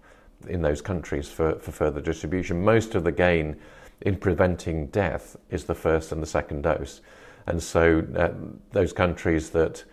in 0.49 0.63
those 0.63 0.81
countries 0.81 1.29
for, 1.29 1.57
for 1.57 1.73
further 1.73 2.01
distribution. 2.01 2.65
Most 2.65 2.95
of 2.95 3.05
the 3.05 3.13
gain 3.13 3.57
in 4.03 4.17
preventing 4.17 4.87
death 4.89 5.37
is 5.51 5.65
the 5.65 5.75
first 5.75 6.13
and 6.13 6.23
the 6.23 6.27
second 6.27 6.63
dose. 6.63 7.01
And 7.47 7.61
so 7.61 8.07
uh, 8.17 8.31
those 8.71 8.93
countries 8.93 9.51
that 9.51 9.85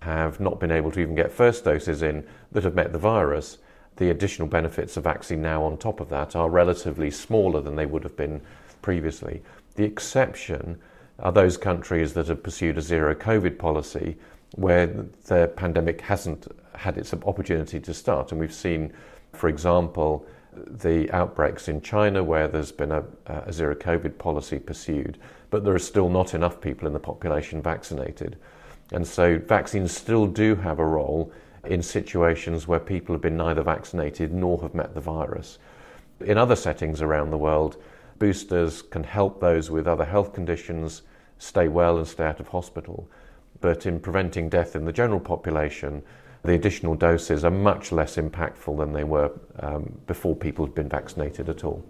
have 0.00 0.38
not 0.38 0.60
been 0.60 0.70
able 0.70 0.90
to 0.92 1.00
even 1.00 1.14
get 1.14 1.32
first 1.32 1.64
doses 1.64 2.02
in 2.02 2.26
that 2.52 2.64
have 2.64 2.74
met 2.74 2.92
the 2.92 2.98
virus 2.98 3.58
the 3.98 4.10
additional 4.10 4.48
benefits 4.48 4.96
of 4.96 5.04
vaccine 5.04 5.42
now 5.42 5.62
on 5.62 5.76
top 5.76 6.00
of 6.00 6.08
that 6.08 6.34
are 6.34 6.48
relatively 6.48 7.10
smaller 7.10 7.60
than 7.60 7.76
they 7.76 7.86
would 7.86 8.02
have 8.02 8.16
been 8.16 8.40
previously. 8.80 9.42
The 9.74 9.84
exception 9.84 10.78
are 11.18 11.32
those 11.32 11.56
countries 11.56 12.14
that 12.14 12.28
have 12.28 12.42
pursued 12.42 12.78
a 12.78 12.82
zero 12.82 13.14
COVID 13.14 13.58
policy 13.58 14.16
where 14.54 14.86
the 15.26 15.52
pandemic 15.56 16.00
hasn't 16.00 16.46
had 16.74 16.96
its 16.96 17.12
opportunity 17.12 17.80
to 17.80 17.92
start. 17.92 18.30
And 18.30 18.40
we've 18.40 18.54
seen, 18.54 18.92
for 19.32 19.48
example, 19.48 20.24
the 20.54 21.10
outbreaks 21.12 21.68
in 21.68 21.80
China 21.80 22.22
where 22.22 22.48
there's 22.48 22.72
been 22.72 22.92
a, 22.92 23.04
a 23.26 23.52
zero 23.52 23.74
COVID 23.74 24.16
policy 24.18 24.58
pursued, 24.58 25.18
but 25.50 25.64
there 25.64 25.74
are 25.74 25.78
still 25.78 26.08
not 26.08 26.34
enough 26.34 26.60
people 26.60 26.86
in 26.86 26.92
the 26.92 27.00
population 27.00 27.60
vaccinated. 27.60 28.38
And 28.92 29.06
so 29.06 29.38
vaccines 29.38 29.94
still 29.94 30.26
do 30.26 30.54
have 30.54 30.78
a 30.78 30.86
role 30.86 31.32
in 31.66 31.82
situations 31.82 32.66
where 32.66 32.80
people 32.80 33.14
have 33.14 33.22
been 33.22 33.36
neither 33.36 33.62
vaccinated 33.62 34.32
nor 34.32 34.60
have 34.62 34.74
met 34.74 34.94
the 34.94 35.00
virus. 35.00 35.58
In 36.20 36.38
other 36.38 36.56
settings 36.56 37.02
around 37.02 37.30
the 37.30 37.38
world, 37.38 37.76
boosters 38.18 38.82
can 38.82 39.04
help 39.04 39.40
those 39.40 39.70
with 39.70 39.86
other 39.86 40.04
health 40.04 40.32
conditions 40.32 41.02
stay 41.38 41.68
well 41.68 41.98
and 41.98 42.06
stay 42.06 42.24
out 42.24 42.40
of 42.40 42.48
hospital. 42.48 43.08
But 43.60 43.86
in 43.86 44.00
preventing 44.00 44.48
death 44.48 44.76
in 44.76 44.84
the 44.84 44.92
general 44.92 45.20
population, 45.20 46.02
the 46.44 46.54
additional 46.54 46.94
doses 46.94 47.44
are 47.44 47.50
much 47.50 47.92
less 47.92 48.16
impactful 48.16 48.76
than 48.78 48.92
they 48.92 49.04
were 49.04 49.32
um, 49.60 50.00
before 50.06 50.36
people 50.36 50.64
had 50.64 50.74
been 50.74 50.88
vaccinated 50.88 51.48
at 51.48 51.64
all. 51.64 51.84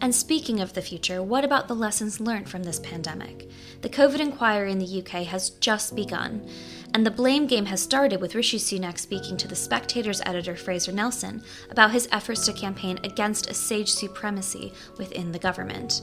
And 0.00 0.14
speaking 0.14 0.60
of 0.60 0.74
the 0.74 0.82
future, 0.82 1.22
what 1.22 1.44
about 1.44 1.68
the 1.68 1.74
lessons 1.74 2.20
learned 2.20 2.48
from 2.48 2.64
this 2.64 2.80
pandemic? 2.80 3.48
The 3.80 3.88
COVID 3.88 4.20
inquiry 4.20 4.70
in 4.70 4.78
the 4.78 5.02
UK 5.02 5.24
has 5.26 5.50
just 5.50 5.96
begun, 5.96 6.46
and 6.94 7.04
the 7.04 7.10
blame 7.10 7.48
game 7.48 7.66
has 7.66 7.82
started 7.82 8.20
with 8.20 8.36
Rishi 8.36 8.56
Sunak 8.56 8.98
speaking 8.98 9.36
to 9.38 9.48
the 9.48 9.56
Spectator's 9.56 10.22
editor 10.24 10.54
Fraser 10.54 10.92
Nelson 10.92 11.42
about 11.68 11.90
his 11.90 12.08
efforts 12.12 12.46
to 12.46 12.52
campaign 12.52 13.00
against 13.02 13.50
a 13.50 13.54
sage 13.54 13.92
supremacy 13.92 14.72
within 14.96 15.32
the 15.32 15.38
government. 15.38 16.02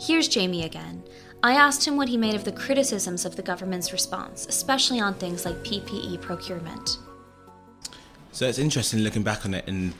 Here's 0.00 0.28
Jamie 0.28 0.62
again. 0.62 1.02
I 1.42 1.54
asked 1.54 1.84
him 1.84 1.96
what 1.96 2.08
he 2.08 2.16
made 2.16 2.36
of 2.36 2.44
the 2.44 2.52
criticisms 2.52 3.24
of 3.24 3.34
the 3.34 3.42
government's 3.42 3.92
response, 3.92 4.46
especially 4.46 5.00
on 5.00 5.14
things 5.14 5.44
like 5.44 5.56
PPE 5.64 6.22
procurement. 6.22 6.98
So 8.30 8.46
it's 8.46 8.58
interesting 8.60 9.00
looking 9.00 9.24
back 9.24 9.44
on 9.44 9.54
it 9.54 9.66
and 9.66 9.92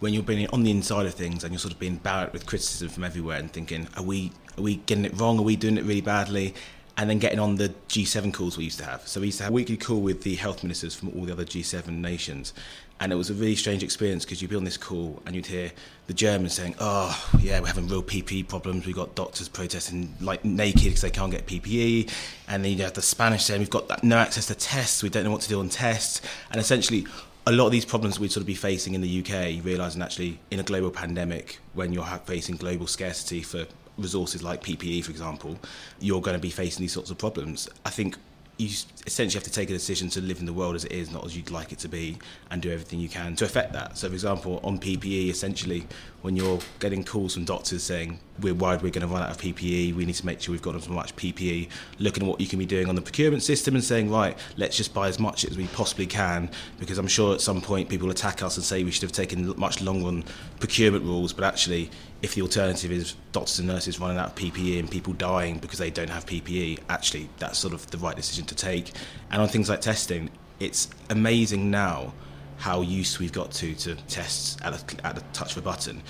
when 0.00 0.12
you're 0.12 0.22
being 0.22 0.46
on 0.50 0.62
the 0.62 0.70
inside 0.70 1.06
of 1.06 1.14
things 1.14 1.42
and 1.42 1.52
you're 1.52 1.58
sort 1.58 1.72
of 1.72 1.80
being 1.80 1.96
barred 1.96 2.32
with 2.32 2.46
criticism 2.46 2.88
from 2.90 3.04
everywhere 3.04 3.38
and 3.38 3.50
thinking, 3.50 3.88
are 3.96 4.02
we 4.02 4.32
are 4.58 4.62
we 4.62 4.76
getting 4.76 5.04
it 5.04 5.18
wrong? 5.18 5.38
Are 5.38 5.42
we 5.42 5.56
doing 5.56 5.78
it 5.78 5.84
really 5.84 6.00
badly? 6.00 6.54
And 6.98 7.08
then 7.08 7.20
getting 7.20 7.38
on 7.38 7.56
the 7.56 7.68
G7 7.88 8.34
calls 8.34 8.58
we 8.58 8.64
used 8.64 8.80
to 8.80 8.84
have. 8.84 9.06
So 9.06 9.20
we 9.20 9.28
used 9.28 9.38
to 9.38 9.44
have 9.44 9.52
a 9.52 9.54
weekly 9.54 9.76
call 9.76 10.00
with 10.00 10.24
the 10.24 10.34
health 10.34 10.64
ministers 10.64 10.96
from 10.96 11.10
all 11.10 11.24
the 11.24 11.32
other 11.32 11.44
G7 11.44 11.86
nations. 11.88 12.52
And 13.00 13.12
it 13.12 13.14
was 13.14 13.30
a 13.30 13.34
really 13.34 13.54
strange 13.54 13.84
experience 13.84 14.24
because 14.24 14.42
you'd 14.42 14.50
be 14.50 14.56
on 14.56 14.64
this 14.64 14.76
call 14.76 15.22
and 15.24 15.36
you'd 15.36 15.46
hear 15.46 15.70
the 16.08 16.12
Germans 16.14 16.54
saying, 16.54 16.74
oh, 16.80 17.30
yeah, 17.38 17.60
we're 17.60 17.68
having 17.68 17.86
real 17.86 18.02
PPE 18.02 18.48
problems. 18.48 18.84
We've 18.84 18.96
got 18.96 19.14
doctors 19.14 19.48
protesting 19.48 20.12
like 20.20 20.44
naked 20.44 20.82
because 20.82 21.02
they 21.02 21.10
can't 21.10 21.30
get 21.30 21.46
PPE. 21.46 22.12
And 22.48 22.64
then 22.64 22.72
you 22.72 22.82
have 22.82 22.94
the 22.94 23.02
Spanish 23.02 23.44
saying, 23.44 23.60
we've 23.60 23.70
got 23.70 24.02
no 24.02 24.18
access 24.18 24.46
to 24.46 24.56
tests. 24.56 25.00
We 25.00 25.08
don't 25.08 25.22
know 25.22 25.30
what 25.30 25.42
to 25.42 25.48
do 25.48 25.60
on 25.60 25.68
tests. 25.68 26.20
And 26.50 26.60
essentially, 26.60 27.06
a 27.46 27.52
lot 27.52 27.66
of 27.66 27.72
these 27.72 27.84
problems 27.84 28.18
we'd 28.18 28.32
sort 28.32 28.42
of 28.42 28.46
be 28.46 28.54
facing 28.54 28.94
in 28.94 29.00
the 29.00 29.20
UK, 29.20 29.64
realising 29.64 30.02
actually 30.02 30.38
in 30.50 30.58
a 30.58 30.64
global 30.64 30.90
pandemic, 30.90 31.60
when 31.74 31.92
you're 31.92 32.04
facing 32.24 32.56
global 32.56 32.86
scarcity 32.86 33.40
for 33.40 33.66
resources 33.98 34.42
like 34.42 34.62
PPE, 34.62 35.04
for 35.04 35.10
example, 35.10 35.58
you're 36.00 36.20
going 36.20 36.36
to 36.36 36.40
be 36.40 36.50
facing 36.50 36.82
these 36.82 36.92
sorts 36.92 37.10
of 37.10 37.18
problems. 37.18 37.68
I 37.84 37.90
think 37.90 38.16
you 38.56 38.68
essentially 39.08 39.34
you 39.34 39.40
have 39.40 39.52
to 39.52 39.52
take 39.52 39.70
a 39.70 39.72
decision 39.72 40.08
to 40.10 40.20
live 40.20 40.38
in 40.38 40.46
the 40.46 40.52
world 40.52 40.76
as 40.76 40.84
it 40.84 40.92
is, 40.92 41.10
not 41.10 41.24
as 41.24 41.36
you'd 41.36 41.50
like 41.50 41.72
it 41.72 41.78
to 41.80 41.88
be, 41.88 42.18
and 42.50 42.62
do 42.62 42.70
everything 42.70 43.00
you 43.00 43.08
can 43.08 43.34
to 43.36 43.44
affect 43.44 43.72
that. 43.72 43.96
So, 43.96 44.08
for 44.08 44.14
example, 44.14 44.60
on 44.62 44.78
PPE, 44.78 45.30
essentially, 45.30 45.86
when 46.22 46.36
you're 46.36 46.58
getting 46.78 47.04
calls 47.04 47.34
from 47.34 47.44
doctors 47.44 47.82
saying, 47.82 48.20
We're 48.40 48.54
worried 48.54 48.82
we're 48.82 48.90
going 48.90 49.06
to 49.06 49.12
run 49.12 49.22
out 49.22 49.30
of 49.30 49.38
PPE, 49.38 49.94
we 49.94 50.04
need 50.04 50.14
to 50.16 50.26
make 50.26 50.40
sure 50.40 50.52
we've 50.52 50.62
got 50.62 50.74
as 50.74 50.88
much 50.88 51.16
PPE, 51.16 51.68
looking 51.98 52.24
at 52.24 52.28
what 52.28 52.40
you 52.40 52.46
can 52.46 52.58
be 52.58 52.66
doing 52.66 52.88
on 52.88 52.94
the 52.94 53.02
procurement 53.02 53.42
system 53.42 53.74
and 53.74 53.82
saying, 53.82 54.10
Right, 54.10 54.36
let's 54.56 54.76
just 54.76 54.92
buy 54.92 55.08
as 55.08 55.18
much 55.18 55.44
as 55.44 55.56
we 55.56 55.66
possibly 55.68 56.06
can, 56.06 56.50
because 56.78 56.98
I'm 56.98 57.08
sure 57.08 57.34
at 57.34 57.40
some 57.40 57.60
point 57.60 57.88
people 57.88 58.10
attack 58.10 58.42
us 58.42 58.56
and 58.56 58.64
say 58.64 58.84
we 58.84 58.90
should 58.90 59.02
have 59.02 59.12
taken 59.12 59.58
much 59.58 59.80
longer 59.80 60.08
on 60.08 60.24
procurement 60.60 61.04
rules, 61.04 61.32
but 61.32 61.44
actually, 61.44 61.90
if 62.20 62.34
the 62.34 62.42
alternative 62.42 62.90
is 62.90 63.14
doctors 63.32 63.60
and 63.60 63.68
nurses 63.68 64.00
running 64.00 64.18
out 64.18 64.28
of 64.30 64.34
PPE 64.34 64.80
and 64.80 64.90
people 64.90 65.12
dying 65.12 65.58
because 65.58 65.78
they 65.78 65.90
don't 65.90 66.10
have 66.10 66.26
PPE, 66.26 66.80
actually, 66.88 67.28
that's 67.38 67.58
sort 67.58 67.72
of 67.72 67.88
the 67.90 67.98
right 67.98 68.16
decision 68.16 68.44
to 68.46 68.54
take. 68.54 68.92
And 69.30 69.42
on 69.42 69.48
things 69.48 69.68
like 69.68 69.80
testing, 69.80 70.30
it's 70.60 70.88
amazing 71.10 71.70
now 71.70 72.14
how 72.56 72.80
used 72.80 73.18
we've 73.18 73.32
got 73.32 73.52
to 73.52 73.74
to 73.74 73.94
tests 74.08 74.56
at 74.62 74.72
a, 74.74 75.06
at 75.06 75.18
a 75.18 75.20
touch 75.32 75.52
of 75.52 75.58
a 75.58 75.62
button. 75.62 76.02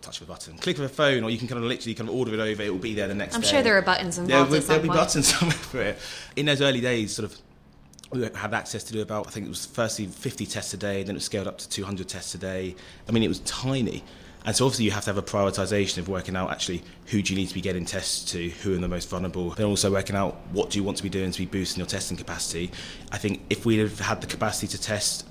Touch 0.00 0.20
of 0.20 0.28
a 0.28 0.32
button, 0.32 0.58
click 0.58 0.78
of 0.78 0.82
a 0.82 0.88
phone, 0.88 1.22
or 1.22 1.30
you 1.30 1.38
can 1.38 1.46
kind 1.46 1.62
of 1.62 1.68
literally 1.68 1.94
kind 1.94 2.08
of 2.08 2.16
order 2.16 2.34
it 2.34 2.40
over. 2.40 2.60
It 2.60 2.70
will 2.70 2.80
be 2.80 2.92
there 2.92 3.06
the 3.06 3.14
next 3.14 3.34
time. 3.34 3.38
I'm 3.38 3.42
day. 3.42 3.50
sure 3.50 3.62
there 3.62 3.78
are 3.78 3.82
buttons 3.82 4.18
involved. 4.18 4.50
There, 4.50 4.58
at 4.58 4.66
there'll 4.66 4.82
be 4.82 4.88
point. 4.88 4.98
buttons 4.98 5.28
somewhere 5.38 5.56
for 5.56 5.80
it. 5.80 5.98
In 6.34 6.46
those 6.46 6.60
early 6.60 6.80
days, 6.80 7.14
sort 7.14 7.30
of 7.30 7.38
we 8.10 8.22
had 8.22 8.52
access 8.52 8.82
to 8.82 8.92
do 8.92 9.00
about 9.00 9.28
I 9.28 9.30
think 9.30 9.46
it 9.46 9.48
was 9.48 9.64
firstly 9.64 10.06
50 10.06 10.44
tests 10.46 10.74
a 10.74 10.76
day, 10.76 11.04
then 11.04 11.14
it 11.14 11.18
was 11.18 11.24
scaled 11.24 11.46
up 11.46 11.58
to 11.58 11.68
200 11.68 12.08
tests 12.08 12.34
a 12.34 12.38
day. 12.38 12.74
I 13.08 13.12
mean, 13.12 13.22
it 13.22 13.28
was 13.28 13.38
tiny. 13.40 14.02
And 14.44 14.56
so 14.56 14.66
obviously 14.66 14.84
you 14.84 14.90
have 14.90 15.04
to 15.04 15.10
have 15.10 15.18
a 15.18 15.22
prioritisation 15.22 15.98
of 15.98 16.08
working 16.08 16.36
out 16.36 16.50
actually 16.50 16.82
who 17.06 17.22
do 17.22 17.32
you 17.32 17.38
need 17.38 17.48
to 17.48 17.54
be 17.54 17.60
getting 17.60 17.84
tests 17.84 18.30
to, 18.32 18.48
who 18.48 18.74
are 18.74 18.78
the 18.78 18.88
most 18.88 19.08
vulnerable. 19.08 19.50
Then 19.50 19.66
also 19.66 19.90
working 19.90 20.16
out 20.16 20.36
what 20.50 20.70
do 20.70 20.78
you 20.78 20.84
want 20.84 20.96
to 20.96 21.02
be 21.02 21.08
doing 21.08 21.30
to 21.30 21.38
be 21.38 21.46
boosting 21.46 21.78
your 21.78 21.86
testing 21.86 22.16
capacity. 22.16 22.70
I 23.12 23.18
think 23.18 23.42
if 23.50 23.64
we 23.64 23.78
had 23.78 23.90
had 23.98 24.20
the 24.20 24.26
capacity 24.26 24.66
to 24.68 24.80
test 24.80 25.26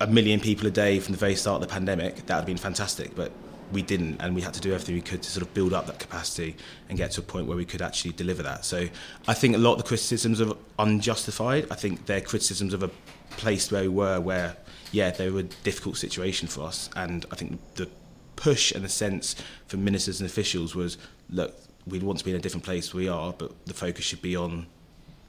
a 0.00 0.06
million 0.06 0.40
people 0.40 0.66
a 0.66 0.70
day 0.70 1.00
from 1.00 1.12
the 1.12 1.18
very 1.18 1.34
start 1.34 1.60
of 1.62 1.68
the 1.68 1.72
pandemic, 1.72 2.26
that 2.26 2.34
would 2.34 2.40
have 2.40 2.46
been 2.46 2.56
fantastic. 2.56 3.16
But 3.16 3.32
we 3.72 3.82
didn't, 3.82 4.20
and 4.20 4.34
we 4.34 4.40
had 4.40 4.54
to 4.54 4.60
do 4.60 4.72
everything 4.72 4.94
we 4.94 5.02
could 5.02 5.22
to 5.22 5.30
sort 5.30 5.42
of 5.46 5.52
build 5.52 5.74
up 5.74 5.86
that 5.86 5.98
capacity 5.98 6.56
and 6.88 6.96
get 6.96 7.10
to 7.12 7.20
a 7.20 7.24
point 7.24 7.46
where 7.46 7.56
we 7.56 7.64
could 7.64 7.82
actually 7.82 8.12
deliver 8.12 8.42
that. 8.42 8.64
So 8.64 8.88
I 9.26 9.34
think 9.34 9.54
a 9.54 9.58
lot 9.58 9.72
of 9.72 9.78
the 9.78 9.84
criticisms 9.84 10.40
are 10.40 10.54
unjustified. 10.78 11.66
I 11.70 11.74
think 11.74 12.06
they're 12.06 12.20
criticisms 12.20 12.72
of 12.72 12.82
a 12.82 12.90
place 13.30 13.70
where 13.70 13.82
we 13.82 13.88
were, 13.88 14.20
where 14.20 14.56
yeah, 14.92 15.10
they 15.10 15.30
were 15.30 15.40
a 15.40 15.44
difficult 15.44 15.96
situation 15.96 16.48
for 16.48 16.62
us, 16.62 16.90
and 16.96 17.26
I 17.30 17.36
think 17.36 17.58
the 17.74 17.88
push 18.36 18.72
and 18.72 18.84
the 18.84 18.88
sense 18.88 19.34
from 19.66 19.84
ministers 19.84 20.20
and 20.20 20.30
officials 20.30 20.74
was, 20.74 20.96
look, 21.28 21.54
we'd 21.86 22.02
want 22.02 22.18
to 22.20 22.24
be 22.24 22.30
in 22.30 22.36
a 22.36 22.40
different 22.40 22.64
place. 22.64 22.94
We 22.94 23.08
are, 23.08 23.32
but 23.32 23.66
the 23.66 23.74
focus 23.74 24.04
should 24.04 24.22
be 24.22 24.36
on 24.36 24.66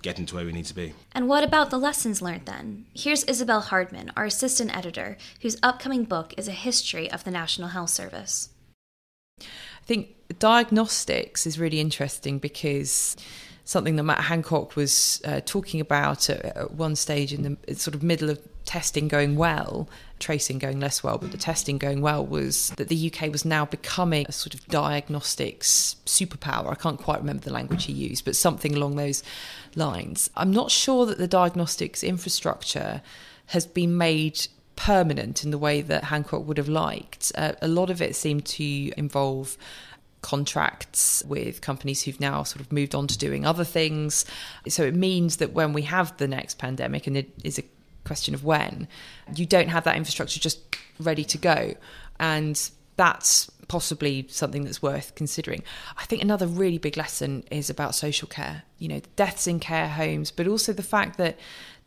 getting 0.01 0.25
to 0.27 0.35
where 0.35 0.45
we 0.45 0.51
need 0.51 0.65
to 0.65 0.75
be. 0.75 0.93
And 1.11 1.27
what 1.27 1.43
about 1.43 1.71
the 1.71 1.77
lessons 1.77 2.21
learned 2.21 2.45
then? 2.45 2.85
Here's 2.93 3.23
Isabel 3.25 3.61
Hardman, 3.61 4.11
our 4.15 4.25
assistant 4.25 4.75
editor, 4.75 5.17
whose 5.41 5.57
upcoming 5.61 6.05
book 6.05 6.33
is 6.37 6.47
a 6.47 6.53
history 6.53 7.11
of 7.11 7.23
the 7.23 7.31
National 7.31 7.69
Health 7.69 7.89
Service. 7.89 8.49
I 9.41 9.85
think 9.85 10.15
diagnostics 10.37 11.45
is 11.45 11.59
really 11.59 11.79
interesting 11.79 12.39
because 12.39 13.17
something 13.69 13.97
that 13.97 14.03
Matt 14.03 14.21
Hancock 14.21 14.75
was 14.75 15.21
uh, 15.25 15.41
talking 15.45 15.79
about 15.79 16.27
at, 16.27 16.43
at, 16.43 16.71
one 16.71 16.95
stage 16.95 17.31
in 17.31 17.43
the 17.67 17.75
sort 17.75 17.93
of 17.93 18.01
middle 18.01 18.27
of 18.27 18.39
testing 18.65 19.07
going 19.07 19.35
well, 19.35 19.87
tracing 20.17 20.57
going 20.57 20.79
less 20.79 21.03
well, 21.03 21.19
but 21.19 21.31
the 21.31 21.37
testing 21.37 21.77
going 21.77 22.01
well 22.01 22.25
was 22.25 22.71
that 22.77 22.87
the 22.87 23.13
UK 23.13 23.31
was 23.31 23.45
now 23.45 23.65
becoming 23.65 24.25
a 24.27 24.31
sort 24.31 24.55
of 24.55 24.65
diagnostics 24.69 25.97
superpower. 26.07 26.71
I 26.71 26.73
can't 26.73 26.99
quite 26.99 27.19
remember 27.19 27.43
the 27.43 27.53
language 27.53 27.85
he 27.85 27.93
used, 27.93 28.25
but 28.25 28.35
something 28.35 28.73
along 28.73 28.95
those 28.95 29.21
lines. 29.75 30.31
I'm 30.35 30.49
not 30.49 30.71
sure 30.71 31.05
that 31.05 31.19
the 31.19 31.27
diagnostics 31.27 32.03
infrastructure 32.03 33.03
has 33.47 33.67
been 33.67 33.95
made 33.95 34.47
permanent 34.77 35.43
in 35.43 35.51
the 35.51 35.59
way 35.59 35.81
that 35.81 36.05
Hancock 36.05 36.47
would 36.47 36.57
have 36.57 36.69
liked. 36.69 37.31
Uh, 37.35 37.51
a 37.61 37.67
lot 37.67 37.91
of 37.91 38.01
it 38.01 38.15
seemed 38.15 38.45
to 38.45 38.91
involve 38.97 39.57
contracts 40.21 41.23
with 41.25 41.61
companies 41.61 42.03
who've 42.03 42.19
now 42.19 42.43
sort 42.43 42.61
of 42.61 42.71
moved 42.71 42.93
on 42.93 43.07
to 43.07 43.17
doing 43.17 43.45
other 43.45 43.63
things. 43.63 44.25
So 44.67 44.83
it 44.83 44.95
means 44.95 45.37
that 45.37 45.53
when 45.53 45.73
we 45.73 45.83
have 45.83 46.15
the 46.17 46.27
next 46.27 46.57
pandemic, 46.57 47.07
and 47.07 47.15
it 47.15 47.31
is 47.43 47.57
a 47.57 47.63
question 48.03 48.33
of 48.33 48.43
when, 48.43 48.87
you 49.35 49.45
don't 49.45 49.69
have 49.69 49.83
that 49.85 49.95
infrastructure 49.95 50.39
just 50.39 50.59
ready 50.99 51.23
to 51.23 51.37
go. 51.37 51.73
And 52.19 52.69
that's 52.97 53.49
possibly 53.69 54.25
something 54.29 54.65
that's 54.65 54.81
worth 54.81 55.15
considering. 55.15 55.63
I 55.97 56.03
think 56.05 56.21
another 56.21 56.47
really 56.47 56.79
big 56.79 56.97
lesson 56.97 57.45
is 57.49 57.69
about 57.69 57.95
social 57.95 58.27
care, 58.27 58.63
you 58.77 58.89
know, 58.89 59.01
deaths 59.15 59.47
in 59.47 59.59
care 59.59 59.87
homes, 59.87 60.31
but 60.31 60.47
also 60.47 60.73
the 60.73 60.83
fact 60.83 61.17
that 61.17 61.37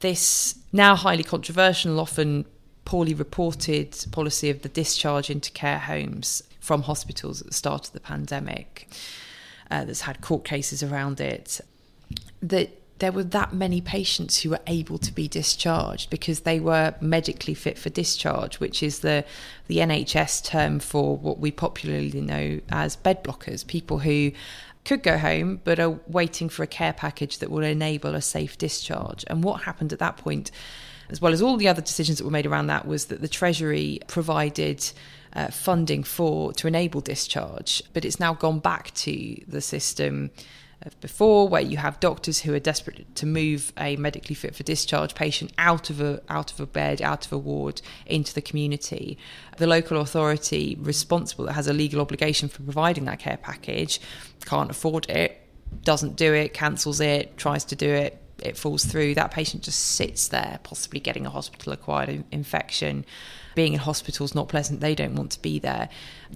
this 0.00 0.58
now 0.72 0.96
highly 0.96 1.22
controversial, 1.22 2.00
often 2.00 2.46
poorly 2.84 3.14
reported 3.14 3.96
policy 4.10 4.48
of 4.48 4.62
the 4.62 4.68
discharge 4.68 5.28
into 5.28 5.50
care 5.50 5.78
homes 5.78 6.42
from 6.62 6.82
hospitals 6.82 7.40
at 7.40 7.48
the 7.48 7.52
start 7.52 7.88
of 7.88 7.92
the 7.92 8.00
pandemic, 8.00 8.88
uh, 9.70 9.84
that's 9.84 10.02
had 10.02 10.20
court 10.20 10.44
cases 10.44 10.82
around 10.82 11.20
it, 11.20 11.60
that 12.40 12.70
there 13.00 13.10
were 13.10 13.24
that 13.24 13.52
many 13.52 13.80
patients 13.80 14.42
who 14.42 14.50
were 14.50 14.60
able 14.68 14.96
to 14.96 15.12
be 15.12 15.26
discharged 15.26 16.08
because 16.08 16.40
they 16.40 16.60
were 16.60 16.94
medically 17.00 17.52
fit 17.52 17.76
for 17.76 17.90
discharge, 17.90 18.60
which 18.60 18.80
is 18.80 19.00
the 19.00 19.24
the 19.66 19.78
NHS 19.78 20.44
term 20.44 20.78
for 20.78 21.16
what 21.16 21.40
we 21.40 21.50
popularly 21.50 22.20
know 22.20 22.60
as 22.70 22.94
bed 22.94 23.24
blockers, 23.24 23.66
people 23.66 23.98
who 23.98 24.30
could 24.84 25.02
go 25.02 25.18
home 25.18 25.60
but 25.64 25.80
are 25.80 25.98
waiting 26.06 26.48
for 26.48 26.62
a 26.62 26.66
care 26.68 26.92
package 26.92 27.38
that 27.38 27.50
will 27.50 27.64
enable 27.64 28.14
a 28.14 28.22
safe 28.22 28.56
discharge. 28.56 29.24
And 29.26 29.42
what 29.42 29.62
happened 29.62 29.92
at 29.92 29.98
that 29.98 30.16
point, 30.16 30.52
as 31.10 31.20
well 31.20 31.32
as 31.32 31.42
all 31.42 31.56
the 31.56 31.66
other 31.66 31.82
decisions 31.82 32.18
that 32.18 32.24
were 32.24 32.30
made 32.30 32.46
around 32.46 32.68
that, 32.68 32.86
was 32.86 33.06
that 33.06 33.20
the 33.20 33.28
Treasury 33.28 33.98
provided 34.06 34.92
uh, 35.34 35.48
funding 35.48 36.02
for 36.02 36.52
to 36.54 36.66
enable 36.66 37.00
discharge, 37.00 37.82
but 37.92 38.04
it's 38.04 38.20
now 38.20 38.34
gone 38.34 38.58
back 38.58 38.92
to 38.94 39.36
the 39.46 39.60
system 39.60 40.30
of 40.82 41.00
before, 41.00 41.48
where 41.48 41.62
you 41.62 41.76
have 41.76 42.00
doctors 42.00 42.40
who 42.40 42.52
are 42.52 42.58
desperate 42.58 43.14
to 43.14 43.26
move 43.26 43.72
a 43.78 43.96
medically 43.96 44.34
fit 44.34 44.54
for 44.54 44.62
discharge 44.62 45.14
patient 45.14 45.52
out 45.58 45.90
of 45.90 46.00
a 46.00 46.20
out 46.28 46.52
of 46.52 46.60
a 46.60 46.66
bed, 46.66 47.00
out 47.00 47.24
of 47.24 47.32
a 47.32 47.38
ward, 47.38 47.80
into 48.06 48.34
the 48.34 48.42
community. 48.42 49.16
The 49.58 49.66
local 49.66 50.00
authority 50.00 50.76
responsible 50.80 51.46
that 51.46 51.52
has 51.52 51.68
a 51.68 51.72
legal 51.72 52.00
obligation 52.00 52.48
for 52.48 52.62
providing 52.62 53.04
that 53.06 53.20
care 53.20 53.36
package 53.36 54.00
can't 54.44 54.70
afford 54.70 55.08
it, 55.08 55.40
doesn't 55.82 56.16
do 56.16 56.34
it, 56.34 56.52
cancels 56.52 57.00
it, 57.00 57.36
tries 57.36 57.64
to 57.66 57.76
do 57.76 57.88
it, 57.88 58.20
it 58.40 58.56
falls 58.56 58.84
through. 58.84 59.14
That 59.14 59.30
patient 59.30 59.62
just 59.62 59.80
sits 59.80 60.28
there, 60.28 60.58
possibly 60.62 61.00
getting 61.00 61.26
a 61.26 61.30
hospital 61.30 61.72
acquired 61.72 62.24
infection 62.32 63.04
being 63.54 63.72
in 63.72 63.78
hospital 63.78 64.24
is 64.24 64.34
not 64.34 64.48
pleasant. 64.48 64.80
They 64.80 64.94
don't 64.94 65.14
want 65.14 65.32
to 65.32 65.42
be 65.42 65.58
there. 65.58 65.88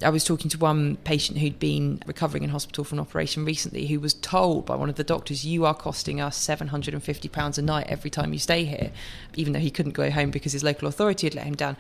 I 0.03 0.11
was 0.11 0.25
talking 0.25 0.51
to 0.51 0.59
one 0.59 0.97
patient 0.97 1.39
who'd 1.39 1.59
been 1.59 2.03
recovering 2.07 2.43
in 2.43 2.51
hospital 2.51 2.85
from 2.85 2.99
an 2.99 3.03
operation 3.03 3.47
recently 3.47 3.87
who 3.87 3.99
was 3.99 4.13
told 4.13 4.67
by 4.67 4.77
one 4.77 4.91
of 4.91 4.97
the 4.97 5.05
doctors, 5.05 5.47
You 5.47 5.65
are 5.65 5.75
costing 5.75 6.21
us 6.21 6.39
£750 6.39 7.59
a 7.59 7.63
night 7.63 7.87
every 7.89 8.11
time 8.11 8.33
you 8.35 8.39
stay 8.39 8.65
here, 8.65 8.91
even 9.35 9.55
though 9.55 9.59
he 9.59 9.71
couldn't 9.71 9.93
go 9.93 10.11
home 10.11 10.31
because 10.31 10.53
his 10.53 10.63
local 10.63 10.87
authority 10.87 11.27
had 11.27 11.35
let 11.35 11.47
him 11.47 11.55
down. 11.55 11.77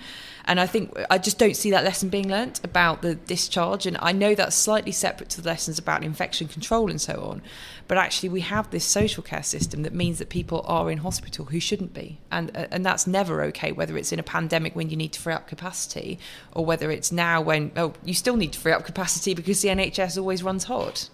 And 0.47 0.61
I 0.61 0.67
think 0.67 0.97
I 1.11 1.19
just 1.19 1.39
don't 1.39 1.57
see 1.57 1.71
that 1.73 1.85
lesson 1.85 2.09
being 2.09 2.31
learnt 2.31 2.65
about 2.65 3.03
the 3.03 3.17
discharge. 3.17 3.85
And 3.85 3.99
I 4.01 4.13
know 4.13 4.35
that's 4.35 4.57
slightly 4.57 4.93
separate 4.93 5.29
to 5.31 5.43
the 5.43 5.49
lessons 5.49 5.79
about 5.79 6.03
infection 6.03 6.49
control 6.49 6.89
and 6.89 7.01
so 7.01 7.21
on. 7.23 7.43
But 7.89 7.99
actually, 7.99 8.31
we 8.31 8.41
have 8.41 8.71
this 8.71 8.85
social 8.85 9.23
care 9.23 9.43
system 9.43 9.83
that 9.83 9.93
means 9.93 10.19
that 10.19 10.29
people 10.29 10.65
are 10.67 10.91
in 10.91 10.99
hospital 10.99 11.47
who 11.47 11.61
shouldn't 11.61 11.93
be. 11.93 12.19
And, 12.31 12.57
uh, 12.57 12.67
and 12.71 12.85
that's 12.85 13.07
never 13.07 13.43
okay, 13.45 13.73
whether 13.73 13.97
it's 13.97 14.13
in 14.13 14.19
a 14.19 14.25
pandemic 14.25 14.75
when 14.75 14.89
you 14.91 14.97
need 14.97 15.13
to 15.13 15.21
free 15.21 15.35
up 15.35 15.47
capacity 15.47 16.19
or 16.53 16.65
whether 16.65 16.91
it's 16.91 17.13
now 17.13 17.41
when, 17.41 17.73
oh, 17.77 17.95
you 18.07 18.15
still 18.15 18.37
need 18.37 18.53
to 18.53 18.59
free 18.59 18.73
up 18.73 18.85
capacity 18.85 19.35
because 19.35 19.61
the 19.63 19.69
NHS 19.69 20.19
always 20.19 20.43
runs 20.43 20.65
hot. 20.65 21.09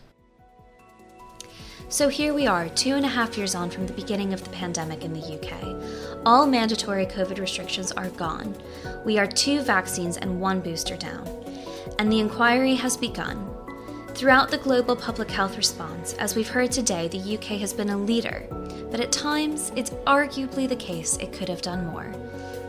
So 1.89 2.09
here 2.09 2.33
we 2.33 2.47
are, 2.47 2.71
two 2.71 2.95
and 2.95 3.05
a 3.05 3.09
half 3.09 3.37
years 3.37 3.55
on 3.55 3.69
from 3.69 3.87
the 3.87 3.93
beginning 3.93 4.33
of 4.33 4.43
the 4.43 4.49
pandemic 4.51 5.05
in 5.05 5.13
the 5.13 5.21
UK. 5.21 6.23
All 6.25 6.47
mandatory 6.47 7.05
COVID 7.05 7.39
restrictions 7.39 7.93
are 7.93 8.09
gone. 8.09 8.57
We 9.05 9.19
are 9.19 9.27
two 9.27 9.61
vaccines 9.61 10.17
and 10.17 10.41
one 10.41 10.61
booster 10.61 10.97
down. 10.97 11.29
And 11.99 12.11
the 12.11 12.21
inquiry 12.21 12.77
has 12.77 12.97
begun. 12.97 13.47
Throughout 14.15 14.51
the 14.51 14.57
global 14.57 14.97
public 14.97 15.31
health 15.31 15.59
response, 15.59 16.15
as 16.15 16.35
we've 16.35 16.49
heard 16.49 16.73
today, 16.73 17.09
the 17.09 17.37
UK 17.37 17.61
has 17.61 17.75
been 17.75 17.91
a 17.91 17.97
leader, 17.99 18.47
but 18.91 19.01
at 19.01 19.13
times 19.13 19.71
it's 19.77 19.91
arguably 20.07 20.67
the 20.67 20.77
case 20.77 21.17
it 21.19 21.33
could 21.33 21.49
have 21.51 21.61
done 21.61 21.87
more. 21.87 22.11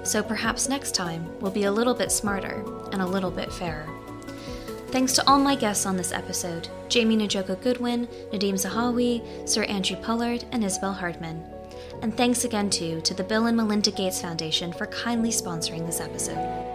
So 0.04 0.22
perhaps 0.22 0.68
next 0.68 0.96
time 0.96 1.26
we'll 1.40 1.52
be 1.52 1.64
a 1.64 1.72
little 1.72 1.94
bit 1.94 2.12
smarter 2.12 2.62
and 2.92 3.02
a 3.02 3.08
little 3.08 3.32
bit 3.32 3.54
fairer. 3.54 3.88
Thanks 4.94 5.14
to 5.14 5.28
all 5.28 5.40
my 5.40 5.56
guests 5.56 5.88
on 5.88 5.98
this 5.98 6.12
episode 6.12 6.70
Jamie 6.88 7.18
Njoku 7.18 7.60
Goodwin, 7.64 8.06
Nadhim 8.32 8.54
Zahawi, 8.54 9.50
Sir 9.50 9.64
Andrew 9.64 9.98
Pollard, 9.98 10.46
and 10.52 10.64
Isabel 10.64 10.94
Hardman. 10.94 11.44
And 12.04 12.16
thanks 12.16 12.46
again, 12.46 12.70
too, 12.70 13.02
to 13.02 13.16
the 13.16 13.24
Bill 13.24 13.48
and 13.48 13.58
Melinda 13.58 13.90
Gates 13.90 14.22
Foundation 14.22 14.72
for 14.72 14.86
kindly 14.86 15.32
sponsoring 15.32 15.88
this 15.88 16.00
episode. 16.00 16.73